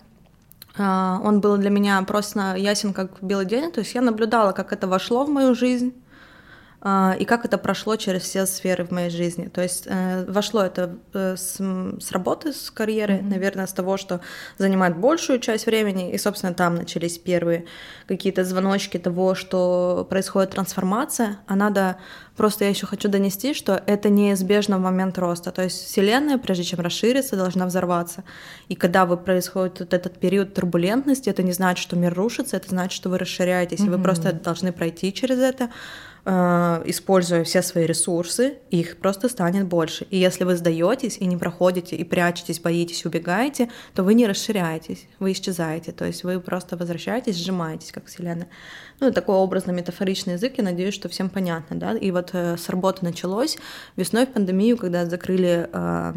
а, 0.78 1.20
он 1.24 1.40
был 1.40 1.56
для 1.56 1.70
меня 1.70 2.00
просто 2.02 2.54
ясен 2.54 2.92
как 2.92 3.20
белый 3.22 3.44
день, 3.44 3.72
то 3.72 3.80
есть 3.80 3.92
я 3.96 4.02
наблюдала, 4.02 4.52
как 4.52 4.72
это 4.72 4.86
вошло 4.86 5.24
в 5.24 5.30
мою 5.30 5.56
жизнь, 5.56 5.94
и 6.84 7.24
как 7.24 7.44
это 7.44 7.58
прошло 7.58 7.96
через 7.96 8.22
все 8.22 8.46
сферы 8.46 8.84
в 8.84 8.90
моей 8.90 9.10
жизни. 9.10 9.46
То 9.46 9.62
есть 9.62 9.84
э, 9.86 10.24
вошло 10.28 10.62
это 10.62 10.96
э, 11.14 11.34
с, 11.36 11.56
с 11.56 12.12
работы, 12.12 12.52
с 12.52 12.70
карьеры, 12.70 13.14
mm-hmm. 13.14 13.28
наверное, 13.28 13.66
с 13.66 13.72
того, 13.72 13.96
что 13.96 14.20
занимает 14.58 14.96
большую 14.96 15.40
часть 15.40 15.66
времени, 15.66 16.12
и, 16.12 16.18
собственно, 16.18 16.54
там 16.54 16.74
начались 16.74 17.18
первые 17.18 17.64
какие-то 18.06 18.44
звоночки 18.44 18.98
того, 18.98 19.34
что 19.34 20.06
происходит 20.08 20.50
трансформация, 20.50 21.38
а 21.46 21.56
надо 21.56 21.96
просто 22.36 22.64
я 22.64 22.70
еще 22.70 22.86
хочу 22.86 23.08
донести, 23.08 23.54
что 23.54 23.82
это 23.86 24.10
неизбежно 24.10 24.78
в 24.78 24.82
момент 24.82 25.18
роста. 25.18 25.50
То 25.50 25.62
есть 25.62 25.82
Вселенная, 25.86 26.38
прежде 26.38 26.64
чем 26.64 26.80
расшириться, 26.80 27.36
должна 27.36 27.66
взорваться. 27.66 28.22
И 28.68 28.74
когда 28.74 29.06
вы 29.06 29.16
происходит 29.16 29.80
вот 29.80 29.94
этот 29.94 30.20
период 30.20 30.54
турбулентности, 30.54 31.30
это 31.30 31.42
не 31.42 31.52
значит, 31.52 31.82
что 31.82 31.96
мир 31.96 32.14
рушится, 32.14 32.58
это 32.58 32.68
значит, 32.68 32.92
что 32.92 33.08
вы 33.08 33.18
расширяетесь, 33.18 33.80
mm-hmm. 33.80 33.86
и 33.86 33.90
вы 33.90 34.02
просто 34.02 34.32
должны 34.32 34.72
пройти 34.72 35.12
через 35.12 35.38
это 35.38 35.70
используя 36.26 37.44
все 37.44 37.62
свои 37.62 37.86
ресурсы, 37.86 38.58
их 38.70 38.96
просто 38.96 39.28
станет 39.28 39.66
больше. 39.66 40.06
И 40.10 40.18
если 40.18 40.44
вы 40.44 40.56
сдаетесь 40.56 41.18
и 41.18 41.26
не 41.26 41.36
проходите, 41.36 41.94
и 41.94 42.02
прячетесь, 42.02 42.58
боитесь, 42.58 43.06
убегаете, 43.06 43.70
то 43.94 44.02
вы 44.02 44.14
не 44.14 44.26
расширяетесь, 44.26 45.06
вы 45.20 45.32
исчезаете. 45.32 45.92
То 45.92 46.04
есть 46.04 46.24
вы 46.24 46.40
просто 46.40 46.76
возвращаетесь, 46.76 47.36
сжимаетесь, 47.36 47.92
как 47.92 48.06
Вселенная. 48.06 48.48
Ну, 48.98 49.12
такой 49.12 49.36
образно-метафоричный 49.36 50.34
язык, 50.34 50.54
я 50.56 50.64
надеюсь, 50.64 50.94
что 50.94 51.08
всем 51.08 51.28
понятно, 51.28 51.76
да. 51.76 51.94
И 51.94 52.10
вот 52.10 52.30
э, 52.32 52.56
с 52.56 52.68
работы 52.70 53.04
началось 53.04 53.56
весной 53.94 54.26
в 54.26 54.32
пандемию, 54.32 54.76
когда 54.76 55.06
закрыли 55.06 55.68
э, 55.72 55.96
Э, 56.06 56.14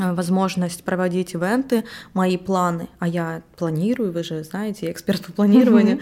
возможность 0.00 0.84
проводить 0.84 1.34
ивенты, 1.34 1.84
мои 2.14 2.36
планы, 2.36 2.88
а 2.98 3.08
я 3.08 3.42
планирую, 3.56 4.12
вы 4.12 4.24
же 4.24 4.42
знаете, 4.44 4.90
эксперт 4.90 5.24
по 5.26 5.32
планированию, 5.32 6.00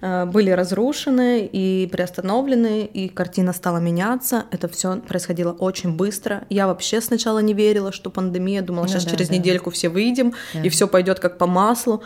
mm-hmm. 0.00 0.26
были 0.26 0.50
разрушены 0.50 1.44
и 1.46 1.88
приостановлены, 1.90 2.84
и 2.84 3.08
картина 3.08 3.52
стала 3.52 3.78
меняться. 3.78 4.44
Это 4.50 4.68
все 4.68 4.96
происходило 4.96 5.52
очень 5.52 5.96
быстро. 5.96 6.44
Я 6.48 6.66
вообще 6.66 7.00
сначала 7.00 7.40
не 7.40 7.54
верила, 7.54 7.92
что 7.92 8.10
пандемия, 8.10 8.62
думала, 8.62 8.88
сейчас 8.88 9.04
ну, 9.04 9.10
да, 9.10 9.16
через 9.16 9.28
да. 9.28 9.36
недельку 9.36 9.70
все 9.70 9.88
выйдем, 9.88 10.34
да. 10.54 10.62
и 10.62 10.68
все 10.68 10.86
пойдет 10.86 11.20
как 11.20 11.38
по 11.38 11.46
маслу 11.46 12.02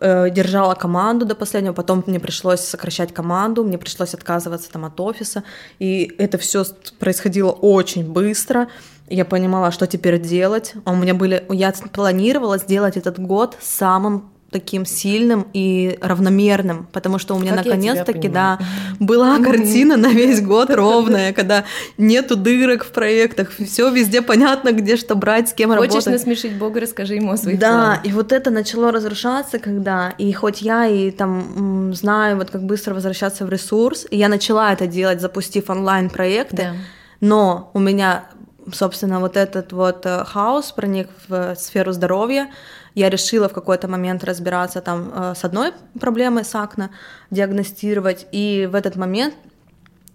э, 0.00 0.30
держала 0.30 0.74
команду 0.74 1.26
до 1.26 1.34
последнего, 1.34 1.72
потом 1.72 2.02
мне 2.06 2.20
пришлось 2.20 2.60
сокращать 2.60 3.12
команду, 3.12 3.64
мне 3.64 3.78
пришлось 3.78 4.14
отказываться 4.14 4.70
там 4.70 4.84
от 4.84 4.98
офиса, 5.00 5.44
и 5.78 6.14
это 6.18 6.38
все 6.38 6.64
происходило 6.98 7.50
очень 7.50 8.10
быстро 8.10 8.68
я 9.10 9.24
понимала, 9.24 9.70
что 9.70 9.86
теперь 9.86 10.20
делать. 10.20 10.74
У 10.84 10.94
меня 10.94 11.14
были, 11.14 11.44
я 11.50 11.72
планировала 11.92 12.58
сделать 12.58 12.96
этот 12.96 13.18
год 13.18 13.56
самым 13.60 14.30
таким 14.50 14.86
сильным 14.86 15.46
и 15.52 15.98
равномерным, 16.00 16.88
потому 16.92 17.18
что 17.18 17.34
у 17.34 17.38
меня 17.38 17.54
наконец-таки, 17.54 18.28
да, 18.28 18.58
была 18.98 19.38
картина 19.40 19.98
на 19.98 20.08
весь 20.08 20.40
год 20.40 20.70
ровная, 20.70 21.34
когда 21.34 21.64
нету 21.98 22.34
дырок 22.34 22.84
в 22.84 22.92
проектах, 22.92 23.50
все 23.52 23.90
везде 23.90 24.22
понятно, 24.22 24.72
где 24.72 24.96
что 24.96 25.16
брать, 25.16 25.50
с 25.50 25.52
кем 25.52 25.68
Хочешь 25.68 25.82
работать. 25.82 26.04
Хочешь 26.04 26.20
насмешить 26.20 26.56
Бога, 26.58 26.80
расскажи 26.80 27.16
ему 27.16 27.32
о 27.32 27.36
своих 27.36 27.58
Да, 27.58 27.68
планах. 27.70 28.06
и 28.06 28.12
вот 28.12 28.32
это 28.32 28.50
начало 28.50 28.90
разрушаться, 28.90 29.58
когда, 29.58 30.14
и 30.16 30.32
хоть 30.32 30.62
я 30.62 30.86
и 30.86 31.10
там 31.10 31.92
знаю, 31.92 32.38
вот 32.38 32.50
как 32.50 32.62
быстро 32.62 32.94
возвращаться 32.94 33.44
в 33.44 33.50
ресурс, 33.50 34.06
и 34.10 34.16
я 34.16 34.28
начала 34.28 34.72
это 34.72 34.86
делать, 34.86 35.20
запустив 35.20 35.68
онлайн-проекты, 35.68 36.56
да. 36.56 36.72
но 37.20 37.70
у 37.74 37.80
меня 37.80 38.24
собственно, 38.72 39.20
вот 39.20 39.36
этот 39.36 39.72
вот 39.72 40.06
э, 40.06 40.24
хаос 40.24 40.72
проник 40.72 41.08
в 41.28 41.54
сферу 41.56 41.92
здоровья. 41.92 42.50
Я 42.94 43.10
решила 43.10 43.48
в 43.48 43.52
какой-то 43.52 43.88
момент 43.88 44.24
разбираться 44.24 44.80
там 44.80 45.12
э, 45.14 45.34
с 45.36 45.44
одной 45.44 45.72
проблемой 46.00 46.44
с 46.44 46.54
акне, 46.54 46.90
диагностировать, 47.30 48.26
и 48.32 48.68
в 48.70 48.74
этот 48.74 48.96
момент 48.96 49.34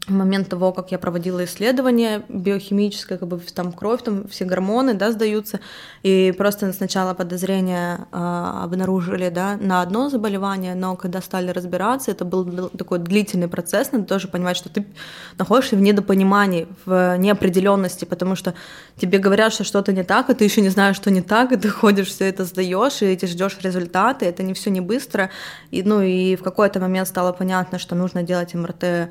в 0.07 0.11
момент 0.11 0.49
того, 0.49 0.73
как 0.73 0.91
я 0.91 0.99
проводила 0.99 1.45
исследование 1.45 2.23
биохимическое, 2.27 3.17
как 3.17 3.27
бы 3.27 3.39
там 3.53 3.71
кровь, 3.71 4.01
там 4.03 4.27
все 4.27 4.43
гормоны, 4.43 4.93
да, 4.93 5.11
сдаются, 5.11 5.59
и 6.03 6.33
просто 6.37 6.73
сначала 6.73 7.13
подозрения 7.13 8.07
э, 8.11 8.61
обнаружили, 8.63 9.29
да, 9.29 9.57
на 9.61 9.81
одно 9.81 10.09
заболевание, 10.09 10.75
но 10.75 10.95
когда 10.97 11.21
стали 11.21 11.51
разбираться, 11.51 12.11
это 12.11 12.25
был 12.25 12.69
такой 12.69 12.99
длительный 12.99 13.47
процесс, 13.47 13.91
надо 13.91 14.05
тоже 14.05 14.27
понимать, 14.27 14.57
что 14.57 14.69
ты 14.69 14.85
находишься 15.37 15.77
в 15.77 15.81
недопонимании, 15.81 16.67
в 16.85 17.17
неопределенности, 17.17 18.03
потому 18.03 18.35
что 18.35 18.53
тебе 18.97 19.19
говорят, 19.19 19.53
что 19.53 19.63
что-то 19.63 19.93
не 19.93 20.03
так, 20.03 20.29
а 20.29 20.33
ты 20.33 20.43
еще 20.43 20.61
не 20.61 20.69
знаешь, 20.69 20.97
что 20.97 21.11
не 21.11 21.21
так, 21.21 21.53
и 21.53 21.55
ты 21.55 21.69
ходишь, 21.69 22.07
все 22.07 22.27
это 22.27 22.43
сдаешь, 22.43 23.01
и 23.01 23.15
ты 23.15 23.27
ждешь 23.27 23.57
результаты, 23.61 24.25
это 24.25 24.43
не 24.43 24.53
все 24.53 24.69
не 24.69 24.81
быстро, 24.81 25.29
и, 25.71 25.81
ну, 25.81 26.01
и 26.01 26.35
в 26.35 26.43
какой-то 26.43 26.81
момент 26.81 27.07
стало 27.07 27.31
понятно, 27.31 27.79
что 27.79 27.95
нужно 27.95 28.23
делать 28.23 28.53
МРТ 28.53 29.09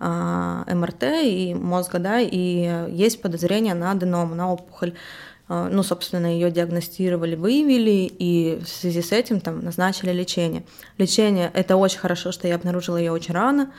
МРТ 0.00 1.04
и 1.22 1.54
мозга, 1.54 1.98
да, 1.98 2.20
и 2.20 2.86
есть 2.90 3.20
подозрение 3.20 3.74
на 3.74 3.92
аденом, 3.92 4.36
на 4.36 4.52
опухоль. 4.52 4.94
А, 5.52 5.68
ну, 5.68 5.82
собственно, 5.82 6.26
ее 6.26 6.52
диагностировали, 6.52 7.34
выявили, 7.34 8.08
и 8.18 8.60
в 8.62 8.68
связи 8.68 9.02
с 9.02 9.10
этим 9.10 9.40
там 9.40 9.64
назначили 9.64 10.12
лечение. 10.12 10.62
Лечение– 10.96 11.50
это 11.54 11.74
очень 11.76 11.98
хорошо, 11.98 12.30
что 12.30 12.46
я 12.46 12.54
обнаружила 12.54 12.96
ее 12.96 13.10
очень 13.10 13.34
рано, 13.34 13.72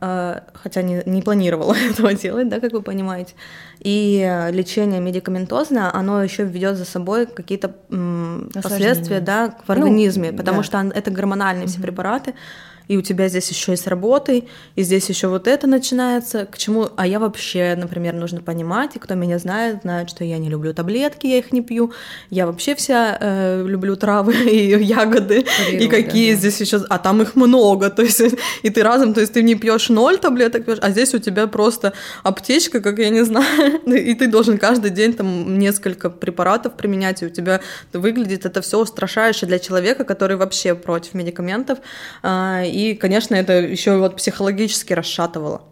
а, 0.00 0.42
хотя 0.52 0.82
не, 0.82 1.00
не 1.06 1.22
планировала 1.22 1.74
этого 1.90 2.12
делать, 2.14 2.48
да, 2.48 2.58
как 2.58 2.72
вы 2.72 2.82
понимаете. 2.82 3.34
И 3.78 4.48
лечение 4.50 4.98
медикаментозное, 4.98 5.94
оно 5.94 6.24
еще 6.24 6.42
ведет 6.42 6.76
за 6.76 6.84
собой 6.84 7.26
какие-то 7.26 7.72
последствия, 8.60 9.20
да, 9.20 9.54
в 9.64 9.70
организме, 9.70 10.32
ну, 10.32 10.36
потому 10.36 10.58
да. 10.58 10.64
что 10.64 10.78
это 10.92 11.12
гормональные 11.12 11.66
угу. 11.66 11.70
все 11.70 11.80
препараты, 11.80 12.34
и 12.88 12.96
у 12.96 13.02
тебя 13.02 13.28
здесь 13.28 13.48
еще 13.50 13.72
и 13.72 13.76
с 13.76 13.86
работой, 13.86 14.48
и 14.76 14.82
здесь 14.82 15.08
еще 15.08 15.28
вот 15.28 15.48
это 15.48 15.66
начинается, 15.66 16.46
к 16.46 16.58
чему, 16.58 16.88
а 16.96 17.06
я 17.06 17.18
вообще, 17.18 17.74
например, 17.76 18.14
нужно 18.14 18.40
понимать, 18.40 18.96
и 18.96 18.98
кто 18.98 19.14
меня 19.14 19.38
знает, 19.38 19.82
знает, 19.82 20.10
что 20.10 20.24
я 20.24 20.38
не 20.38 20.48
люблю 20.48 20.74
таблетки, 20.74 21.26
я 21.26 21.38
их 21.38 21.52
не 21.52 21.62
пью, 21.62 21.92
я 22.30 22.46
вообще 22.46 22.74
вся 22.74 23.16
э, 23.20 23.64
люблю 23.66 23.96
травы 23.96 24.34
и 24.50 24.82
ягоды, 24.82 25.42
Природа, 25.42 25.84
и 25.84 25.88
какие 25.88 26.32
да. 26.32 26.38
здесь 26.38 26.60
еще, 26.60 26.84
а 26.88 26.98
там 26.98 27.22
их 27.22 27.34
много, 27.36 27.90
то 27.96 28.02
есть, 28.02 28.22
и 28.62 28.70
ты 28.70 28.82
разом, 28.82 29.14
то 29.14 29.20
есть 29.20 29.32
ты 29.32 29.42
не 29.42 29.54
пьешь 29.54 29.88
ноль 29.88 30.18
таблеток, 30.18 30.64
пьешь, 30.64 30.78
а 30.80 30.90
здесь 30.90 31.14
у 31.14 31.18
тебя 31.18 31.46
просто 31.46 31.92
аптечка, 32.22 32.80
как 32.80 32.98
я 32.98 33.10
не 33.10 33.24
знаю, 33.24 33.80
и 33.86 34.14
ты 34.14 34.26
должен 34.26 34.58
каждый 34.58 34.90
день 34.90 35.12
там 35.12 35.58
несколько 35.58 36.10
препаратов 36.10 36.74
применять, 36.74 37.22
и 37.22 37.26
у 37.26 37.30
тебя 37.30 37.60
выглядит 37.92 38.46
это 38.46 38.60
все 38.60 38.78
устрашающе 38.78 39.46
для 39.46 39.58
человека, 39.58 40.04
который 40.04 40.36
вообще 40.36 40.74
против 40.74 41.14
медикаментов, 41.14 41.78
а, 42.22 42.62
и, 42.72 42.94
конечно, 42.94 43.34
это 43.34 43.52
еще 43.52 43.98
вот 43.98 44.16
психологически 44.16 44.92
расшатывало 44.92 45.62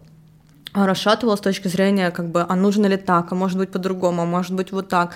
расшатывало 0.73 1.35
с 1.35 1.41
точки 1.41 1.67
зрения, 1.67 2.11
как 2.11 2.29
бы, 2.29 2.45
а 2.47 2.55
нужно 2.55 2.85
ли 2.85 2.97
так, 2.97 3.31
а 3.31 3.35
может 3.35 3.57
быть 3.57 3.71
по-другому, 3.71 4.21
а 4.21 4.25
может 4.25 4.53
быть 4.53 4.71
вот 4.71 4.87
так. 4.87 5.15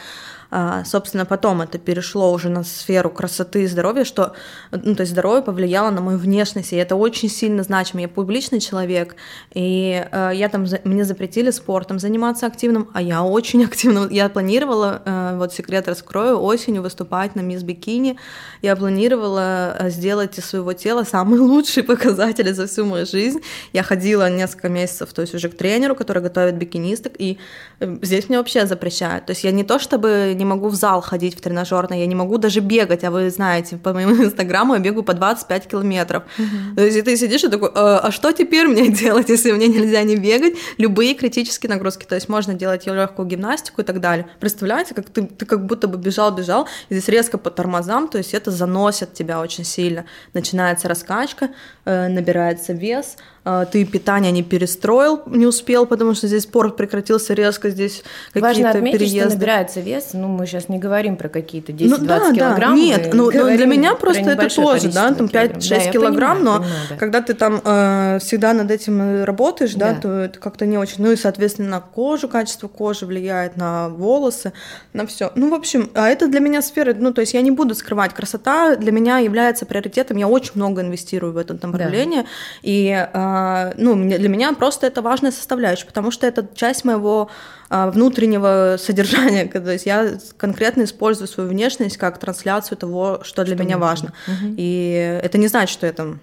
А, 0.58 0.86
собственно, 0.86 1.26
потом 1.26 1.62
это 1.62 1.78
перешло 1.78 2.32
уже 2.32 2.47
на 2.47 2.64
сферу 2.64 3.10
красоты 3.10 3.64
и 3.64 3.68
здоровья, 3.68 4.06
что, 4.06 4.32
ну, 4.72 4.95
то 4.95 5.01
есть 5.01 5.12
здоровье 5.12 5.41
повлияло 5.41 5.89
на 5.89 5.99
мою 5.99 6.18
внешность, 6.18 6.72
и 6.72 6.78
это 6.78 6.95
очень 6.95 7.28
сильно 7.28 7.62
значимо. 7.62 7.99
Я 7.99 8.08
публичный 8.08 8.62
человек, 8.62 9.18
и 9.53 10.08
э, 10.10 10.32
я 10.34 10.47
там, 10.47 10.66
мне 10.86 11.03
запретили 11.03 11.51
спортом 11.51 11.99
заниматься 11.99 12.45
активным, 12.45 12.89
а 12.93 13.01
я 13.01 13.22
очень 13.22 13.66
активно, 13.66 14.08
я 14.10 14.30
планировала, 14.30 15.01
э, 15.03 15.36
вот 15.38 15.51
секрет 15.51 15.89
раскрою, 15.89 16.39
осенью 16.39 16.84
выступать 16.84 17.36
на 17.36 17.41
Мисс 17.41 17.62
Бикини, 17.62 18.18
я 18.62 18.78
планировала 18.78 19.76
э, 19.78 19.89
сделать 19.89 20.39
из 20.39 20.45
своего 20.45 20.72
тела 20.72 21.03
самые 21.03 21.41
лучшие 21.41 21.84
показатели 21.84 22.53
за 22.53 22.68
всю 22.68 22.86
мою 22.86 23.06
жизнь. 23.06 23.41
Я 23.74 23.84
ходила 23.84 24.30
несколько 24.30 24.70
месяцев, 24.70 25.12
то 25.12 25.22
есть 25.22 25.36
уже 25.36 25.49
к 25.49 25.58
тренеру, 25.58 25.95
который 25.95 26.24
готовит 26.24 26.56
бикинисток, 26.56 27.12
и 27.18 27.39
здесь 27.82 28.30
мне 28.30 28.38
вообще 28.38 28.66
запрещают. 28.66 29.26
То 29.26 29.32
есть 29.32 29.43
я 29.43 29.51
не 29.51 29.66
то 29.66 29.80
чтобы 29.80 30.32
не 30.34 30.45
могу 30.46 30.70
в 30.70 30.76
зал 30.76 31.02
ходить 31.02 31.38
в 31.38 31.41
тренажерный, 31.41 32.00
я 32.00 32.06
не 32.06 32.16
могу 32.16 32.38
даже 32.38 32.60
бегать, 32.60 33.04
а 33.04 33.12
вы 33.12 33.30
знаете, 33.30 33.78
по 33.78 33.93
моему 33.93 34.24
инстаграму 34.24 34.76
я 34.76 34.80
бегаю 34.80 35.04
по 35.04 35.14
25 35.14 35.68
километров. 35.68 36.24
Uh-huh. 36.38 36.76
То 36.76 36.86
есть 36.86 36.98
и 36.98 37.02
ты 37.02 37.18
сидишь 37.18 37.43
и 37.43 37.50
такой, 37.50 37.70
а, 37.74 38.00
а 38.00 38.12
что 38.12 38.32
теперь 38.32 38.68
мне 38.68 38.89
делать, 39.04 39.30
если 39.30 39.52
мне 39.52 39.68
нельзя 39.68 40.04
не 40.04 40.16
бегать? 40.16 40.56
Любые 40.78 41.14
критические 41.16 41.70
нагрузки, 41.70 42.06
то 42.06 42.16
есть 42.16 42.30
можно 42.30 42.54
делать 42.54 42.86
легкую 42.86 43.28
гимнастику 43.28 43.82
и 43.82 43.84
так 43.84 44.00
далее. 44.00 44.28
Представляете, 44.39 44.93
как 44.93 45.10
ты, 45.10 45.24
ты 45.24 45.46
как 45.46 45.66
будто 45.66 45.88
бы 45.88 45.98
бежал-бежал, 45.98 46.68
и 46.89 46.96
здесь 46.96 47.10
резко 47.10 47.38
по 47.38 47.50
тормозам, 47.50 48.08
то 48.08 48.18
есть 48.18 48.34
это 48.34 48.52
заносит 48.52 49.14
тебя 49.14 49.41
очень 49.41 49.64
сильно. 49.64 50.06
Начинается 50.34 50.88
раскачка, 50.88 51.50
э, 51.86 52.08
набирается 52.08 52.74
вес, 52.74 53.18
а, 53.48 53.66
ты 53.66 53.86
питание 53.86 54.32
не 54.32 54.41
перестроил, 54.41 55.22
не 55.28 55.46
успел, 55.46 55.86
потому 55.86 56.16
что 56.16 56.26
здесь 56.26 56.43
спорт 56.43 56.76
прекратился 56.76 57.36
резко, 57.36 57.70
здесь 57.70 58.04
какие-то 58.34 58.70
отметить, 58.72 59.00
переезды. 59.00 59.30
что 59.30 59.30
набирается 59.36 59.80
вес, 59.82 60.10
ну 60.14 60.28
мы 60.36 60.46
сейчас 60.46 60.70
не 60.70 60.78
говорим 60.78 61.18
про 61.18 61.30
какие-то 61.30 61.72
10-20 61.72 61.88
ну, 61.88 62.06
да, 62.06 62.20
килограмм. 62.34 62.76
Да. 62.76 62.82
Нет, 62.82 63.10
ну, 63.14 63.32
ну 63.32 63.56
для 63.56 63.66
меня 63.66 63.96
просто 63.96 64.32
это 64.32 64.54
тоже, 64.54 64.92
да, 64.92 65.14
там 65.14 65.28
5-6 65.28 65.70
да, 65.70 65.92
килограмм, 65.92 66.38
понимаю, 66.38 66.60
но 66.60 66.64
понимаю, 66.64 66.88
да. 66.90 66.96
когда 66.98 67.22
ты 67.22 67.34
там 67.34 67.62
э, 67.64 68.20
всегда 68.22 68.54
над 68.54 68.72
этим 68.72 69.24
работаешь, 69.24 69.74
да, 69.74 69.94
да 69.94 70.02
то 70.02 70.10
это 70.10 70.40
как-то 70.40 70.66
не 70.66 70.78
очень. 70.78 71.04
Ну 71.04 71.12
и, 71.12 71.16
соответственно, 71.16 71.70
на 71.70 71.82
кожу, 71.82 72.28
качество 72.28 72.68
кожи 72.68 73.06
влияет, 73.06 73.58
на 73.58 73.90
волосы, 73.90 74.54
на 74.94 75.08
все. 75.08 75.32
Ну, 75.36 75.50
в 75.50 75.54
общем, 75.54 75.90
а 75.94 76.08
это 76.08 76.28
для 76.28 76.40
меня 76.40 76.62
сфера, 76.62 76.94
ну, 76.94 77.14
то 77.14 77.22
есть 77.22 77.34
я 77.34 77.42
не 77.42 77.52
буду 77.52 77.76
скрывать, 77.76 78.14
красота 78.14 78.76
для 78.76 78.92
меня 78.92 79.20
является 79.20 79.66
приоритетом, 79.66 80.18
я 80.18 80.28
очень 80.28 80.54
много 80.56 80.82
инвестирую 80.82 81.34
в 81.34 81.38
это 81.38 81.54
направление, 81.54 82.24
да. 82.24 82.28
и 82.64 83.08
э, 83.14 83.74
ну, 83.78 83.96
для 83.96 84.30
меня 84.30 84.54
просто 84.54 84.88
это 84.88 85.02
важная 85.02 85.32
составляющая, 85.32 85.86
потому 85.86 86.12
что 86.12 86.28
это 86.28 86.48
часть 86.56 86.86
моего 86.86 87.30
внутреннего 87.70 88.78
содержания, 88.80 89.45
то 89.53 89.72
есть 89.72 89.86
я 89.86 90.18
конкретно 90.38 90.84
использую 90.84 91.28
свою 91.28 91.49
внешность 91.49 91.97
как 91.97 92.20
трансляцию 92.20 92.78
того, 92.78 93.22
что 93.24 93.43
для 93.43 93.55
что 93.55 93.63
меня 93.63 93.78
важно. 93.78 94.13
Угу. 94.28 94.55
И 94.57 95.20
это 95.24 95.38
не 95.38 95.47
значит, 95.47 95.74
что 95.74 95.88
это 95.88 96.18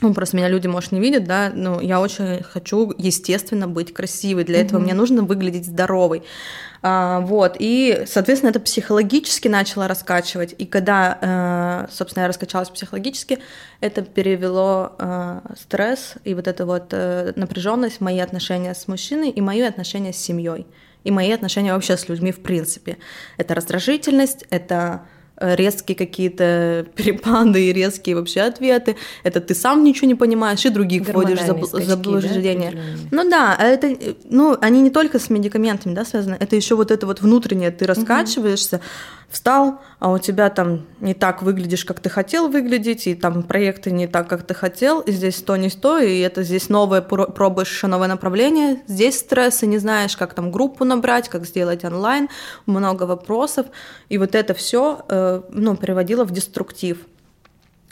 ну, 0.00 0.12
просто 0.12 0.36
меня 0.36 0.48
люди, 0.48 0.66
может, 0.66 0.92
не 0.92 1.00
видят, 1.00 1.24
да, 1.24 1.50
но 1.54 1.80
я 1.80 2.00
очень 2.00 2.42
хочу, 2.42 2.92
естественно, 2.98 3.66
быть 3.66 3.94
красивой. 3.94 4.44
Для 4.44 4.60
mm-hmm. 4.60 4.64
этого 4.64 4.80
мне 4.80 4.92
нужно 4.92 5.22
выглядеть 5.22 5.64
здоровой. 5.64 6.22
А, 6.82 7.20
вот, 7.20 7.56
и, 7.58 8.04
соответственно, 8.06 8.50
это 8.50 8.60
психологически 8.60 9.48
начало 9.48 9.88
раскачивать. 9.88 10.54
И 10.58 10.66
когда, 10.66 11.86
э, 11.88 11.92
собственно, 11.92 12.24
я 12.24 12.28
раскачалась 12.28 12.68
психологически, 12.68 13.38
это 13.80 14.02
перевело 14.02 14.94
э, 14.98 15.40
стресс 15.58 16.14
и 16.24 16.34
вот 16.34 16.46
эту 16.46 16.66
вот 16.66 16.88
э, 16.92 17.32
напряженность 17.34 17.96
в 17.96 18.00
мои 18.02 18.18
отношения 18.18 18.74
с 18.74 18.88
мужчиной 18.88 19.30
и 19.30 19.40
мои 19.40 19.62
отношения 19.62 20.12
с 20.12 20.18
семьей. 20.18 20.66
И 21.04 21.10
мои 21.10 21.32
отношения 21.32 21.72
вообще 21.72 21.96
с 21.96 22.08
людьми 22.08 22.32
в 22.32 22.42
принципе. 22.42 22.98
Это 23.38 23.54
раздражительность, 23.54 24.44
это 24.50 25.02
резкие 25.40 25.96
какие-то 25.96 26.86
перепады 26.94 27.66
и 27.66 27.72
резкие 27.72 28.16
вообще 28.16 28.42
ответы. 28.42 28.96
Это 29.22 29.40
ты 29.40 29.54
сам 29.54 29.84
ничего 29.84 30.08
не 30.08 30.14
понимаешь, 30.14 30.64
и 30.64 30.70
других 30.70 31.08
вводишь 31.08 31.40
в 31.40 31.84
заблуждение. 31.84 32.72
Да, 32.72 33.22
ну 33.22 33.30
да, 33.30 33.56
это, 33.58 33.96
ну, 34.24 34.56
они 34.60 34.80
не 34.80 34.90
только 34.90 35.18
с 35.18 35.30
медикаментами 35.30 35.94
да, 35.94 36.04
связаны, 36.04 36.36
это 36.38 36.56
еще 36.56 36.74
вот 36.74 36.90
это 36.90 37.06
вот 37.06 37.20
внутреннее, 37.20 37.70
ты 37.70 37.86
раскачиваешься, 37.86 38.76
угу. 38.76 38.84
встал, 39.30 39.80
а 39.98 40.10
у 40.10 40.18
тебя 40.18 40.50
там 40.50 40.86
не 41.00 41.14
так 41.14 41.42
выглядишь, 41.42 41.84
как 41.84 42.00
ты 42.00 42.10
хотел 42.10 42.48
выглядеть, 42.48 43.06
и 43.06 43.14
там 43.14 43.42
проекты 43.42 43.90
не 43.90 44.06
так, 44.06 44.28
как 44.28 44.42
ты 44.42 44.52
хотел, 44.52 45.00
и 45.00 45.10
здесь 45.10 45.36
то 45.42 45.56
не 45.56 45.70
то, 45.70 45.98
и 45.98 46.18
это 46.18 46.42
здесь 46.42 46.68
новое, 46.68 47.00
пробуешь 47.00 47.70
еще 47.70 47.86
новое 47.86 48.08
направление, 48.08 48.82
здесь 48.86 49.18
стресс, 49.18 49.62
и 49.62 49.66
не 49.66 49.78
знаешь, 49.78 50.16
как 50.16 50.34
там 50.34 50.50
группу 50.50 50.84
набрать, 50.84 51.28
как 51.28 51.46
сделать 51.46 51.84
онлайн, 51.84 52.28
много 52.66 53.04
вопросов, 53.04 53.66
и 54.10 54.18
вот 54.18 54.34
это 54.34 54.52
все 54.52 55.04
э, 55.08 55.42
ну, 55.50 55.76
приводило 55.76 56.24
в 56.24 56.30
деструктив. 56.30 56.98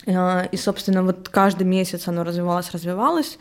Э, 0.06 0.46
и, 0.52 0.56
собственно, 0.58 1.02
вот 1.02 1.30
каждый 1.30 1.64
месяц 1.64 2.06
оно 2.06 2.22
развивалось, 2.22 2.70
развивалось, 2.72 3.38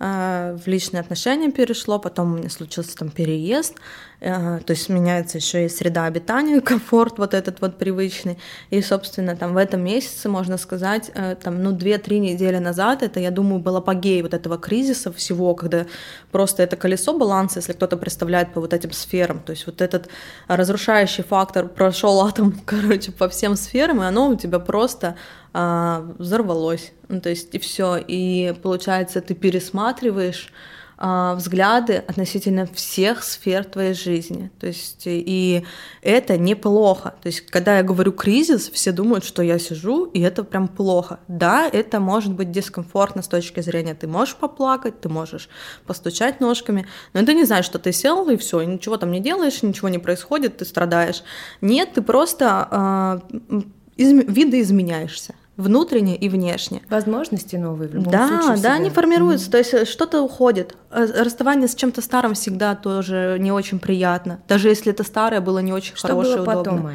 э, 0.00 0.58
в 0.60 0.66
личные 0.66 1.00
отношения 1.00 1.52
перешло, 1.52 2.00
потом 2.00 2.34
у 2.34 2.36
меня 2.38 2.50
случился 2.50 2.96
там 2.96 3.10
переезд, 3.10 3.76
то 4.20 4.64
есть 4.68 4.88
меняется 4.90 5.38
еще 5.38 5.64
и 5.64 5.68
среда 5.68 6.04
обитания, 6.04 6.60
комфорт 6.72 7.18
вот 7.18 7.32
этот 7.32 7.60
вот 7.60 7.78
привычный. 7.78 8.38
И, 8.68 8.82
собственно, 8.82 9.34
там 9.34 9.54
в 9.54 9.56
этом 9.56 9.82
месяце, 9.82 10.28
можно 10.28 10.58
сказать, 10.58 11.10
э, 11.14 11.36
там, 11.42 11.62
ну, 11.62 11.72
2-3 11.72 12.18
недели 12.18 12.58
назад, 12.58 13.02
это, 13.02 13.18
я 13.18 13.30
думаю, 13.30 13.60
был 13.60 13.76
апогей 13.76 14.20
вот 14.22 14.34
этого 14.34 14.58
кризиса 14.58 15.10
всего, 15.10 15.54
когда 15.54 15.86
просто 16.30 16.62
это 16.62 16.76
колесо 16.76 17.16
баланса, 17.16 17.60
если 17.60 17.72
кто-то 17.72 17.96
представляет 17.96 18.52
по 18.52 18.60
вот 18.60 18.74
этим 18.74 18.92
сферам, 18.92 19.40
то 19.40 19.52
есть 19.52 19.66
вот 19.66 19.80
этот 19.80 20.08
разрушающий 20.48 21.24
фактор 21.24 21.66
прошел 21.68 22.20
атом, 22.20 22.60
короче, 22.66 23.12
по 23.12 23.28
всем 23.28 23.56
сферам, 23.56 24.02
и 24.02 24.06
оно 24.06 24.28
у 24.28 24.36
тебя 24.36 24.58
просто 24.58 25.16
а, 25.52 26.06
взорвалось. 26.18 26.92
Ну, 27.08 27.20
то 27.20 27.30
есть 27.30 27.54
и 27.54 27.58
все. 27.58 27.96
И 27.96 28.54
получается, 28.62 29.20
ты 29.20 29.34
пересматриваешь 29.34 30.52
взгляды 31.00 31.96
относительно 31.96 32.66
всех 32.66 33.24
сфер 33.24 33.64
твоей 33.64 33.94
жизни. 33.94 34.50
То 34.60 34.66
есть, 34.66 35.04
и 35.06 35.64
это 36.02 36.36
неплохо. 36.36 37.14
То 37.22 37.28
есть, 37.28 37.40
когда 37.46 37.78
я 37.78 37.82
говорю 37.82 38.12
кризис, 38.12 38.68
все 38.68 38.92
думают, 38.92 39.24
что 39.24 39.42
я 39.42 39.58
сижу, 39.58 40.04
и 40.04 40.20
это 40.20 40.44
прям 40.44 40.68
плохо. 40.68 41.20
Да, 41.26 41.66
это 41.66 42.00
может 42.00 42.34
быть 42.34 42.50
дискомфортно 42.50 43.22
с 43.22 43.28
точки 43.28 43.60
зрения, 43.60 43.94
ты 43.94 44.06
можешь 44.06 44.36
поплакать, 44.36 45.00
ты 45.00 45.08
можешь 45.08 45.48
постучать 45.86 46.40
ножками, 46.40 46.86
но 47.14 47.20
это 47.20 47.32
не 47.32 47.44
значит, 47.44 47.64
что 47.64 47.78
ты 47.78 47.92
сел 47.92 48.28
и 48.28 48.36
все, 48.36 48.60
ничего 48.62 48.98
там 48.98 49.10
не 49.10 49.20
делаешь, 49.20 49.62
ничего 49.62 49.88
не 49.88 49.98
происходит, 49.98 50.58
ты 50.58 50.66
страдаешь. 50.66 51.22
Нет, 51.62 51.94
ты 51.94 52.02
просто 52.02 53.22
э, 53.48 53.60
из, 53.96 54.12
видоизменяешься 54.12 55.34
внутренне 55.60 56.16
и 56.16 56.28
внешне. 56.28 56.82
Возможности 56.88 57.56
новые 57.56 57.88
в 57.88 57.94
любом 57.94 58.12
да, 58.12 58.26
случае. 58.26 58.56
Да, 58.56 58.70
да, 58.70 58.74
они 58.74 58.90
формируются, 58.90 59.48
mm 59.48 59.50
то 59.50 59.58
есть 59.58 59.74
э, 59.74 59.84
что-то 59.84 60.22
уходит. 60.22 60.76
Э, 60.90 61.22
расставание 61.22 61.68
с 61.68 61.74
чем-то 61.74 62.02
старым 62.02 62.34
всегда 62.34 62.74
тоже 62.74 63.36
не 63.38 63.52
очень 63.52 63.78
приятно, 63.78 64.40
даже 64.48 64.68
если 64.68 64.92
это 64.92 65.04
старое 65.04 65.40
было 65.40 65.58
не 65.60 65.72
очень 65.72 65.96
что 65.96 66.08
хорошее, 66.08 66.38
было 66.38 66.60
удобное. 66.60 66.76
потом? 66.76 66.92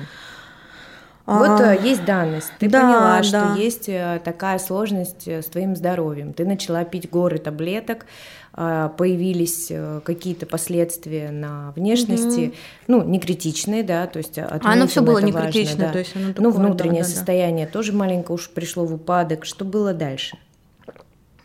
Вот 1.26 1.60
а, 1.60 1.74
есть 1.74 2.06
данность. 2.06 2.52
Ты 2.60 2.70
да, 2.70 2.82
поняла, 2.82 3.24
что 3.24 3.32
да. 3.32 3.56
есть 3.56 3.90
такая 4.24 4.60
сложность 4.60 5.28
с 5.28 5.46
твоим 5.46 5.76
здоровьем. 5.76 6.34
Ты 6.34 6.46
начала 6.46 6.84
пить 6.84 7.10
горы 7.10 7.40
таблеток, 7.40 8.06
а, 8.06 8.45
появились 8.56 9.68
э, 9.70 10.00
какие-то 10.06 10.46
последствия 10.46 11.30
на 11.32 11.72
внешности, 11.76 12.48
угу. 12.48 12.56
ну, 12.88 13.04
не 13.04 13.20
критичные, 13.20 13.84
да, 13.84 14.08
то 14.08 14.18
есть 14.18 14.38
а 14.38 14.60
оно 14.64 14.88
все 14.88 15.02
было 15.02 15.20
не 15.20 15.34
критично, 15.34 15.88
да. 15.88 15.92
то 15.92 16.00
есть 16.00 16.16
оно 16.16 16.28
ну, 16.28 16.34
такое, 16.34 16.44
Ну, 16.44 16.52
внутреннее 16.52 17.04
да, 17.04 17.10
да, 17.10 17.16
состояние 17.16 17.66
да. 17.66 17.74
тоже 17.74 17.92
маленько 17.92 18.32
уж 18.32 18.50
пришло 18.50 18.86
в 18.86 18.94
упадок. 18.94 19.44
Что 19.44 19.66
было 19.66 19.94
дальше? 19.94 20.38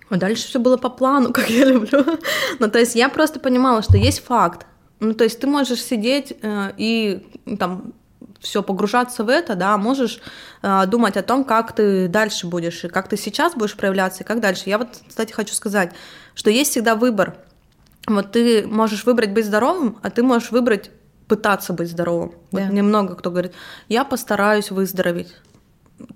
А 0.09 0.17
дальше 0.17 0.47
все 0.47 0.61
было 0.61 0.77
по 0.77 0.89
плану, 0.89 1.33
как 1.33 1.51
я 1.51 1.65
люблю. 1.65 2.05
ну, 2.59 2.71
то 2.71 2.79
есть 2.79 2.95
я 2.95 3.09
просто 3.09 3.41
понимала, 3.41 3.83
что 3.83 3.97
есть 3.97 4.23
факт. 4.25 4.67
Ну, 5.01 5.15
то 5.15 5.25
есть 5.25 5.41
ты 5.41 5.47
можешь 5.47 5.83
сидеть 5.83 6.37
э, 6.43 6.73
и 6.77 7.27
там 7.59 7.95
все 8.41 8.63
погружаться 8.63 9.25
в 9.25 9.29
это, 9.29 9.55
да, 9.55 9.77
можешь 9.77 10.21
э, 10.63 10.87
думать 10.87 11.17
о 11.17 11.23
том, 11.23 11.45
как 11.45 11.75
ты 11.75 12.09
дальше 12.09 12.47
будешь, 12.47 12.85
и 12.85 12.89
как 12.89 13.09
ты 13.09 13.17
сейчас 13.17 13.55
будешь 13.55 13.77
проявляться, 13.77 14.25
и 14.25 14.27
как 14.27 14.41
дальше. 14.41 14.65
Я 14.67 14.79
вот, 14.79 14.89
кстати, 15.07 15.33
хочу 15.33 15.55
сказать, 15.55 15.93
что 16.35 16.51
есть 16.51 16.71
всегда 16.71 16.95
выбор. 16.95 17.37
Вот 18.07 18.33
ты 18.33 18.67
можешь 18.67 19.05
выбрать 19.05 19.31
быть 19.31 19.47
здоровым, 19.47 19.99
а 20.03 20.11
ты 20.11 20.23
можешь 20.23 20.51
выбрать 20.51 20.91
пытаться 21.29 21.73
быть 21.73 21.91
здоровым. 21.91 22.35
Да. 22.51 22.63
Вот 22.63 22.73
немного 22.73 23.15
кто 23.15 23.31
говорит, 23.31 23.53
я 23.89 24.05
постараюсь 24.05 24.71
выздороветь 24.71 25.35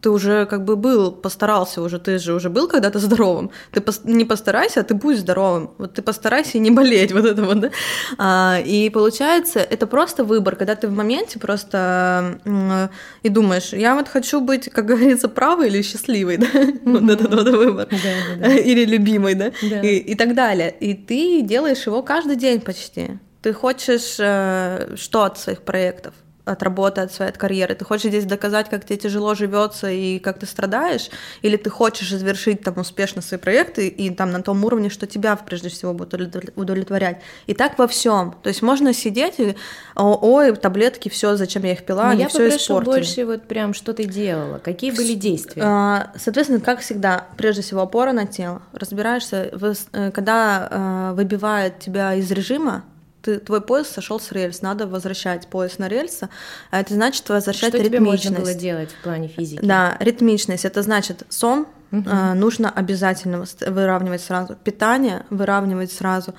ты 0.00 0.10
уже 0.10 0.46
как 0.46 0.64
бы 0.64 0.76
был, 0.76 1.12
постарался 1.12 1.82
уже, 1.82 1.98
ты 1.98 2.18
же 2.18 2.34
уже 2.34 2.50
был 2.50 2.68
когда-то 2.68 2.98
здоровым. 2.98 3.50
Ты 3.72 3.80
пос, 3.80 4.00
не 4.04 4.24
постарайся, 4.24 4.80
а 4.80 4.82
ты 4.82 4.94
будь 4.94 5.18
здоровым. 5.18 5.70
Вот 5.78 5.94
ты 5.94 6.02
постарайся 6.02 6.58
и 6.58 6.60
не 6.60 6.70
болеть, 6.70 7.12
вот 7.12 7.24
это 7.24 7.42
вот, 7.42 7.60
да. 7.60 7.70
А, 8.18 8.58
и 8.64 8.90
получается, 8.90 9.60
это 9.60 9.86
просто 9.86 10.24
выбор, 10.24 10.56
когда 10.56 10.74
ты 10.74 10.88
в 10.88 10.92
моменте 10.92 11.38
просто 11.38 12.38
э, 12.44 12.88
и 13.22 13.28
думаешь, 13.28 13.72
я 13.72 13.94
вот 13.94 14.08
хочу 14.08 14.40
быть, 14.40 14.70
как 14.70 14.86
говорится, 14.86 15.28
правой 15.28 15.68
или 15.68 15.82
счастливой, 15.82 16.36
да, 16.36 16.48
вот 16.84 17.10
этот 17.10 17.34
вот 17.34 17.48
выбор. 17.48 17.88
Или 18.64 18.84
любимой, 18.84 19.34
да, 19.34 19.48
и 19.82 20.14
так 20.14 20.34
далее. 20.34 20.74
И 20.80 20.94
ты 20.94 21.42
делаешь 21.42 21.86
его 21.86 22.02
каждый 22.02 22.36
день 22.36 22.60
почти. 22.60 23.18
Ты 23.42 23.52
хочешь 23.52 24.16
э, 24.18 24.94
что 24.96 25.24
от 25.24 25.38
своих 25.38 25.62
проектов? 25.62 26.14
От 26.44 26.62
работы, 26.62 27.00
от 27.00 27.12
своей 27.12 27.30
от 27.30 27.38
карьеры? 27.38 27.74
Ты 27.74 27.84
хочешь 27.84 28.08
здесь 28.08 28.24
доказать, 28.24 28.68
как 28.68 28.84
тебе 28.84 28.96
тяжело 28.96 29.34
живется 29.34 29.90
и 29.90 30.18
как 30.18 30.38
ты 30.38 30.46
страдаешь? 30.46 31.10
Или 31.42 31.56
ты 31.56 31.70
хочешь 31.70 32.10
завершить 32.10 32.62
там 32.62 32.78
успешно 32.78 33.22
свои 33.22 33.40
проекты 33.40 33.88
и 33.88 34.10
там 34.10 34.30
на 34.30 34.42
том 34.42 34.64
уровне, 34.64 34.90
что 34.90 35.06
тебя 35.06 35.36
прежде 35.36 35.68
всего 35.68 35.94
будет 35.94 36.14
удовлетворять? 36.56 37.20
И 37.46 37.54
так 37.54 37.78
во 37.78 37.86
всем. 37.86 38.34
То 38.42 38.48
есть 38.48 38.62
можно 38.62 38.92
сидеть 38.92 39.38
и, 39.38 39.56
ой, 39.96 40.54
таблетки, 40.56 41.08
все, 41.08 41.36
зачем 41.36 41.64
я 41.64 41.72
их 41.72 41.84
пила, 41.84 42.04
Но 42.04 42.10
они 42.10 42.22
я 42.22 42.28
все 42.28 42.48
испортили. 42.48 42.84
больше 42.84 43.24
вот 43.24 43.42
прям, 43.44 43.74
что 43.74 43.92
ты 43.92 44.04
делала, 44.04 44.58
какие 44.58 44.90
были 44.90 45.14
действия? 45.14 45.62
А, 45.64 46.12
соответственно, 46.16 46.60
как 46.60 46.80
всегда, 46.80 47.26
прежде 47.36 47.62
всего 47.62 47.82
опора 47.82 48.12
на 48.12 48.26
тело. 48.26 48.62
Разбираешься, 48.72 49.50
э, 49.92 50.10
когда 50.10 50.68
э, 50.70 51.14
выбивает 51.14 51.80
тебя 51.80 52.14
из 52.14 52.30
режима, 52.30 52.84
ты, 53.24 53.38
твой 53.38 53.60
поезд 53.60 53.92
сошел 53.92 54.20
с 54.20 54.30
рельс, 54.32 54.60
надо 54.62 54.86
возвращать 54.86 55.48
поезд 55.48 55.78
на 55.78 55.88
рельсы, 55.88 56.28
а 56.70 56.80
это 56.80 56.94
значит 56.94 57.28
возвращать 57.28 57.70
Что 57.70 57.78
ритмичность. 57.78 58.20
Что 58.20 58.28
тебе 58.28 58.38
можно 58.38 58.52
было 58.52 58.54
делать 58.54 58.90
в 58.90 59.02
плане 59.02 59.28
физики? 59.28 59.64
Да, 59.64 59.96
ритмичность, 59.98 60.64
это 60.64 60.82
значит 60.82 61.22
сон 61.30 61.66
угу. 61.90 62.02
э, 62.06 62.34
нужно 62.34 62.70
обязательно 62.70 63.44
выравнивать 63.66 64.20
сразу, 64.20 64.56
питание 64.62 65.24
выравнивать 65.30 65.92
сразу, 65.92 66.34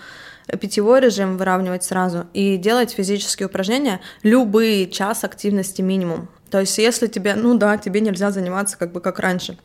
питьевой 0.59 1.01
режим 1.01 1.38
выравнивать 1.38 1.83
сразу 1.83 2.27
и 2.33 2.57
делать 2.57 2.91
физические 2.91 3.47
упражнения 3.47 3.99
любые 4.21 4.89
час 4.89 5.23
активности 5.23 5.81
минимум. 5.81 6.29
То 6.51 6.59
есть 6.59 6.77
если 6.77 7.07
тебе, 7.07 7.36
ну 7.36 7.57
да, 7.57 7.77
тебе 7.77 7.99
нельзя 7.99 8.31
заниматься 8.31 8.77
как 8.77 8.91
бы 8.91 9.01
как 9.01 9.19
раньше, 9.19 9.57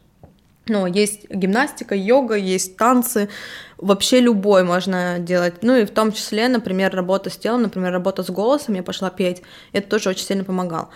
но 0.71 0.87
есть 0.87 1.29
гимнастика, 1.29 1.95
йога, 1.95 2.37
есть 2.37 2.77
танцы, 2.77 3.29
вообще 3.77 4.21
любой 4.21 4.65
можно 4.65 5.19
делать. 5.19 5.63
Ну 5.63 5.77
и 5.77 5.85
в 5.85 5.91
том 5.91 6.13
числе, 6.13 6.49
например, 6.49 6.95
работа 6.95 7.29
с 7.29 7.37
телом, 7.37 7.63
например, 7.63 7.93
работа 7.93 8.23
с 8.23 8.31
голосом, 8.31 8.75
я 8.75 8.83
пошла 8.83 9.11
петь, 9.11 9.43
это 9.73 9.89
тоже 9.91 10.09
очень 10.09 10.25
сильно 10.25 10.45
помогало. 10.45 10.89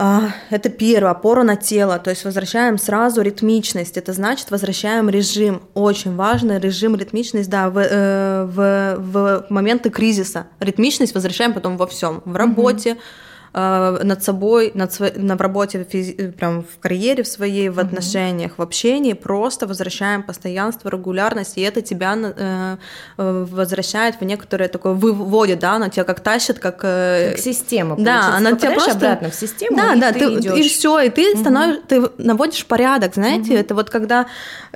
А, 0.00 0.30
это 0.50 0.68
первое, 0.68 1.10
опора 1.10 1.42
на 1.42 1.56
тело, 1.56 1.98
то 1.98 2.10
есть 2.10 2.24
возвращаем 2.24 2.78
сразу 2.78 3.20
ритмичность, 3.20 3.96
это 3.96 4.12
значит 4.12 4.50
возвращаем 4.50 5.08
режим, 5.10 5.62
очень 5.74 6.14
важно, 6.14 6.58
режим, 6.58 6.94
ритмичность, 6.94 7.50
да, 7.50 7.68
в, 7.68 7.78
э, 7.78 8.44
в, 8.44 8.96
в 8.98 9.46
моменты 9.50 9.90
кризиса. 9.90 10.46
Ритмичность 10.60 11.14
возвращаем 11.14 11.52
потом 11.52 11.76
во 11.76 11.86
всем, 11.88 12.22
в 12.24 12.36
работе, 12.36 12.90
mm-hmm 12.90 13.27
Э, 13.54 13.98
над 14.02 14.22
собой, 14.22 14.72
над 14.74 14.92
сво... 14.92 15.10
на, 15.16 15.36
в 15.36 15.40
работе, 15.40 15.86
физи... 15.90 16.32
прям 16.36 16.62
в 16.62 16.78
карьере 16.80 17.22
в 17.22 17.28
своей, 17.28 17.70
в 17.70 17.78
отношениях, 17.78 18.52
в 18.58 18.62
общении, 18.62 19.14
просто 19.14 19.66
возвращаем 19.66 20.22
постоянство, 20.22 20.90
регулярность, 20.90 21.56
и 21.56 21.62
это 21.62 21.80
тебя 21.80 22.14
э, 22.16 22.76
э, 23.16 23.46
возвращает 23.50 24.20
в 24.20 24.24
некоторое 24.24 24.68
такое, 24.68 24.92
выводит, 24.92 25.60
да, 25.60 25.72
она 25.72 25.88
тебя 25.88 26.04
как 26.04 26.20
тащит, 26.20 26.58
как... 26.58 26.80
Э... 26.82 27.30
Как 27.30 27.38
система, 27.38 27.96
Да, 27.98 28.36
она 28.36 28.52
тебя 28.52 28.72
просто... 28.72 28.92
обратно 28.92 29.30
в 29.30 29.34
систему, 29.34 29.76
да, 29.76 29.94
и 29.94 30.00
да, 30.00 30.12
ты, 30.12 30.18
ты 30.18 30.34
идёшь. 30.40 30.58
и 30.58 30.68
все, 30.68 31.00
и 31.00 31.10
ты 31.10 31.32
угу. 31.32 31.40
становишься, 31.40 31.82
ты 31.88 32.02
наводишь 32.18 32.66
порядок, 32.66 33.14
знаете, 33.14 33.52
угу. 33.52 33.60
это 33.60 33.74
вот 33.74 33.88
когда 33.88 34.26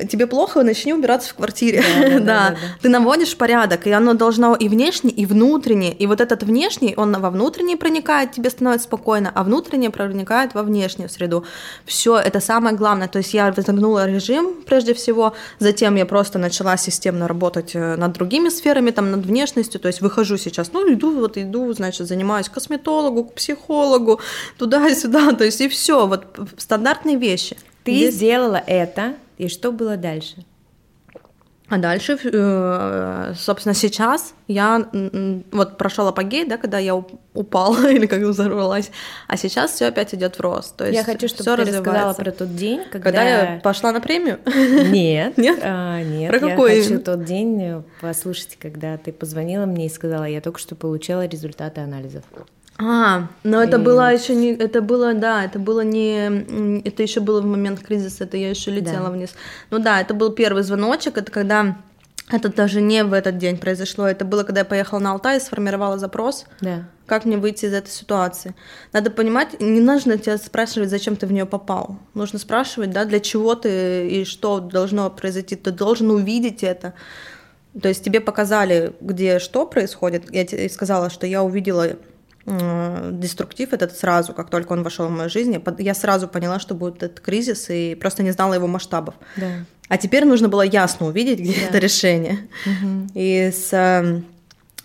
тебе 0.09 0.27
плохо, 0.27 0.63
начни 0.63 0.95
убираться 0.95 1.31
в 1.31 1.35
квартире, 1.35 1.83
да, 1.83 2.09
да, 2.09 2.09
да, 2.09 2.19
да, 2.19 2.51
да, 2.51 2.57
ты 2.81 2.89
наводишь 2.89 3.37
порядок, 3.37 3.87
и 3.87 3.91
оно 3.91 4.15
должно 4.15 4.57
и 4.57 4.69
внешне, 4.69 5.11
и 5.11 5.27
внутренне, 5.27 5.93
и 5.93 6.07
вот 6.07 6.23
этот 6.23 6.43
внешний, 6.43 6.95
он 6.97 7.13
во 7.21 7.31
внутренний 7.31 7.77
проникает, 7.77 8.33
тебе 8.33 8.49
становится 8.49 8.62
становится 8.63 8.87
спокойно, 8.87 9.33
а 9.35 9.43
внутреннее 9.43 9.91
проникает 9.91 10.55
во 10.55 10.63
внешнюю 10.63 11.09
среду. 11.09 11.45
Все, 11.85 12.17
это 12.17 12.41
самое 12.41 12.77
главное. 12.77 13.09
То 13.09 13.19
есть 13.19 13.35
я 13.35 13.51
разогнула 13.51 14.07
режим 14.07 14.63
прежде 14.65 14.95
всего, 14.95 15.35
затем 15.59 15.97
я 15.97 16.07
просто 16.07 16.39
начала 16.39 16.77
системно 16.77 17.27
работать 17.27 17.75
э, 17.75 17.97
над 17.97 18.13
другими 18.13 18.51
сферами, 18.51 18.91
там, 18.91 19.11
над 19.11 19.27
внешностью, 19.27 19.81
то 19.81 19.89
есть 19.89 20.01
выхожу 20.01 20.37
сейчас, 20.39 20.73
ну, 20.73 20.93
иду, 20.93 21.19
вот 21.19 21.37
иду, 21.39 21.73
значит, 21.73 22.07
занимаюсь 22.07 22.49
косметологу, 22.49 23.25
к 23.25 23.35
психологу, 23.35 24.21
туда 24.59 24.89
и 24.89 24.95
сюда, 24.95 25.33
то 25.39 25.45
есть 25.45 25.61
и 25.61 25.69
все, 25.69 26.07
вот 26.07 26.25
стандартные 26.57 27.17
вещи. 27.17 27.57
Ты 27.85 27.93
Здесь... 27.95 28.15
сделала 28.15 28.63
это, 28.67 29.15
и 29.39 29.49
что 29.49 29.73
было 29.73 29.97
дальше? 29.97 30.45
А 31.73 31.79
дальше, 31.79 32.19
э, 32.23 33.33
собственно, 33.35 33.75
сейчас 33.75 34.35
я 34.47 34.91
вот 35.53 35.79
прошел 35.79 36.07
апогей, 36.07 36.45
да, 36.45 36.59
когда 36.59 36.79
я 36.79 36.95
упала 36.95 37.87
или 37.91 38.05
как 38.05 38.21
взорвалась, 38.21 38.91
а 39.27 39.39
сейчас 39.39 39.71
все 39.71 39.87
опять 39.87 40.15
идет 40.15 40.37
в 40.37 40.41
рост. 40.41 40.77
То 40.77 40.85
есть 40.85 40.95
я 40.95 41.03
хочу, 41.03 41.29
чтобы 41.29 41.57
ты 41.57 41.71
рассказала 41.71 42.13
про 42.13 42.31
тот 42.31 42.55
день, 42.55 42.83
когда... 42.91 43.01
когда 43.01 43.23
я 43.23 43.61
пошла 43.61 43.91
на 43.91 44.03
премию. 44.03 44.39
Нет, 44.45 45.37
нет, 45.39 45.61
а, 45.63 46.03
нет. 46.03 46.31
Про 46.31 46.41
какой? 46.41 46.77
Я 46.77 46.83
хочу 46.83 47.01
тот 47.01 47.25
день 47.25 47.83
послушать, 48.03 48.59
когда 48.61 48.99
ты 48.99 49.11
позвонила 49.11 49.65
мне 49.65 49.87
и 49.87 49.89
сказала, 49.89 50.25
я 50.25 50.43
только 50.43 50.59
что 50.59 50.75
получала 50.75 51.25
результаты 51.25 51.81
анализов. 51.81 52.25
А, 52.83 53.29
но 53.45 53.63
это 53.63 53.77
и... 53.77 53.81
было 53.81 54.13
еще 54.13 54.35
не, 54.35 54.53
это 54.53 54.81
было, 54.81 55.15
да, 55.15 55.45
это 55.45 55.59
было 55.59 55.83
не, 55.83 56.81
это 56.83 57.03
еще 57.03 57.21
было 57.21 57.41
в 57.41 57.47
момент 57.47 57.81
кризиса, 57.81 58.25
это 58.25 58.37
я 58.37 58.51
еще 58.51 58.71
летела 58.71 59.07
да. 59.07 59.11
вниз. 59.11 59.31
Ну 59.71 59.79
да, 59.79 60.01
это 60.01 60.15
был 60.15 60.31
первый 60.31 60.63
звоночек, 60.63 61.17
это 61.17 61.31
когда 61.31 61.77
это 62.31 62.49
даже 62.49 62.81
не 62.81 63.05
в 63.05 63.13
этот 63.13 63.39
день 63.39 63.59
произошло, 63.59 64.07
это 64.07 64.25
было, 64.25 64.43
когда 64.43 64.61
я 64.61 64.65
поехала 64.65 64.99
на 64.99 65.13
Алтай 65.13 65.37
и 65.37 65.41
сформировала 65.41 65.99
запрос, 65.99 66.47
да. 66.61 66.85
как 67.07 67.25
мне 67.25 67.37
выйти 67.37 67.67
из 67.67 67.75
этой 67.75 67.91
ситуации. 67.91 68.55
Надо 68.93 69.11
понимать, 69.11 69.61
не 69.61 69.81
нужно 69.81 70.17
тебя 70.17 70.39
спрашивать, 70.39 70.89
зачем 70.89 71.17
ты 71.17 71.27
в 71.27 71.33
нее 71.33 71.47
попал. 71.47 71.99
Нужно 72.15 72.39
спрашивать, 72.39 72.91
да, 72.91 73.05
для 73.05 73.21
чего 73.21 73.55
ты 73.55 74.09
и 74.09 74.25
что 74.25 74.61
должно 74.61 75.11
произойти. 75.11 75.57
Ты 75.57 75.73
должен 75.73 76.11
увидеть 76.11 76.63
это. 76.63 76.95
То 77.81 77.89
есть 77.89 78.05
тебе 78.05 78.21
показали, 78.21 78.95
где 79.01 79.39
что 79.39 79.67
происходит. 79.67 80.33
Я 80.33 80.47
тебе 80.47 80.69
сказала, 80.69 81.11
что 81.11 81.27
я 81.27 81.43
увидела 81.43 81.97
деструктив 82.45 83.73
этот 83.73 83.97
сразу, 83.97 84.33
как 84.33 84.51
только 84.51 84.73
он 84.73 84.83
вошел 84.83 85.07
в 85.07 85.11
мою 85.11 85.31
жизнь, 85.31 85.63
я 85.79 85.95
сразу 85.95 86.27
поняла, 86.27 86.59
что 86.59 86.75
будет 86.75 87.03
этот 87.03 87.21
кризис, 87.21 87.71
и 87.71 87.95
просто 87.95 88.23
не 88.23 88.33
знала 88.33 88.55
его 88.55 88.67
масштабов. 88.67 89.15
Да. 89.37 89.65
А 89.89 89.99
теперь 89.99 90.25
нужно 90.25 90.49
было 90.49 90.63
ясно 90.63 91.07
увидеть, 91.07 91.39
где 91.41 91.55
да. 91.55 91.67
это 91.69 91.79
решение. 91.79 92.49
Угу. 92.67 93.09
И 93.15 93.53
с, 93.53 93.73
эм, 93.73 94.25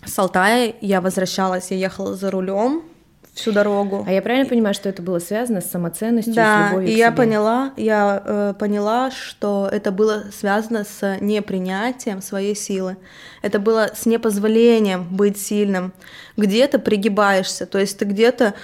с 0.04 0.18
Алтая 0.18 0.74
я 0.80 1.00
возвращалась, 1.00 1.70
я 1.70 1.76
ехала 1.76 2.14
за 2.14 2.30
рулем, 2.30 2.82
всю 3.38 3.52
дорогу. 3.52 4.04
А 4.06 4.12
я 4.12 4.20
правильно 4.20 4.48
понимаю, 4.48 4.74
что 4.74 4.88
это 4.88 5.00
было 5.02 5.18
связано 5.18 5.60
с 5.60 5.70
самоценностью, 5.70 6.34
да, 6.34 6.68
с 6.68 6.70
любовью 6.70 6.90
и 6.90 6.94
к 6.94 6.98
я 6.98 7.06
себе? 7.08 7.16
поняла, 7.16 7.72
я 7.76 8.22
э, 8.24 8.54
поняла, 8.58 9.10
что 9.10 9.68
это 9.70 9.92
было 9.92 10.24
связано 10.32 10.84
с 10.84 11.18
непринятием 11.20 12.20
своей 12.20 12.54
силы. 12.54 12.96
Это 13.42 13.58
было 13.58 13.90
с 13.94 14.06
непозволением 14.06 15.04
быть 15.10 15.38
сильным. 15.40 15.92
Где-то 16.36 16.78
пригибаешься, 16.78 17.66
то 17.66 17.78
есть 17.78 17.98
ты 17.98 18.04
где-то 18.04 18.54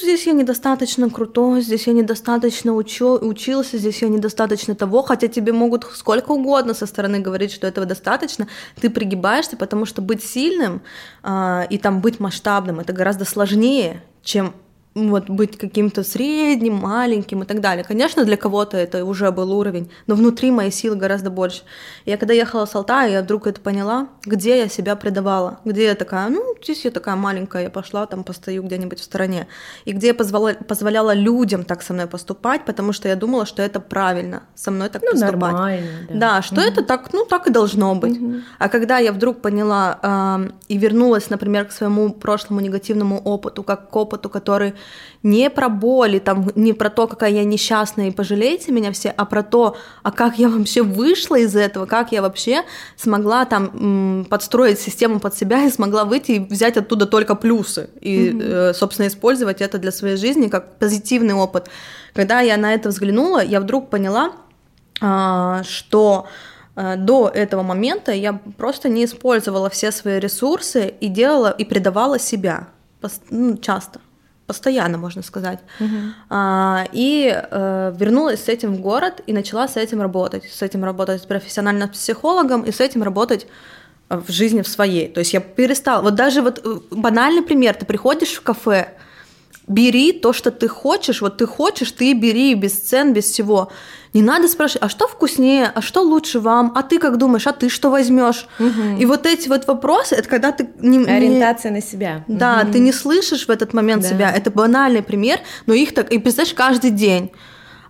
здесь 0.00 0.26
я 0.26 0.32
недостаточно 0.32 1.10
крутой, 1.10 1.60
здесь 1.60 1.86
я 1.86 1.92
недостаточно 1.92 2.72
учу, 2.74 3.18
учился, 3.18 3.78
здесь 3.78 4.02
я 4.02 4.08
недостаточно 4.08 4.74
того, 4.74 5.02
хотя 5.02 5.28
тебе 5.28 5.52
могут 5.52 5.84
сколько 5.92 6.32
угодно 6.32 6.74
со 6.74 6.86
стороны 6.86 7.18
говорить, 7.18 7.52
что 7.52 7.66
этого 7.66 7.86
достаточно, 7.86 8.48
ты 8.80 8.90
пригибаешься, 8.90 9.56
потому 9.56 9.84
что 9.86 10.02
быть 10.02 10.22
сильным 10.22 10.82
э, 11.22 11.66
и 11.70 11.78
там 11.78 12.00
быть 12.00 12.20
масштабным 12.20 12.80
это 12.80 12.92
гораздо 12.92 13.24
сложнее, 13.24 14.02
чем 14.22 14.54
вот 15.06 15.30
быть 15.30 15.56
каким-то 15.56 16.02
средним, 16.02 16.74
маленьким 16.74 17.42
и 17.42 17.46
так 17.46 17.60
далее. 17.60 17.84
Конечно, 17.84 18.24
для 18.24 18.36
кого-то 18.36 18.76
это 18.76 19.04
уже 19.04 19.30
был 19.30 19.52
уровень, 19.52 19.90
но 20.06 20.14
внутри 20.14 20.50
моей 20.50 20.70
силы 20.70 20.96
гораздо 20.96 21.30
больше. 21.30 21.62
Я 22.04 22.16
когда 22.16 22.34
ехала 22.34 22.66
с 22.66 22.74
Алтая, 22.74 23.10
я 23.10 23.22
вдруг 23.22 23.46
это 23.46 23.60
поняла, 23.60 24.08
где 24.24 24.58
я 24.58 24.68
себя 24.68 24.96
предавала, 24.96 25.60
где 25.64 25.84
я 25.84 25.94
такая, 25.94 26.28
ну, 26.28 26.54
здесь 26.62 26.84
я 26.84 26.90
такая 26.90 27.16
маленькая, 27.16 27.64
я 27.64 27.70
пошла 27.70 28.06
там 28.06 28.24
постою 28.24 28.62
где-нибудь 28.62 29.00
в 29.00 29.04
стороне, 29.04 29.46
и 29.84 29.92
где 29.92 30.08
я 30.08 30.14
позволяла, 30.14 30.54
позволяла 30.54 31.14
людям 31.14 31.64
так 31.64 31.82
со 31.82 31.92
мной 31.92 32.06
поступать, 32.06 32.64
потому 32.64 32.92
что 32.92 33.08
я 33.08 33.16
думала, 33.16 33.46
что 33.46 33.62
это 33.62 33.80
правильно, 33.80 34.42
со 34.54 34.70
мной 34.70 34.88
так 34.88 35.02
ну, 35.02 35.12
поступать. 35.12 35.32
Нормально, 35.32 35.88
да. 36.10 36.14
да, 36.14 36.42
что 36.42 36.56
угу. 36.56 36.62
это 36.62 36.82
так, 36.82 37.12
ну, 37.12 37.24
так 37.24 37.46
и 37.46 37.50
должно 37.50 37.94
быть. 37.94 38.20
Угу. 38.20 38.34
А 38.58 38.68
когда 38.68 38.98
я 38.98 39.12
вдруг 39.12 39.40
поняла 39.40 39.98
э, 40.02 40.50
и 40.68 40.78
вернулась, 40.78 41.30
например, 41.30 41.66
к 41.66 41.72
своему 41.72 42.12
прошлому 42.12 42.60
негативному 42.60 43.20
опыту, 43.20 43.62
как 43.62 43.90
к 43.90 43.96
опыту, 43.96 44.28
который 44.28 44.74
не 45.22 45.50
про 45.50 45.68
боли, 45.68 46.18
там, 46.18 46.50
не 46.54 46.72
про 46.72 46.90
то, 46.90 47.06
какая 47.06 47.30
я 47.30 47.44
несчастная 47.44 48.08
и 48.08 48.10
пожалейте 48.12 48.72
меня 48.72 48.92
все, 48.92 49.10
а 49.10 49.24
про 49.24 49.42
то, 49.42 49.76
а 50.02 50.12
как 50.12 50.38
я 50.38 50.48
вообще 50.48 50.82
вышла 50.82 51.36
из 51.36 51.56
этого, 51.56 51.86
как 51.86 52.12
я 52.12 52.22
вообще 52.22 52.62
смогла 52.96 53.44
там 53.44 54.26
подстроить 54.30 54.78
систему 54.78 55.18
под 55.18 55.36
себя 55.36 55.64
и 55.64 55.70
смогла 55.70 56.04
выйти 56.04 56.32
и 56.32 56.38
взять 56.38 56.76
оттуда 56.76 57.06
только 57.06 57.34
плюсы 57.34 57.90
и, 58.00 58.30
mm-hmm. 58.30 58.74
собственно, 58.74 59.08
использовать 59.08 59.60
это 59.60 59.78
для 59.78 59.90
своей 59.90 60.16
жизни 60.16 60.48
как 60.48 60.78
позитивный 60.78 61.34
опыт. 61.34 61.68
Когда 62.14 62.40
я 62.40 62.56
на 62.56 62.72
это 62.74 62.88
взглянула, 62.88 63.42
я 63.44 63.60
вдруг 63.60 63.90
поняла, 63.90 64.32
а, 65.00 65.62
что 65.64 66.26
э, 66.74 66.96
до 66.96 67.28
этого 67.28 67.62
момента 67.62 68.12
я 68.12 68.40
просто 68.56 68.88
не 68.88 69.04
использовала 69.04 69.68
все 69.70 69.92
свои 69.92 70.18
ресурсы 70.18 70.92
и 71.00 71.08
делала 71.08 71.50
и 71.50 71.64
предавала 71.64 72.18
себя 72.18 72.68
ну, 73.30 73.56
часто 73.58 74.00
постоянно, 74.48 74.98
можно 74.98 75.22
сказать. 75.22 75.60
Uh-huh. 75.78 76.10
А, 76.30 76.86
и 76.92 77.30
э, 77.32 77.92
вернулась 77.94 78.44
с 78.44 78.48
этим 78.48 78.74
в 78.74 78.80
город 78.80 79.20
и 79.26 79.32
начала 79.32 79.68
с 79.68 79.76
этим 79.76 80.00
работать. 80.00 80.44
С 80.50 80.62
этим 80.62 80.84
работать 80.84 81.28
профессионально 81.28 81.86
с 81.86 81.90
психологом 81.90 82.62
и 82.62 82.72
с 82.72 82.80
этим 82.80 83.02
работать 83.02 83.46
в 84.08 84.32
жизни 84.32 84.62
в 84.62 84.68
своей. 84.68 85.08
То 85.08 85.20
есть 85.20 85.34
я 85.34 85.40
перестала. 85.40 86.02
Вот 86.02 86.14
даже 86.14 86.40
вот 86.40 86.60
э, 86.64 86.78
банальный 86.90 87.42
пример. 87.42 87.74
Ты 87.74 87.84
приходишь 87.84 88.32
в 88.32 88.42
кафе, 88.42 88.88
бери 89.66 90.12
то, 90.12 90.32
что 90.32 90.50
ты 90.50 90.66
хочешь, 90.66 91.20
вот 91.20 91.36
ты 91.36 91.46
хочешь, 91.46 91.92
ты 91.92 92.14
бери 92.14 92.54
без 92.54 92.72
цен, 92.80 93.12
без 93.12 93.24
всего. 93.24 93.70
Не 94.14 94.22
надо 94.22 94.48
спрашивать, 94.48 94.82
а 94.82 94.88
что 94.88 95.06
вкуснее, 95.06 95.70
а 95.74 95.82
что 95.82 96.02
лучше 96.02 96.40
вам, 96.40 96.72
а 96.74 96.82
ты 96.82 96.98
как 96.98 97.18
думаешь, 97.18 97.46
а 97.46 97.52
ты 97.52 97.68
что 97.68 97.90
возьмешь? 97.90 98.46
Угу. 98.58 98.98
И 99.00 99.06
вот 99.06 99.26
эти 99.26 99.48
вот 99.48 99.66
вопросы, 99.66 100.14
это 100.14 100.28
когда 100.28 100.52
ты 100.52 100.68
не 100.80 101.04
ориентация 101.04 101.70
не... 101.70 101.76
на 101.76 101.82
себя. 101.82 102.24
Да, 102.26 102.62
угу. 102.62 102.72
ты 102.72 102.78
не 102.78 102.92
слышишь 102.92 103.46
в 103.46 103.50
этот 103.50 103.74
момент 103.74 104.02
да. 104.02 104.08
себя. 104.08 104.32
Это 104.32 104.50
банальный 104.50 105.02
пример, 105.02 105.40
но 105.66 105.74
их 105.74 105.94
так 105.94 106.10
и 106.10 106.18
представляешь 106.18 106.54
каждый 106.54 106.90
день. 106.90 107.30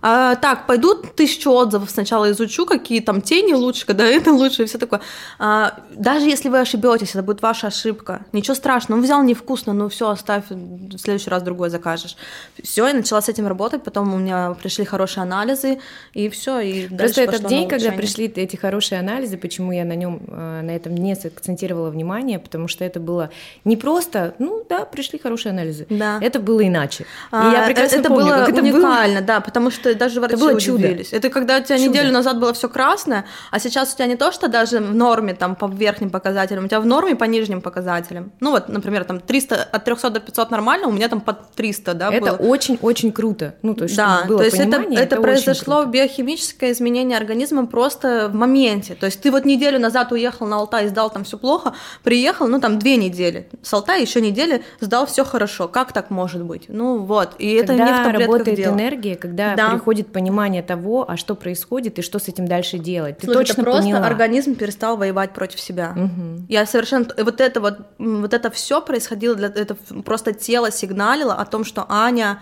А, 0.01 0.35
так, 0.35 0.67
пойду 0.67 0.95
тысячу 0.95 1.51
отзывов 1.51 1.89
сначала 1.89 2.31
изучу, 2.31 2.65
какие 2.65 3.01
там 3.01 3.21
тени 3.21 3.53
лучше, 3.53 3.85
когда 3.85 4.05
это 4.07 4.31
лучше, 4.31 4.63
и 4.63 4.65
все 4.65 4.77
такое. 4.77 5.01
А, 5.37 5.79
даже 5.91 6.27
если 6.27 6.49
вы 6.49 6.59
ошибетесь, 6.59 7.09
это 7.09 7.23
будет 7.23 7.41
ваша 7.41 7.67
ошибка. 7.67 8.21
Ничего 8.31 8.55
страшного. 8.55 8.99
Ну, 8.99 9.03
взял 9.03 9.23
невкусно, 9.23 9.73
ну 9.73 9.89
все, 9.89 10.09
оставь, 10.09 10.45
в 10.49 10.97
следующий 10.97 11.29
раз 11.29 11.43
другой 11.43 11.69
закажешь. 11.69 12.15
Все, 12.63 12.87
я 12.87 12.93
начала 12.93 13.21
с 13.21 13.29
этим 13.29 13.47
работать, 13.47 13.83
потом 13.83 14.13
у 14.13 14.17
меня 14.17 14.55
пришли 14.61 14.85
хорошие 14.85 15.23
анализы, 15.23 15.79
и 16.13 16.29
все. 16.29 16.59
И 16.59 16.87
Просто 16.87 17.21
этот 17.21 17.45
день, 17.45 17.67
когда 17.67 17.91
пришли 17.91 18.27
эти 18.27 18.55
хорошие 18.55 18.99
анализы, 18.99 19.37
почему 19.37 19.71
я 19.71 19.85
на 19.85 19.95
нем, 19.95 20.21
э, 20.27 20.61
на 20.61 20.71
этом 20.71 20.95
не 20.95 21.13
акцентировала 21.13 21.89
внимание, 21.89 22.39
потому 22.39 22.67
что 22.67 22.85
это 22.85 22.99
было 22.99 23.29
не 23.65 23.77
просто, 23.77 24.35
ну 24.39 24.65
да, 24.67 24.85
пришли 24.85 25.19
хорошие 25.19 25.51
анализы. 25.51 25.85
Да. 25.89 26.19
Это 26.21 26.39
было 26.39 26.65
иначе. 26.65 27.05
А, 27.31 27.49
и 27.49 27.53
я 27.53 27.65
прекрасно 27.65 27.97
это 27.97 28.09
помню, 28.09 28.25
было 28.25 28.35
как 28.35 28.49
это 28.49 28.61
уникально, 28.61 29.19
было... 29.19 29.27
да, 29.27 29.39
потому 29.41 29.71
что 29.71 29.88
что 29.91 29.99
даже 29.99 30.19
врачи 30.19 30.35
это 30.35 30.43
было 30.43 30.55
удивились. 30.55 31.07
Чудо. 31.07 31.17
Это 31.17 31.29
когда 31.29 31.57
у 31.57 31.63
тебя 31.63 31.77
чудо. 31.77 31.89
неделю 31.89 32.11
назад 32.11 32.39
было 32.39 32.53
все 32.53 32.69
красное, 32.69 33.25
а 33.51 33.59
сейчас 33.59 33.93
у 33.93 33.95
тебя 33.95 34.07
не 34.07 34.15
то, 34.15 34.31
что 34.31 34.47
даже 34.47 34.79
в 34.79 34.95
норме 34.95 35.33
там 35.33 35.55
по 35.55 35.67
верхним 35.67 36.09
показателям, 36.09 36.65
у 36.65 36.67
тебя 36.67 36.79
в 36.79 36.85
норме 36.85 37.15
по 37.15 37.25
нижним 37.25 37.61
показателям. 37.61 38.31
Ну 38.39 38.51
вот, 38.51 38.69
например, 38.69 39.03
там 39.03 39.19
300, 39.19 39.63
от 39.63 39.83
300 39.83 40.09
до 40.09 40.19
500 40.19 40.51
нормально, 40.51 40.87
у 40.87 40.91
меня 40.91 41.07
там 41.07 41.21
под 41.21 41.51
300, 41.51 41.93
да, 41.93 42.11
Это 42.11 42.33
очень-очень 42.33 43.11
круто. 43.11 43.55
Ну, 43.61 43.75
то 43.75 43.83
есть, 43.83 43.95
да, 43.95 44.23
было 44.27 44.39
то 44.39 44.45
есть 44.45 44.59
это, 44.59 44.81
это, 44.81 44.93
это 44.93 45.21
произошло 45.21 45.85
биохимическое 45.85 46.71
изменение 46.71 47.17
организма 47.17 47.65
просто 47.65 48.29
в 48.31 48.35
моменте. 48.35 48.95
То 48.95 49.05
есть 49.05 49.21
ты 49.21 49.31
вот 49.31 49.45
неделю 49.45 49.79
назад 49.79 50.11
уехал 50.11 50.47
на 50.47 50.57
Алтай 50.57 50.85
и 50.85 50.89
сдал 50.89 51.09
там 51.09 51.23
все 51.23 51.37
плохо, 51.37 51.73
приехал, 52.03 52.47
ну 52.47 52.59
там 52.59 52.79
две 52.79 52.97
недели, 52.97 53.49
с 53.61 53.73
Алтая 53.73 54.01
еще 54.01 54.21
недели 54.21 54.63
сдал 54.79 55.05
все 55.05 55.23
хорошо. 55.23 55.67
Как 55.67 55.93
так 55.93 56.09
может 56.09 56.43
быть? 56.43 56.65
Ну 56.67 56.99
вот, 56.99 57.35
и 57.39 57.53
это 57.53 57.67
когда 57.67 57.85
не 57.85 57.91
в 57.91 58.03
таблетках 58.03 58.27
работает 58.27 58.57
дело. 58.57 58.73
энергия, 58.73 59.15
когда 59.15 59.55
да. 59.55 59.78
Приходит 59.79 60.11
понимание 60.11 60.61
того, 60.61 61.09
а 61.09 61.15
что 61.15 61.35
происходит 61.35 61.99
и 61.99 62.01
что 62.01 62.19
с 62.19 62.27
этим 62.27 62.45
дальше 62.45 62.77
делать. 62.77 63.19
Ты 63.19 63.27
Слушай, 63.27 63.37
точно 63.37 63.53
это 63.53 63.63
просто 63.63 63.81
поняла. 63.83 64.05
организм 64.07 64.55
перестал 64.55 64.97
воевать 64.97 65.31
против 65.33 65.61
себя. 65.61 65.93
Угу. 65.95 66.47
Я 66.49 66.65
совершенно 66.65 67.07
вот 67.17 67.39
это 67.39 67.61
вот 67.61 67.77
вот 67.97 68.33
это 68.33 68.51
все 68.51 68.81
происходило 68.81 69.35
для 69.35 69.47
это 69.47 69.75
просто 70.03 70.33
тело 70.33 70.69
сигналило 70.69 71.33
о 71.33 71.45
том, 71.45 71.63
что 71.63 71.85
Аня 71.87 72.39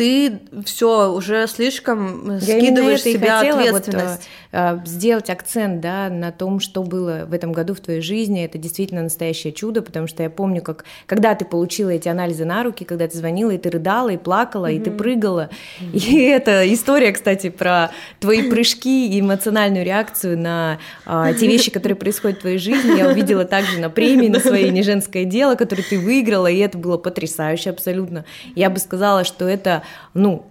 ты 0.00 0.40
все 0.64 1.12
уже 1.12 1.46
слишком 1.46 2.38
Я 2.38 2.40
скидываешь 2.40 3.02
себя 3.02 3.40
ответственность. 3.40 4.26
Вот, 4.50 4.58
э, 4.58 4.78
сделать 4.86 5.28
акцент 5.28 5.82
да, 5.82 6.08
на 6.08 6.32
том, 6.32 6.58
что 6.58 6.82
было 6.82 7.26
в 7.28 7.34
этом 7.34 7.52
году 7.52 7.74
в 7.74 7.80
твоей 7.80 8.00
жизни. 8.00 8.42
Это 8.42 8.56
действительно 8.56 9.02
настоящее 9.02 9.52
чудо, 9.52 9.82
потому 9.82 10.06
что 10.06 10.22
я 10.22 10.30
помню, 10.30 10.62
как 10.62 10.86
когда 11.04 11.34
ты 11.34 11.44
получила 11.44 11.90
эти 11.90 12.08
анализы 12.08 12.46
на 12.46 12.62
руки, 12.62 12.84
когда 12.84 13.08
ты 13.08 13.18
звонила, 13.18 13.50
и 13.50 13.58
ты 13.58 13.68
рыдала, 13.68 14.08
и 14.08 14.16
плакала, 14.16 14.70
mm-hmm. 14.70 14.76
и 14.76 14.80
ты 14.80 14.90
прыгала. 14.90 15.50
Mm-hmm. 15.80 15.98
И 15.98 16.22
это 16.28 16.72
история, 16.72 17.12
кстати, 17.12 17.50
про 17.50 17.90
твои 18.20 18.48
прыжки 18.48 19.06
и 19.06 19.20
эмоциональную 19.20 19.84
реакцию 19.84 20.38
на 20.38 20.78
а, 21.04 21.34
те 21.34 21.46
вещи, 21.46 21.70
которые 21.70 21.96
происходят 21.96 22.38
в 22.38 22.40
твоей 22.40 22.56
жизни. 22.56 22.96
Я 22.96 23.10
увидела 23.10 23.44
также 23.44 23.78
на 23.78 23.90
премии 23.90 24.28
на 24.28 24.40
своей 24.40 24.70
«Не 24.70 24.82
женское 24.82 25.26
дело», 25.26 25.56
которую 25.56 25.84
ты 25.84 25.98
выиграла, 25.98 26.46
и 26.46 26.56
это 26.56 26.78
было 26.78 26.96
потрясающе 26.96 27.68
абсолютно. 27.68 28.24
Я 28.54 28.70
бы 28.70 28.78
сказала, 28.78 29.24
что 29.24 29.46
это 29.46 29.82
ну, 30.14 30.46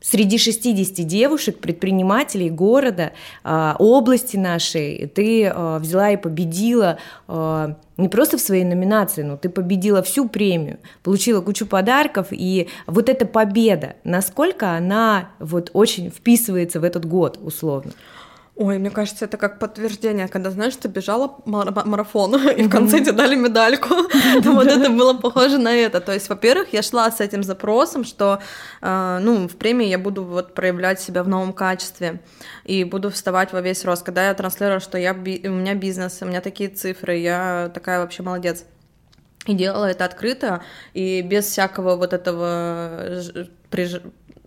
среди 0.00 0.38
60 0.38 1.06
девушек, 1.06 1.58
предпринимателей 1.58 2.50
города, 2.50 3.12
а, 3.44 3.76
области 3.78 4.36
нашей, 4.36 5.06
ты 5.06 5.46
а, 5.46 5.78
взяла 5.78 6.10
и 6.10 6.16
победила 6.16 6.98
а, 7.28 7.76
не 7.96 8.08
просто 8.08 8.38
в 8.38 8.40
своей 8.40 8.64
номинации, 8.64 9.22
но 9.22 9.36
ты 9.36 9.50
победила 9.50 10.02
всю 10.02 10.28
премию, 10.28 10.78
получила 11.02 11.40
кучу 11.42 11.66
подарков, 11.66 12.28
и 12.30 12.68
вот 12.86 13.08
эта 13.08 13.26
победа, 13.26 13.96
насколько 14.04 14.70
она 14.70 15.30
вот 15.38 15.70
очень 15.74 16.10
вписывается 16.10 16.80
в 16.80 16.84
этот 16.84 17.04
год 17.04 17.38
условно? 17.42 17.92
Ой, 18.62 18.76
мне 18.76 18.90
кажется, 18.90 19.24
это 19.24 19.38
как 19.38 19.58
подтверждение, 19.58 20.28
когда, 20.28 20.50
знаешь, 20.50 20.76
ты 20.76 20.86
бежала 20.88 21.34
марафон, 21.46 22.34
и 22.58 22.62
в 22.64 22.68
конце 22.68 23.00
тебе 23.00 23.12
дали 23.12 23.34
медальку. 23.34 23.88
Вот 24.44 24.66
это 24.66 24.90
было 24.90 25.14
похоже 25.14 25.56
на 25.56 25.74
это. 25.74 26.02
То 26.02 26.12
есть, 26.12 26.28
во-первых, 26.28 26.74
я 26.74 26.82
шла 26.82 27.10
с 27.10 27.20
этим 27.20 27.42
запросом, 27.42 28.04
что, 28.04 28.38
э, 28.82 29.18
ну, 29.22 29.48
в 29.48 29.56
премии 29.56 29.86
я 29.86 29.98
буду 29.98 30.24
вот 30.24 30.52
проявлять 30.52 31.00
себя 31.00 31.22
в 31.22 31.28
новом 31.28 31.54
качестве 31.54 32.20
и 32.66 32.84
буду 32.84 33.08
вставать 33.08 33.50
во 33.54 33.62
весь 33.62 33.82
рост. 33.86 34.02
Когда 34.02 34.26
я 34.26 34.34
транслировала, 34.34 34.80
что 34.80 34.98
я, 34.98 35.14
у 35.14 35.16
меня 35.16 35.74
бизнес, 35.74 36.18
у 36.20 36.26
меня 36.26 36.42
такие 36.42 36.68
цифры, 36.68 37.16
я 37.16 37.70
такая 37.72 38.00
вообще 38.00 38.22
молодец. 38.22 38.66
И 39.46 39.54
делала 39.54 39.86
это 39.86 40.04
открыто, 40.04 40.62
и 40.92 41.22
без 41.22 41.46
всякого 41.46 41.96
вот 41.96 42.12
этого 42.12 43.22
приж... 43.70 44.02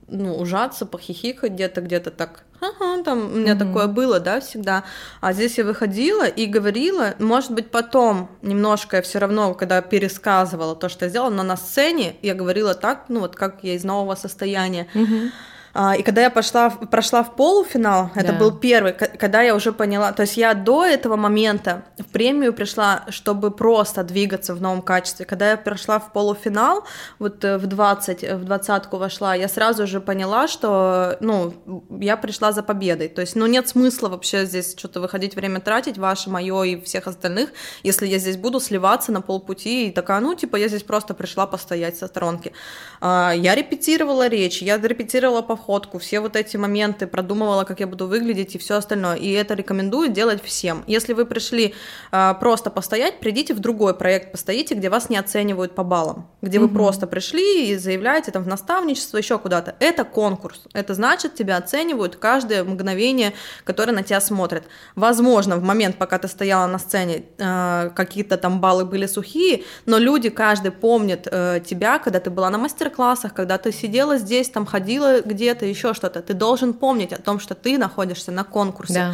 ну, 0.08 0.38
ужаться, 0.38 0.86
похихикать 0.86 1.52
где-то, 1.52 1.82
где-то 1.82 2.12
так 2.12 2.44
ага, 2.64 3.04
там 3.04 3.26
у 3.26 3.38
меня 3.38 3.54
mm-hmm. 3.54 3.60
такое 3.60 3.88
было, 3.88 4.20
да, 4.20 4.40
всегда. 4.40 4.84
А 5.22 5.34
здесь 5.34 5.58
я 5.58 5.66
выходила 5.66 6.26
и 6.26 6.46
говорила, 6.46 7.16
может 7.20 7.52
быть, 7.52 7.72
потом 7.72 8.30
немножко 8.42 8.98
я 8.98 9.02
все 9.02 9.20
равно, 9.20 9.54
когда 9.54 9.82
пересказывала 9.82 10.76
то, 10.76 10.90
что 10.90 11.06
я 11.06 11.10
сделала, 11.10 11.30
но 11.30 11.44
на 11.44 11.58
сцене 11.58 12.16
я 12.22 12.34
говорила 12.34 12.74
так, 12.74 13.06
ну 13.10 13.20
вот 13.20 13.36
как 13.36 13.64
я 13.64 13.76
из 13.76 13.84
нового 13.84 14.16
состояния. 14.16 14.88
Mm-hmm. 14.94 15.30
А, 15.74 15.96
и 15.96 16.04
когда 16.04 16.22
я 16.22 16.30
пошла, 16.30 16.70
прошла 16.70 17.24
в 17.24 17.36
полуфинал, 17.36 18.12
да. 18.14 18.22
это 18.22 18.34
был 18.34 18.52
первый, 18.52 18.94
когда 18.94 19.42
я 19.42 19.56
уже 19.56 19.72
поняла, 19.72 20.12
то 20.12 20.22
есть 20.22 20.38
я 20.38 20.54
до 20.54 20.86
этого 20.86 21.16
момента 21.16 21.84
в 21.98 22.06
премию 22.06 22.54
пришла, 22.54 23.06
чтобы 23.10 23.50
просто 23.50 24.04
двигаться 24.04 24.54
в 24.54 24.62
новом 24.62 24.84
качестве. 24.84 25.26
Когда 25.26 25.52
я 25.52 25.58
прошла 25.58 25.98
в 25.98 26.14
полуфинал, 26.14 26.84
вот 27.18 27.44
э, 27.44 27.58
в 27.58 27.66
20, 27.66 28.34
в 28.34 28.44
двадцатку 28.44 28.98
вошла, 28.98 29.34
я 29.34 29.48
сразу 29.48 29.88
же 29.88 30.00
поняла, 30.00 30.48
что, 30.48 31.18
ну, 31.22 31.54
я 32.00 32.18
пришла 32.18 32.52
за 32.52 32.62
победой. 32.62 33.08
То 33.08 33.22
есть, 33.22 33.36
ну, 33.36 33.48
нет 33.48 33.68
смысла 33.68 34.10
вообще 34.10 34.46
здесь 34.46 34.76
что-то 34.78 35.02
выходить, 35.02 35.36
время 35.36 35.60
тратить, 35.60 35.98
ваше, 35.98 36.30
мое 36.30 36.64
и 36.64 36.82
всех 36.82 37.08
остальных, 37.08 37.50
если 37.82 38.06
я 38.06 38.20
здесь 38.20 38.38
буду 38.38 38.60
сливаться 38.60 39.12
на 39.12 39.22
полпути 39.22 39.88
и 39.88 39.92
такая, 39.92 40.20
ну, 40.20 40.36
типа, 40.36 40.58
я 40.58 40.68
здесь 40.68 40.84
просто 40.84 41.16
пришла 41.16 41.48
постоять 41.48 41.98
со 41.98 42.06
сторонки. 42.06 42.54
А, 43.02 43.32
я 43.32 43.56
репетировала 43.56 44.28
речь, 44.28 44.62
я 44.62 44.78
репетировала 44.78 45.42
по 45.42 45.56
походку, 45.64 45.98
все 45.98 46.20
вот 46.20 46.36
эти 46.36 46.58
моменты, 46.58 47.08
продумывала, 47.08 47.64
как 47.64 47.80
я 47.80 47.88
буду 47.88 48.08
выглядеть 48.08 48.56
и 48.56 48.58
все 48.58 48.76
остальное. 48.76 49.16
И 49.16 49.32
это 49.32 49.54
рекомендую 49.54 50.10
делать 50.10 50.44
всем. 50.44 50.84
Если 50.88 51.14
вы 51.14 51.26
пришли 51.26 51.74
э, 52.12 52.34
просто 52.40 52.70
постоять, 52.70 53.20
придите 53.20 53.54
в 53.54 53.60
другой 53.60 53.94
проект, 53.94 54.34
постоите, 54.34 54.76
где 54.76 54.90
вас 54.90 55.10
не 55.10 55.18
оценивают 55.18 55.74
по 55.74 55.84
баллам, 55.84 56.28
где 56.42 56.60
угу. 56.60 56.68
вы 56.68 56.74
просто 56.74 57.08
пришли 57.08 57.70
и 57.70 57.78
заявляете 57.78 58.32
там 58.32 58.44
в 58.44 58.48
наставничество, 58.48 59.18
еще 59.18 59.40
куда-то. 59.40 59.76
Это 59.80 60.04
конкурс. 60.04 60.64
Это 60.74 60.94
значит, 60.94 61.36
тебя 61.36 61.58
оценивают 61.58 62.18
каждое 62.18 62.66
мгновение, 62.66 63.32
которое 63.64 63.94
на 63.94 64.04
тебя 64.04 64.20
смотрит. 64.20 64.64
Возможно, 64.96 65.56
в 65.56 65.64
момент, 65.64 65.98
пока 65.98 66.18
ты 66.18 66.28
стояла 66.28 66.68
на 66.68 66.80
сцене, 66.80 67.24
э, 67.38 67.90
какие-то 67.96 68.38
там 68.38 68.60
баллы 68.60 68.84
были 68.84 69.06
сухие, 69.08 69.64
но 69.86 69.98
люди, 69.98 70.30
каждый 70.30 70.72
помнит 70.72 71.28
э, 71.32 71.62
тебя, 71.66 72.00
когда 72.00 72.20
ты 72.20 72.30
была 72.30 72.50
на 72.50 72.58
мастер-классах, 72.58 73.34
когда 73.34 73.58
ты 73.58 73.72
сидела 73.72 74.18
здесь, 74.18 74.50
там 74.50 74.66
ходила 74.66 75.22
где 75.22 75.53
где-то, 75.54 75.66
еще 75.66 75.94
что-то. 75.94 76.22
Ты 76.22 76.34
должен 76.34 76.74
помнить 76.74 77.14
о 77.14 77.22
том, 77.22 77.40
что 77.40 77.56
ты 77.56 77.78
находишься 77.78 78.32
на 78.32 78.44
конкурсе. 78.44 78.94
Да. 78.94 79.14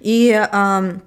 И 0.00 0.30
э, 0.30 0.98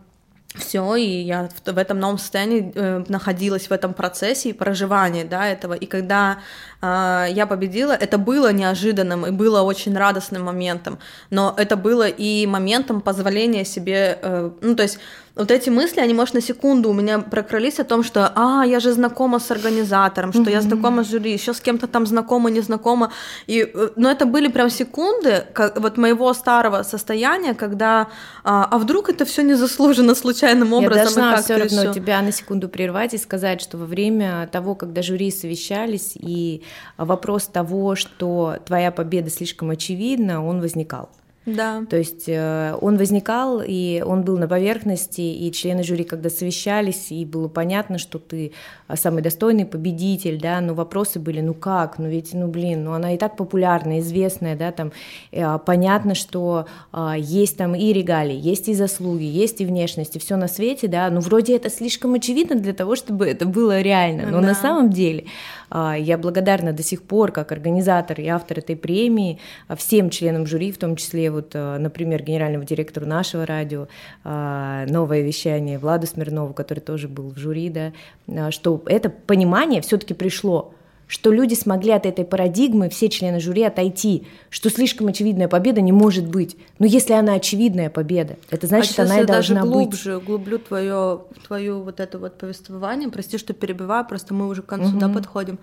все, 0.56 0.96
и 0.96 1.22
я 1.22 1.50
в, 1.66 1.72
в 1.72 1.78
этом 1.78 2.00
новом 2.00 2.18
состоянии 2.18 2.72
э, 2.76 3.04
находилась 3.08 3.70
в 3.70 3.72
этом 3.72 3.94
процессе 3.94 4.50
и 4.50 4.54
проживании, 4.54 5.24
да, 5.24 5.48
этого. 5.48 5.74
И 5.74 5.86
когда 5.86 6.40
я 6.84 7.46
победила, 7.48 7.94
это 7.94 8.18
было 8.18 8.52
неожиданным 8.52 9.26
и 9.26 9.32
было 9.32 9.62
очень 9.62 9.98
радостным 9.98 10.44
моментом, 10.44 11.00
но 11.30 11.54
это 11.58 11.78
было 11.78 12.08
и 12.08 12.46
моментом 12.48 13.02
позволения 13.02 13.66
себе, 13.66 14.20
э, 14.22 14.52
ну, 14.62 14.76
то 14.76 14.84
есть 14.84 15.00
вот 15.36 15.50
эти 15.50 15.72
мысли, 15.72 16.00
они, 16.00 16.14
может, 16.14 16.36
на 16.36 16.42
секунду 16.42 16.90
у 16.90 16.94
меня 16.94 17.18
прокрылись 17.20 17.80
о 17.80 17.84
том, 17.84 18.04
что, 18.04 18.32
а, 18.36 18.64
я 18.66 18.80
же 18.80 18.94
знакома 18.94 19.40
с 19.40 19.50
организатором, 19.50 20.32
что 20.32 20.44
mm-hmm. 20.44 20.52
я 20.52 20.62
знакома 20.62 21.04
с 21.04 21.10
жюри, 21.10 21.34
еще 21.34 21.54
с 21.54 21.60
кем-то 21.60 21.88
там 21.88 22.06
знакома, 22.06 22.52
не 22.52 22.62
знакома. 22.62 23.12
И, 23.48 23.62
э, 23.74 23.90
но 23.96 24.12
это 24.12 24.28
были 24.28 24.48
прям 24.48 24.70
секунды 24.70 25.46
как, 25.54 25.80
вот 25.80 25.98
моего 25.98 26.32
старого 26.34 26.84
состояния, 26.84 27.56
когда, 27.56 28.10
а, 28.44 28.68
а 28.70 28.78
вдруг 28.78 29.10
это 29.10 29.26
все 29.26 29.42
незаслуженно, 29.42 30.14
случайным 30.14 30.72
образом. 30.72 30.98
Я 30.98 31.04
должна 31.04 31.42
все 31.42 31.58
равно 31.58 31.94
тебя 31.94 32.22
на 32.22 32.32
секунду 32.32 32.70
прервать 32.70 33.16
и 33.16 33.18
сказать, 33.18 33.60
что 33.60 33.78
во 33.78 33.86
время 33.86 34.48
того, 34.52 34.76
когда 34.76 35.02
жюри 35.02 35.32
совещались, 35.32 36.12
и 36.16 36.62
вопрос 36.98 37.48
того, 37.48 37.96
что 37.96 38.58
твоя 38.66 38.92
победа 38.92 39.30
слишком 39.30 39.70
очевидна, 39.70 40.46
он 40.46 40.62
возникал. 40.62 41.10
Да. 41.46 41.84
То 41.90 41.98
есть 41.98 42.26
э, 42.28 42.78
он 42.80 42.98
возникал, 42.98 43.62
и 43.66 44.02
он 44.02 44.24
был 44.24 44.38
на 44.38 44.48
поверхности, 44.48 45.22
и 45.22 45.52
члены 45.52 45.84
жюри, 45.84 46.06
когда 46.06 46.30
совещались, 46.30 47.12
и 47.12 47.26
было 47.26 47.50
понятно, 47.50 47.98
что 47.98 48.18
ты 48.18 48.54
а, 48.88 48.96
самый 48.96 49.22
достойный 49.22 49.66
победитель, 49.66 50.40
да, 50.40 50.62
но 50.62 50.74
вопросы 50.74 51.20
были, 51.20 51.42
ну 51.42 51.54
как, 51.54 52.00
ну 52.00 52.08
ведь, 52.08 52.34
ну 52.34 52.48
блин, 52.48 52.86
ну 52.86 52.94
она 52.94 53.14
и 53.14 53.18
так 53.18 53.36
популярная, 53.36 54.00
известная, 54.00 54.56
да, 54.56 54.72
там, 54.72 54.94
э, 55.32 55.60
понятно, 55.66 56.16
что 56.16 56.66
э, 56.94 57.16
есть 57.18 57.58
там 57.58 57.76
и 57.76 57.92
регалии, 57.92 58.36
есть 58.36 58.70
и 58.70 58.74
заслуги, 58.74 59.24
есть 59.24 59.60
и 59.60 59.66
внешность, 59.66 60.16
и 60.16 60.20
все 60.20 60.38
на 60.38 60.48
свете, 60.48 60.88
да, 60.88 61.10
ну 61.10 61.20
вроде 61.20 61.58
это 61.58 61.70
слишком 61.70 62.14
очевидно 62.14 62.56
для 62.56 62.74
того, 62.74 62.96
чтобы 62.96 63.28
это 63.28 63.46
было 63.46 63.82
реально, 63.82 64.28
но 64.32 64.40
да. 64.40 64.48
на 64.48 64.56
самом 64.56 64.92
деле 64.92 65.26
э, 65.70 65.96
я 66.00 66.18
благодарна 66.18 66.72
до 66.72 66.84
сих 66.84 67.04
пор, 67.04 67.34
как 67.34 67.52
организатор 67.52 68.20
и 68.22 68.28
автор 68.28 68.60
этой 68.60 68.78
премии, 68.78 69.40
всем 69.76 70.10
членам 70.10 70.46
жюри, 70.46 70.72
в 70.72 70.78
том 70.78 70.96
числе 70.96 71.33
вот, 71.34 71.52
э, 71.54 71.78
например, 71.78 72.24
генеральному 72.24 72.64
директору 72.64 73.06
нашего 73.06 73.46
радио, 73.46 73.88
э, 74.24 74.86
новое 74.90 75.22
вещание 75.22 75.78
Владу 75.78 76.08
Смирнову, 76.08 76.54
который 76.54 76.80
тоже 76.80 77.08
был 77.08 77.30
в 77.30 77.38
жюри, 77.38 77.70
да, 77.70 77.92
э, 78.28 78.52
что 78.52 78.82
это 78.86 79.10
понимание 79.10 79.82
все-таки 79.82 80.14
пришло, 80.14 80.74
что 81.08 81.32
люди 81.32 81.54
смогли 81.54 81.92
от 81.92 82.06
этой 82.06 82.26
парадигмы, 82.26 82.90
все 82.90 83.10
члены 83.10 83.40
жюри, 83.40 83.64
отойти, 83.64 84.26
что 84.50 84.70
слишком 84.70 85.08
очевидная 85.08 85.48
победа 85.48 85.82
не 85.82 85.92
может 85.92 86.28
быть. 86.28 86.58
Но 86.80 86.86
если 86.86 87.14
она 87.14 87.34
очевидная 87.34 87.90
победа, 87.90 88.38
это 88.50 88.68
значит, 88.68 88.98
а 89.00 89.04
она 89.04 89.20
и 89.20 89.26
должна 89.26 89.62
даже 89.62 89.68
глубже, 89.68 89.84
быть. 89.84 89.92
глубже 89.92 90.18
углублю 90.18 90.60
твое, 90.60 91.22
твое 91.46 91.74
вот 91.74 92.00
это 92.00 92.18
вот 92.18 92.38
повествование. 92.38 93.10
Прости, 93.10 93.38
что 93.38 93.54
перебиваю, 93.54 94.06
просто 94.08 94.34
мы 94.34 94.48
уже 94.48 94.62
к 94.62 94.66
концу 94.66 94.90
угу. 94.90 95.00
да, 95.00 95.10
подходим. 95.10 95.60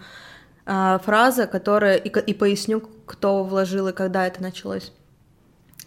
А, 0.66 0.98
фраза, 0.98 1.46
которая 1.46 1.96
и, 1.96 2.08
и 2.08 2.34
поясню, 2.34 2.82
кто 3.06 3.42
вложил 3.42 3.88
и 3.88 3.92
когда 3.92 4.26
это 4.26 4.42
началось 4.42 4.92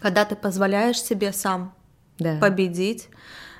когда 0.04 0.26
ты 0.26 0.36
позволяешь 0.36 1.02
себе 1.02 1.32
сам 1.32 1.74
да. 2.18 2.36
победить, 2.38 3.08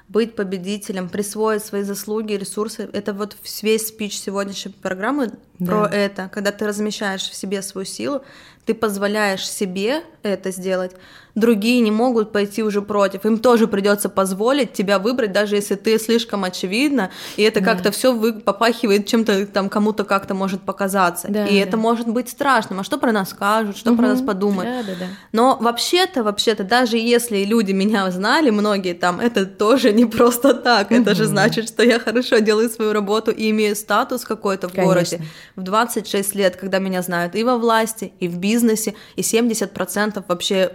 быть 0.08 0.36
победителем, 0.36 1.08
присвоить 1.08 1.64
свои 1.64 1.84
заслуги, 1.84 2.34
ресурсы. 2.34 2.86
Это 2.92 3.14
вот 3.14 3.34
весь 3.62 3.88
спич 3.88 4.18
сегодняшней 4.18 4.72
программы 4.72 5.32
да. 5.58 5.66
про 5.66 5.88
это, 5.88 6.28
когда 6.28 6.52
ты 6.52 6.66
размещаешь 6.66 7.22
в 7.22 7.34
себе 7.34 7.62
свою 7.62 7.86
силу, 7.86 8.24
ты 8.66 8.74
позволяешь 8.74 9.48
себе 9.48 10.02
это 10.22 10.50
сделать, 10.50 10.92
другие 11.34 11.80
не 11.80 11.90
могут 11.90 12.32
пойти 12.32 12.62
уже 12.62 12.82
против. 12.82 13.24
Им 13.24 13.38
тоже 13.38 13.66
придется 13.66 14.08
позволить 14.08 14.72
тебя 14.72 14.98
выбрать, 14.98 15.32
даже 15.32 15.56
если 15.56 15.74
ты 15.74 15.98
слишком 15.98 16.44
очевидно, 16.44 17.10
и 17.36 17.42
это 17.42 17.60
да. 17.60 17.66
как-то 17.66 17.90
все 17.90 18.32
попахивает 18.32 19.06
чем-то 19.06 19.46
там 19.46 19.68
кому-то 19.68 20.04
как-то 20.04 20.34
может 20.34 20.62
показаться. 20.62 21.28
Да, 21.28 21.46
и 21.46 21.58
да. 21.58 21.66
это 21.66 21.76
может 21.76 22.08
быть 22.08 22.28
страшным. 22.28 22.80
А 22.80 22.84
что 22.84 22.98
про 22.98 23.12
нас 23.12 23.30
скажут, 23.30 23.76
что 23.76 23.92
угу. 23.92 24.00
про 24.00 24.08
нас 24.08 24.20
подумают? 24.20 24.86
Да, 24.86 24.92
да, 24.92 24.98
да. 24.98 25.06
Но 25.32 25.58
вообще-то, 25.60 26.22
вообще-то, 26.22 26.64
даже 26.64 26.96
если 26.96 27.44
люди 27.44 27.72
меня 27.72 28.10
знали, 28.10 28.50
многие 28.50 28.94
там, 28.94 29.20
это 29.20 29.46
тоже 29.46 29.92
не 29.92 30.06
просто 30.06 30.54
так. 30.54 30.90
Угу. 30.90 31.00
Это 31.00 31.14
же 31.14 31.24
значит, 31.24 31.68
что 31.68 31.82
я 31.82 31.98
хорошо 31.98 32.38
делаю 32.38 32.68
свою 32.68 32.92
работу 32.92 33.30
и 33.30 33.50
имею 33.50 33.74
статус 33.74 34.24
какой-то 34.24 34.68
в 34.68 34.72
Конечно. 34.72 34.94
городе. 34.94 35.20
в 35.56 35.62
26 35.62 36.34
лет, 36.34 36.56
когда 36.56 36.78
меня 36.78 37.02
знают 37.02 37.34
и 37.34 37.42
во 37.42 37.56
власти, 37.56 38.12
и 38.20 38.28
в 38.28 38.38
бизнесе, 38.38 38.94
и 39.16 39.22
70% 39.22 40.24
вообще 40.28 40.72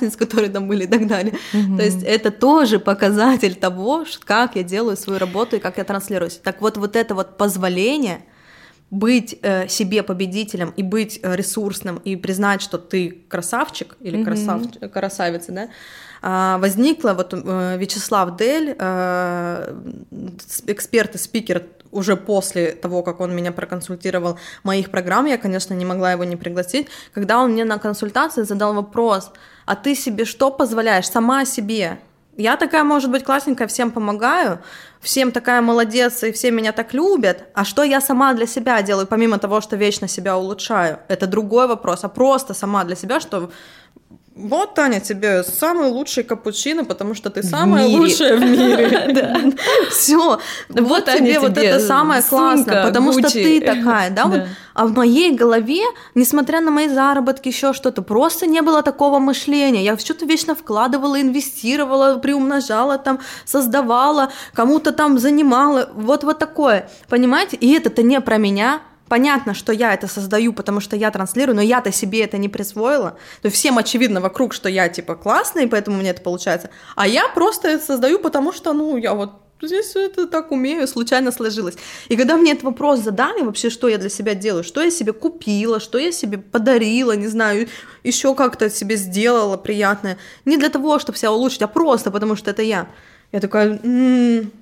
участниц, 0.00 0.16
которые 0.16 0.50
там 0.50 0.68
были 0.68 0.84
и 0.84 0.86
так 0.86 1.06
далее. 1.06 1.34
Mm-hmm. 1.52 1.76
То 1.76 1.82
есть 1.82 2.02
это 2.02 2.30
тоже 2.30 2.78
показатель 2.78 3.54
того, 3.54 4.04
как 4.24 4.56
я 4.56 4.62
делаю 4.62 4.96
свою 4.96 5.18
работу 5.18 5.56
и 5.56 5.58
как 5.58 5.78
я 5.78 5.84
транслируюсь. 5.84 6.40
Так 6.42 6.60
вот, 6.60 6.76
вот 6.76 6.96
это 6.96 7.14
вот 7.14 7.36
позволение 7.36 8.20
быть 8.90 9.38
э, 9.42 9.68
себе 9.68 10.02
победителем 10.02 10.72
и 10.76 10.82
быть 10.82 11.20
э, 11.22 11.36
ресурсным 11.36 11.98
и 11.98 12.16
признать, 12.16 12.60
что 12.60 12.76
ты 12.78 13.22
красавчик 13.28 13.96
или 14.00 14.18
mm-hmm. 14.18 14.24
красав, 14.24 14.92
красавица, 14.92 15.52
да, 15.52 15.68
э, 16.22 16.60
возникла 16.60 17.12
вот 17.12 17.32
э, 17.32 17.76
Вячеслав 17.78 18.36
Дель, 18.36 18.74
э, 18.76 19.74
эксперт 20.66 21.14
и 21.14 21.18
спикер 21.18 21.62
уже 21.92 22.16
после 22.16 22.72
того, 22.72 23.02
как 23.02 23.20
он 23.20 23.34
меня 23.34 23.52
проконсультировал 23.52 24.38
моих 24.62 24.90
программ, 24.90 25.26
я, 25.26 25.38
конечно, 25.38 25.74
не 25.74 25.84
могла 25.84 26.12
его 26.12 26.24
не 26.24 26.36
пригласить, 26.36 26.88
когда 27.12 27.38
он 27.38 27.52
мне 27.52 27.64
на 27.64 27.78
консультации 27.78 28.42
задал 28.42 28.74
вопрос, 28.74 29.32
а 29.66 29.76
ты 29.76 29.94
себе 29.94 30.24
что 30.24 30.50
позволяешь 30.50 31.08
сама 31.08 31.44
себе? 31.44 31.98
Я 32.36 32.56
такая, 32.56 32.84
может 32.84 33.10
быть, 33.10 33.24
классненькая, 33.24 33.68
всем 33.68 33.90
помогаю, 33.90 34.60
всем 35.00 35.30
такая 35.30 35.60
молодец, 35.60 36.22
и 36.22 36.32
все 36.32 36.50
меня 36.50 36.72
так 36.72 36.94
любят. 36.94 37.44
А 37.54 37.64
что 37.64 37.82
я 37.82 38.00
сама 38.00 38.32
для 38.32 38.46
себя 38.46 38.80
делаю, 38.82 39.06
помимо 39.06 39.38
того, 39.38 39.60
что 39.60 39.76
вечно 39.76 40.08
себя 40.08 40.38
улучшаю? 40.38 41.00
Это 41.08 41.26
другой 41.26 41.66
вопрос. 41.66 42.04
А 42.04 42.08
просто 42.08 42.54
сама 42.54 42.84
для 42.84 42.96
себя, 42.96 43.20
что 43.20 43.50
вот, 44.36 44.74
Таня, 44.74 45.00
тебе 45.00 45.42
самый 45.42 45.88
лучший 45.88 46.22
капучино, 46.22 46.84
потому 46.84 47.14
что 47.14 47.30
ты 47.30 47.42
самая 47.42 47.86
лучшая 47.88 48.36
в 48.36 48.40
мире. 48.40 49.56
Все. 49.90 50.38
Вот 50.68 51.04
тебе 51.04 51.40
вот 51.40 51.58
это 51.58 51.80
самое 51.80 52.22
классное, 52.22 52.84
потому 52.86 53.12
что 53.12 53.28
ты 53.30 53.60
такая, 53.60 54.10
да? 54.14 54.46
А 54.72 54.86
в 54.86 54.92
моей 54.94 55.34
голове, 55.34 55.82
несмотря 56.14 56.60
на 56.60 56.70
мои 56.70 56.88
заработки, 56.88 57.48
еще 57.48 57.72
что-то, 57.72 58.02
просто 58.02 58.46
не 58.46 58.62
было 58.62 58.82
такого 58.82 59.18
мышления. 59.18 59.84
Я 59.84 59.98
что-то 59.98 60.24
вечно 60.26 60.54
вкладывала, 60.54 61.20
инвестировала, 61.20 62.18
приумножала, 62.18 62.98
там, 62.98 63.18
создавала, 63.44 64.30
кому-то 64.54 64.92
там 64.92 65.18
занимала. 65.18 65.90
Вот 65.92 66.22
вот 66.22 66.38
такое. 66.38 66.88
Понимаете? 67.08 67.56
И 67.56 67.72
это-то 67.72 68.02
не 68.02 68.20
про 68.20 68.38
меня, 68.38 68.80
понятно, 69.10 69.54
что 69.54 69.72
я 69.72 69.92
это 69.92 70.06
создаю, 70.06 70.52
потому 70.52 70.80
что 70.80 70.96
я 70.96 71.10
транслирую, 71.10 71.56
но 71.56 71.62
я-то 71.62 71.92
себе 71.92 72.22
это 72.22 72.38
не 72.38 72.48
присвоила. 72.48 73.10
То 73.42 73.46
есть 73.48 73.56
всем 73.56 73.76
очевидно 73.76 74.20
вокруг, 74.20 74.54
что 74.54 74.68
я 74.68 74.88
типа 74.88 75.16
классный, 75.16 75.66
поэтому 75.66 75.98
мне 75.98 76.10
это 76.10 76.22
получается. 76.22 76.70
А 76.94 77.08
я 77.08 77.28
просто 77.28 77.68
это 77.68 77.84
создаю, 77.84 78.20
потому 78.20 78.52
что, 78.52 78.72
ну, 78.72 78.96
я 78.96 79.14
вот 79.14 79.32
здесь 79.62 79.96
это 79.96 80.28
так 80.28 80.52
умею, 80.52 80.86
случайно 80.86 81.32
сложилось. 81.32 81.74
И 82.08 82.16
когда 82.16 82.36
мне 82.36 82.52
этот 82.52 82.62
вопрос 82.62 83.00
задали, 83.00 83.42
вообще, 83.42 83.68
что 83.68 83.88
я 83.88 83.98
для 83.98 84.10
себя 84.10 84.34
делаю, 84.34 84.62
что 84.62 84.80
я 84.80 84.90
себе 84.90 85.12
купила, 85.12 85.80
что 85.80 85.98
я 85.98 86.12
себе 86.12 86.38
подарила, 86.38 87.16
не 87.16 87.28
знаю, 87.28 87.68
еще 88.04 88.34
как-то 88.36 88.70
себе 88.70 88.96
сделала 88.96 89.56
приятное, 89.56 90.18
не 90.44 90.56
для 90.56 90.68
того, 90.68 91.00
чтобы 91.00 91.18
себя 91.18 91.32
улучшить, 91.32 91.62
а 91.62 91.68
просто 91.68 92.12
потому 92.12 92.36
что 92.36 92.52
это 92.52 92.62
я. 92.62 92.86
Я 93.32 93.40
такая, 93.40 93.80
м-м, 93.82 94.52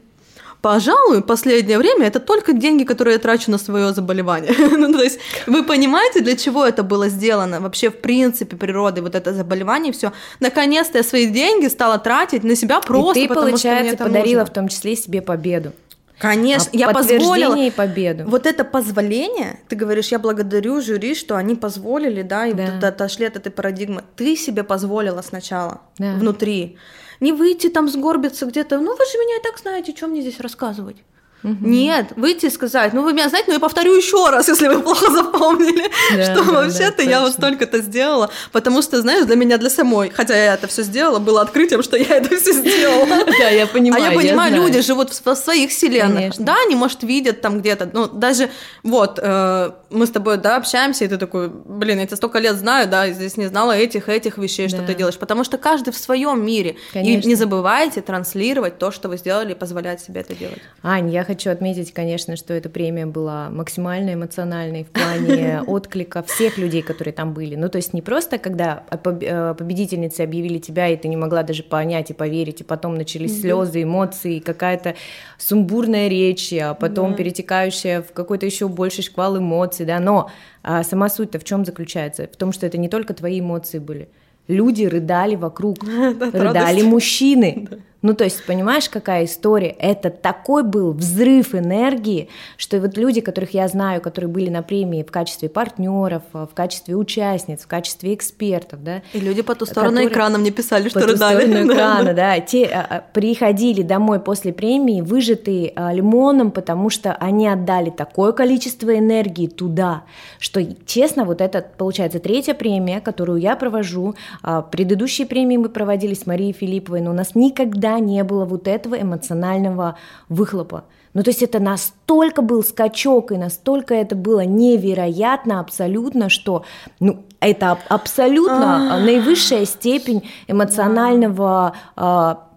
Пожалуй, 0.60 1.22
последнее 1.22 1.78
время 1.78 2.06
это 2.06 2.18
только 2.18 2.52
деньги, 2.52 2.84
которые 2.84 3.14
я 3.14 3.18
трачу 3.20 3.50
на 3.50 3.58
свое 3.58 3.92
заболевание. 3.92 4.52
ну, 4.76 4.92
то 4.92 5.02
есть 5.02 5.20
вы 5.46 5.62
понимаете, 5.62 6.20
для 6.20 6.36
чего 6.36 6.66
это 6.66 6.82
было 6.82 7.08
сделано? 7.08 7.60
Вообще, 7.60 7.90
в 7.90 7.98
принципе, 8.00 8.56
природы 8.56 9.00
вот 9.02 9.14
это 9.14 9.32
заболевание, 9.32 9.92
все. 9.92 10.12
Наконец-то 10.40 10.98
я 10.98 11.04
свои 11.04 11.26
деньги 11.26 11.68
стала 11.68 11.98
тратить 11.98 12.42
на 12.42 12.56
себя 12.56 12.80
просто, 12.80 13.20
и 13.20 13.22
ты, 13.22 13.28
потому 13.28 13.50
получается, 13.50 13.94
что 13.94 14.04
подарила 14.04 14.40
нужно. 14.40 14.52
в 14.52 14.54
том 14.54 14.68
числе 14.68 14.96
себе 14.96 15.22
победу. 15.22 15.72
Конечно, 16.18 16.70
а 16.74 16.76
я 16.76 16.90
позволила. 16.90 17.54
и 17.54 17.70
победу. 17.70 18.24
Вот 18.26 18.46
это 18.46 18.64
позволение, 18.64 19.60
ты 19.68 19.76
говоришь, 19.76 20.08
я 20.08 20.18
благодарю 20.18 20.80
жюри, 20.80 21.14
что 21.14 21.36
они 21.36 21.54
позволили, 21.54 22.22
да, 22.22 22.46
и 22.46 22.52
Да. 22.54 22.72
вот 22.74 22.82
отошли 22.84 23.26
от 23.26 23.36
этой 23.36 23.52
парадигмы. 23.52 24.02
Ты 24.16 24.34
себе 24.36 24.64
позволила 24.64 25.22
сначала 25.22 25.82
Да. 25.98 26.14
внутри. 26.14 26.76
Не 27.20 27.32
выйти 27.32 27.68
там 27.68 27.88
сгорбиться 27.88 28.46
где-то, 28.46 28.78
ну 28.78 28.96
вы 28.96 29.04
же 29.04 29.18
меня 29.18 29.38
и 29.38 29.42
так 29.42 29.58
знаете, 29.58 29.94
что 29.96 30.06
мне 30.06 30.20
здесь 30.20 30.40
рассказывать. 30.40 30.96
Нет, 31.42 32.12
выйти 32.16 32.46
и 32.46 32.50
сказать, 32.50 32.92
ну 32.92 33.02
вы 33.02 33.12
меня 33.12 33.28
знаете, 33.28 33.48
но 33.48 33.54
я 33.54 33.60
повторю 33.60 33.94
еще 33.94 34.28
раз, 34.30 34.48
если 34.48 34.68
вы 34.68 34.80
плохо 34.80 35.10
запомнили, 35.12 35.90
Да, 36.14 36.24
что 36.24 36.44
да, 36.44 36.52
вообще-то 36.52 36.96
да, 36.98 37.02
я 37.10 37.20
вот 37.20 37.32
столько-то 37.32 37.78
сделала, 37.78 38.30
потому 38.52 38.82
что, 38.82 39.00
знаешь, 39.00 39.24
для 39.24 39.36
меня, 39.36 39.56
для 39.58 39.70
самой, 39.70 40.10
хотя 40.10 40.34
я 40.34 40.54
это 40.54 40.66
все 40.66 40.82
сделала, 40.82 41.18
было 41.18 41.40
открытием, 41.42 41.82
что 41.82 41.96
я 41.96 42.16
это 42.16 42.36
все 42.36 42.52
сделала. 42.52 43.08
Да, 43.38 43.48
я 43.50 43.66
понимаю. 43.66 44.02
А 44.02 44.08
я 44.08 44.18
понимаю, 44.18 44.50
знаю. 44.52 44.66
люди 44.66 44.80
живут 44.80 45.10
в, 45.10 45.34
своих 45.36 45.70
вселенных. 45.70 46.16
Конечно. 46.16 46.44
Да, 46.44 46.56
они, 46.66 46.74
может, 46.74 47.02
видят 47.02 47.40
там 47.40 47.60
где-то. 47.60 47.88
Ну, 47.92 48.08
даже 48.08 48.50
вот 48.82 49.20
э, 49.22 49.70
мы 49.90 50.06
с 50.06 50.10
тобой, 50.10 50.38
да, 50.38 50.56
общаемся, 50.56 51.04
и 51.04 51.08
ты 51.08 51.18
такой, 51.18 51.48
блин, 51.48 52.00
я 52.00 52.06
тебя 52.06 52.16
столько 52.16 52.40
лет 52.40 52.56
знаю, 52.56 52.88
да, 52.88 53.08
здесь 53.10 53.36
не 53.36 53.46
знала 53.46 53.72
этих, 53.72 54.08
этих 54.08 54.38
вещей, 54.38 54.68
что 54.68 54.82
ты 54.82 54.94
делаешь. 54.94 55.18
Потому 55.18 55.44
что 55.44 55.58
каждый 55.58 55.92
в 55.92 55.98
своем 55.98 56.44
мире. 56.44 56.76
Конечно. 56.92 57.26
И 57.26 57.28
не 57.28 57.34
забывайте 57.36 58.00
транслировать 58.00 58.78
то, 58.78 58.90
что 58.90 59.08
вы 59.08 59.18
сделали, 59.18 59.52
и 59.52 59.54
позволять 59.54 60.00
себе 60.00 60.22
это 60.22 60.34
делать. 60.34 60.58
Ань, 60.82 61.10
я 61.10 61.24
хочу 61.28 61.50
отметить, 61.50 61.92
конечно, 61.92 62.36
что 62.36 62.54
эта 62.54 62.70
премия 62.70 63.04
была 63.04 63.50
максимально 63.50 64.14
эмоциональной 64.14 64.84
в 64.84 64.88
плане 64.88 65.62
отклика 65.66 66.22
всех 66.22 66.56
людей, 66.56 66.80
которые 66.80 67.12
там 67.12 67.34
были. 67.34 67.54
Ну, 67.54 67.68
то 67.68 67.76
есть 67.76 67.92
не 67.92 68.00
просто, 68.00 68.38
когда 68.38 68.84
э, 68.90 69.54
победительницей 69.58 70.24
объявили 70.24 70.58
тебя, 70.58 70.88
и 70.88 70.96
ты 70.96 71.06
не 71.06 71.18
могла 71.18 71.42
даже 71.42 71.62
понять 71.62 72.08
и 72.08 72.14
поверить, 72.14 72.62
и 72.62 72.64
потом 72.64 72.94
начались 72.94 73.42
слезы, 73.42 73.82
эмоции, 73.82 74.38
какая-то 74.38 74.94
сумбурная 75.36 76.08
речь, 76.08 76.50
а 76.54 76.72
потом 76.72 77.14
перетекающая 77.14 78.00
в 78.00 78.12
какой-то 78.12 78.46
еще 78.46 78.66
больший 78.66 79.04
шквал 79.04 79.36
эмоций, 79.36 79.84
да, 79.84 80.00
но 80.00 80.30
а, 80.62 80.82
сама 80.82 81.10
суть-то 81.10 81.38
в 81.38 81.44
чем 81.44 81.66
заключается? 81.66 82.26
В 82.26 82.36
том, 82.38 82.52
что 82.52 82.64
это 82.64 82.78
не 82.78 82.88
только 82.88 83.12
твои 83.12 83.40
эмоции 83.40 83.80
были. 83.80 84.08
Люди 84.46 84.84
рыдали 84.84 85.34
вокруг, 85.34 85.76
рыдали 86.32 86.80
мужчины. 86.80 87.68
Ну, 88.00 88.14
то 88.14 88.22
есть, 88.22 88.44
понимаешь, 88.46 88.88
какая 88.88 89.24
история? 89.24 89.70
Это 89.78 90.10
такой 90.10 90.62
был 90.62 90.92
взрыв 90.92 91.52
энергии, 91.54 92.28
что 92.56 92.78
вот 92.78 92.96
люди, 92.96 93.20
которых 93.20 93.54
я 93.54 93.66
знаю, 93.66 94.00
которые 94.00 94.30
были 94.30 94.48
на 94.50 94.62
премии 94.62 95.02
в 95.02 95.10
качестве 95.10 95.48
партнеров, 95.48 96.22
в 96.32 96.50
качестве 96.54 96.94
участниц, 96.94 97.62
в 97.62 97.66
качестве 97.66 98.14
экспертов, 98.14 98.84
да, 98.84 99.02
И 99.12 99.18
люди 99.18 99.42
по 99.42 99.56
ту 99.56 99.66
сторону 99.66 99.96
Которые- 99.96 100.12
экрана 100.12 100.38
мне 100.38 100.52
писали, 100.52 100.88
что 100.88 101.00
по 101.00 101.06
ту 101.06 101.12
рыдали. 101.14 101.40
сторону 101.46 101.66
Да, 101.68 101.74
экрана, 101.74 102.14
да. 102.14 102.38
те 102.40 102.66
а, 102.66 102.86
а, 102.88 103.04
приходили 103.12 103.82
домой 103.82 104.20
после 104.20 104.52
премии 104.52 105.00
выжатые 105.00 105.72
а, 105.74 105.92
лимоном, 105.92 106.52
потому 106.52 106.90
что 106.90 107.14
они 107.14 107.48
отдали 107.48 107.90
такое 107.90 108.30
количество 108.30 108.96
энергии 108.96 109.48
туда, 109.48 110.04
что, 110.38 110.62
честно, 110.86 111.24
вот 111.24 111.40
это, 111.40 111.66
получается, 111.76 112.20
третья 112.20 112.54
премия, 112.54 113.00
которую 113.00 113.40
я 113.40 113.56
провожу. 113.56 114.14
А, 114.42 114.62
Предыдущие 114.62 115.26
премии 115.26 115.56
мы 115.56 115.68
проводили 115.68 116.14
с 116.14 116.26
Марией 116.26 116.52
Филипповой, 116.52 117.00
но 117.00 117.10
у 117.10 117.14
нас 117.14 117.34
никогда 117.34 117.87
не 117.98 118.22
было 118.24 118.44
вот 118.44 118.68
этого 118.68 119.00
эмоционального 119.00 119.96
выхлопа. 120.28 120.84
Ну, 121.14 121.22
то 121.22 121.30
есть 121.30 121.42
это 121.42 121.58
настолько 121.58 122.42
был 122.42 122.62
скачок, 122.62 123.32
и 123.32 123.36
настолько 123.38 123.94
это 123.94 124.14
было 124.14 124.44
невероятно 124.44 125.60
абсолютно, 125.60 126.28
что, 126.28 126.64
ну, 127.00 127.24
это 127.40 127.72
аб- 127.72 127.80
абсолютно 127.88 128.94
а, 128.94 129.00
наивысшая 129.00 129.64
степень 129.64 130.28
эмоционального 130.48 131.72
а, 131.96 132.47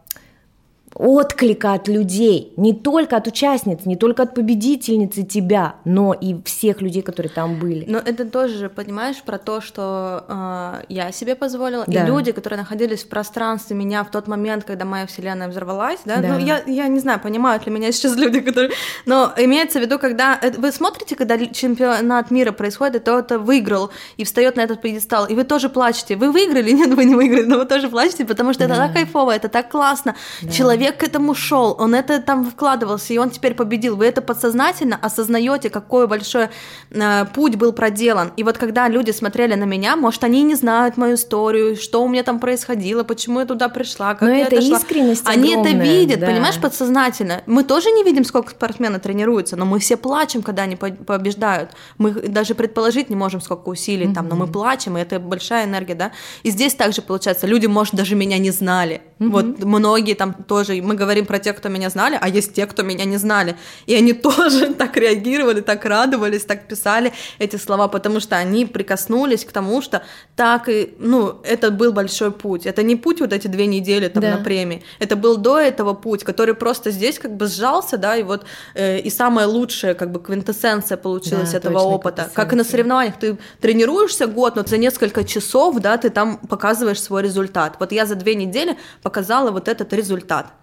отклика 0.95 1.73
от 1.73 1.87
людей, 1.87 2.53
не 2.57 2.73
только 2.73 3.17
от 3.17 3.27
участниц, 3.27 3.85
не 3.85 3.95
только 3.95 4.23
от 4.23 4.35
победительницы 4.35 5.23
тебя, 5.23 5.75
но 5.85 6.13
и 6.13 6.35
всех 6.43 6.81
людей, 6.81 7.01
которые 7.01 7.31
там 7.31 7.59
были. 7.59 7.85
Но 7.87 7.97
это 7.97 8.25
тоже, 8.25 8.69
понимаешь, 8.69 9.21
про 9.23 9.37
то, 9.37 9.61
что 9.61 10.25
э, 10.27 10.83
я 10.89 11.11
себе 11.11 11.35
позволила, 11.35 11.85
Да. 11.87 12.03
и 12.03 12.07
люди, 12.07 12.31
которые 12.33 12.59
находились 12.59 13.03
в 13.03 13.09
пространстве 13.09 13.75
меня 13.75 14.03
в 14.03 14.11
тот 14.11 14.27
момент, 14.27 14.65
когда 14.65 14.85
моя 14.85 15.05
вселенная 15.05 15.47
взорвалась, 15.47 15.99
да, 16.05 16.17
Да. 16.17 16.27
ну 16.27 16.39
я, 16.39 16.61
я 16.67 16.87
не 16.87 16.99
знаю, 16.99 17.19
понимают 17.19 17.65
ли 17.65 17.71
меня 17.71 17.91
сейчас 17.91 18.15
люди, 18.17 18.41
которые, 18.41 18.71
но 19.05 19.31
имеется 19.37 19.79
в 19.79 19.81
виду, 19.81 19.97
когда 19.97 20.37
э, 20.41 20.51
вы 20.57 20.71
смотрите, 20.71 21.15
когда 21.15 21.37
чемпионат 21.37 22.31
мира 22.31 22.51
происходит, 22.51 22.95
и 22.95 22.99
кто-то 22.99 23.39
выиграл 23.39 23.91
и 24.17 24.23
встает 24.25 24.57
на 24.57 24.61
этот 24.61 24.81
пьедестал, 24.81 25.25
и 25.25 25.35
вы 25.35 25.45
тоже 25.45 25.69
плачете, 25.69 26.15
вы 26.17 26.31
выиграли, 26.31 26.71
нет, 26.79 26.93
вы 26.93 27.05
не 27.05 27.15
выиграли, 27.15 27.45
но 27.45 27.57
вы 27.59 27.65
тоже 27.65 27.87
плачете, 27.89 28.25
потому 28.25 28.53
что 28.53 28.65
это 28.65 28.75
так 28.75 28.93
кайфово, 28.93 29.31
это 29.31 29.47
так 29.47 29.69
классно, 29.71 30.15
человек 30.51 30.80
к 30.89 31.03
этому 31.03 31.35
шел, 31.35 31.75
он 31.79 31.93
это 31.93 32.19
там 32.21 32.49
вкладывался, 32.49 33.13
и 33.13 33.17
он 33.17 33.29
теперь 33.29 33.53
победил, 33.53 33.95
вы 33.95 34.05
это 34.05 34.21
подсознательно 34.21 34.97
осознаете, 35.01 35.69
какой 35.69 36.07
большой 36.07 36.49
э, 36.91 37.25
путь 37.33 37.55
был 37.55 37.73
проделан. 37.73 38.31
И 38.37 38.43
вот 38.43 38.57
когда 38.57 38.87
люди 38.87 39.11
смотрели 39.11 39.53
на 39.55 39.65
меня, 39.65 39.95
может, 39.95 40.23
они 40.23 40.43
не 40.43 40.55
знают 40.55 40.97
мою 40.97 41.15
историю, 41.15 41.75
что 41.75 42.03
у 42.03 42.07
меня 42.07 42.23
там 42.23 42.39
происходило, 42.39 43.03
почему 43.03 43.39
я 43.41 43.45
туда 43.45 43.69
пришла, 43.69 44.15
как 44.15 44.21
Но 44.27 44.33
я 44.35 44.47
это 44.47 44.55
это 44.55 44.65
шла. 44.65 44.77
искренность 44.77 45.23
Они 45.27 45.51
это 45.51 45.61
огромная, 45.61 45.85
видят, 45.99 46.19
да. 46.19 46.25
понимаешь, 46.27 46.59
подсознательно. 46.59 47.43
Мы 47.45 47.63
тоже 47.63 47.91
не 47.91 48.03
видим, 48.03 48.23
сколько 48.25 48.51
спортсмены 48.51 48.99
тренируются, 48.99 49.55
но 49.55 49.65
мы 49.65 49.79
все 49.79 49.97
плачем, 49.97 50.41
когда 50.41 50.63
они 50.63 50.75
по- 50.75 50.89
побеждают. 50.91 51.71
Мы 51.97 52.11
даже 52.11 52.55
предположить 52.55 53.09
не 53.09 53.15
можем, 53.15 53.41
сколько 53.41 53.69
усилий 53.69 54.13
там, 54.13 54.27
но 54.27 54.35
мы 54.35 54.47
плачем, 54.47 54.97
и 54.97 55.01
это 55.01 55.19
большая 55.19 55.65
энергия, 55.65 55.95
да. 55.95 56.11
И 56.43 56.49
здесь 56.51 56.73
также 56.75 57.01
получается, 57.01 57.47
люди, 57.47 57.67
может, 57.67 57.93
даже 57.95 58.15
меня 58.15 58.37
не 58.37 58.51
знали. 58.51 59.01
Вот 59.19 59.63
многие 59.63 60.15
там 60.15 60.33
тоже 60.33 60.70
тоже, 60.71 60.81
мы 60.81 60.95
говорим 60.95 61.25
про 61.25 61.39
тех, 61.39 61.55
кто 61.57 61.69
меня 61.69 61.89
знали, 61.89 62.17
а 62.21 62.29
есть 62.29 62.53
те, 62.53 62.65
кто 62.65 62.83
меня 62.83 63.05
не 63.05 63.17
знали. 63.17 63.55
И 63.87 63.95
они 63.95 64.13
тоже 64.21 64.73
так 64.73 64.97
реагировали, 64.97 65.61
так 65.61 65.85
радовались, 65.85 66.45
так 66.45 66.67
писали 66.67 67.11
эти 67.39 67.57
слова, 67.57 67.87
потому 67.87 68.19
что 68.19 68.35
они 68.35 68.65
прикоснулись 68.65 69.45
к 69.45 69.51
тому, 69.51 69.81
что 69.81 70.01
так 70.35 70.69
и, 70.69 70.93
ну, 70.99 71.39
это 71.43 71.71
был 71.71 71.91
большой 71.91 72.31
путь. 72.31 72.65
Это 72.65 72.83
не 72.83 72.95
путь 72.95 73.21
вот 73.21 73.33
эти 73.33 73.47
две 73.47 73.67
недели 73.67 74.07
там 74.07 74.21
да. 74.21 74.37
на 74.37 74.43
премии. 74.43 74.83
Это 74.99 75.15
был 75.15 75.37
до 75.37 75.59
этого 75.59 75.93
путь, 75.93 76.23
который 76.23 76.53
просто 76.53 76.91
здесь 76.91 77.19
как 77.19 77.35
бы 77.35 77.47
сжался, 77.47 77.97
да, 77.97 78.15
и 78.15 78.23
вот 78.23 78.45
э, 78.75 78.99
и 78.99 79.09
самое 79.09 79.47
лучшее, 79.47 79.93
как 79.93 80.11
бы 80.11 80.19
квинтэссенция 80.19 80.97
получилась 80.97 81.51
да, 81.51 81.57
этого 81.57 81.79
опыта. 81.79 82.29
Как 82.33 82.53
и 82.53 82.55
на 82.55 82.63
соревнованиях, 82.63 83.15
ты 83.19 83.37
тренируешься 83.59 84.27
год, 84.27 84.55
но 84.55 84.63
за 84.63 84.77
несколько 84.77 85.23
часов, 85.23 85.79
да, 85.79 85.97
ты 85.97 86.09
там 86.09 86.37
показываешь 86.37 87.01
свой 87.01 87.23
результат. 87.23 87.75
Вот 87.79 87.91
я 87.91 88.05
за 88.05 88.15
две 88.15 88.35
недели 88.35 88.77
показала 89.03 89.51
вот 89.51 89.67
этот 89.67 89.93
результат. 89.93 90.53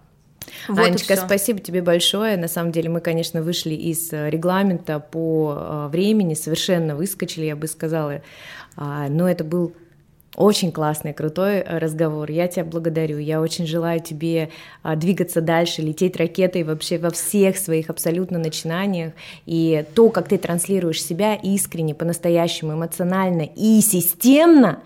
Вот 0.67 0.79
Анечка, 0.79 1.15
спасибо 1.15 1.59
тебе 1.59 1.81
большое. 1.81 2.37
На 2.37 2.47
самом 2.47 2.71
деле 2.71 2.89
мы, 2.89 3.01
конечно, 3.01 3.41
вышли 3.41 3.73
из 3.73 4.11
э, 4.11 4.29
регламента 4.29 4.99
по 4.99 5.55
э, 5.55 5.87
времени, 5.91 6.33
совершенно 6.33 6.95
выскочили, 6.95 7.45
я 7.45 7.55
бы 7.55 7.67
сказала. 7.67 8.21
А, 8.75 9.07
но 9.09 9.29
это 9.29 9.43
был 9.43 9.73
очень 10.39 10.71
классный, 10.71 11.13
крутой 11.13 11.57
э, 11.57 11.77
разговор. 11.79 12.31
Я 12.31 12.47
тебя 12.47 12.63
благодарю. 12.63 13.17
Я 13.17 13.41
очень 13.41 13.67
желаю 13.67 13.99
тебе 13.99 14.49
а, 14.83 14.95
двигаться 14.95 15.41
дальше, 15.41 15.81
лететь 15.81 16.15
ракетой 16.15 16.63
вообще 16.63 16.97
во 16.97 17.09
всех 17.09 17.57
своих 17.57 17.89
абсолютно 17.89 18.39
начинаниях. 18.39 19.13
И 19.45 19.83
то, 19.95 20.09
как 20.09 20.29
ты 20.29 20.37
транслируешь 20.37 21.03
себя 21.03 21.35
искренне, 21.35 21.93
по-настоящему, 21.93 22.73
эмоционально 22.73 23.49
и 23.53 23.81
системно, 23.81 24.79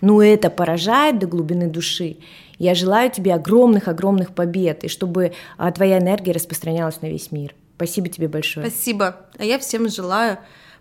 ну 0.00 0.20
это 0.20 0.48
поражает 0.50 1.18
до 1.18 1.26
глубины 1.26 1.68
души. 1.68 2.16
Я 2.58 2.74
желаю 2.74 3.10
тебе 3.10 3.34
огромных-огромных 3.34 4.34
побед, 4.34 4.84
и 4.84 4.88
чтобы 4.88 5.32
а, 5.56 5.70
твоя 5.72 5.98
энергия 5.98 6.32
распространялась 6.32 7.02
на 7.02 7.06
весь 7.06 7.32
мир. 7.32 7.54
Спасибо 7.76 8.08
тебе 8.08 8.28
большое. 8.28 8.68
Спасибо. 8.68 9.16
А 9.38 9.44
я 9.44 9.58
всем 9.58 9.88
желаю 9.88 10.38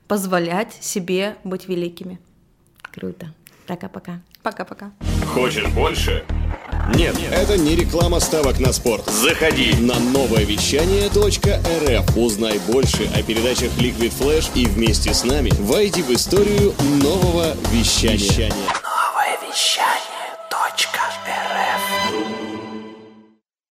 позволять 0.08 0.74
себе 0.74 1.36
быть 1.44 1.68
великими. 1.68 2.20
Круто. 2.94 3.34
Пока-пока. 3.68 4.22
Пока-пока. 4.44 4.92
Хочешь 5.34 5.68
больше? 5.70 6.24
Нет, 6.94 7.18
это 7.32 7.58
не 7.58 7.76
реклама 7.76 8.20
ставок 8.20 8.60
на 8.60 8.72
спорт. 8.72 9.08
Заходи 9.08 9.74
на 9.80 10.00
новое 10.00 10.46
вещание 10.46 11.08
.рф. 11.08 12.16
Узнай 12.16 12.60
больше 12.68 13.10
о 13.16 13.24
передачах 13.24 13.72
Liquid 13.80 14.14
Flash 14.18 14.52
и 14.54 14.68
вместе 14.68 15.14
с 15.14 15.24
нами 15.24 15.52
войди 15.60 16.04
в 16.04 16.12
историю 16.12 16.74
нового 17.02 17.56
вещания. 17.72 18.18
вещания. 18.18 18.54
Новое 18.84 19.50
вещание. 19.50 20.05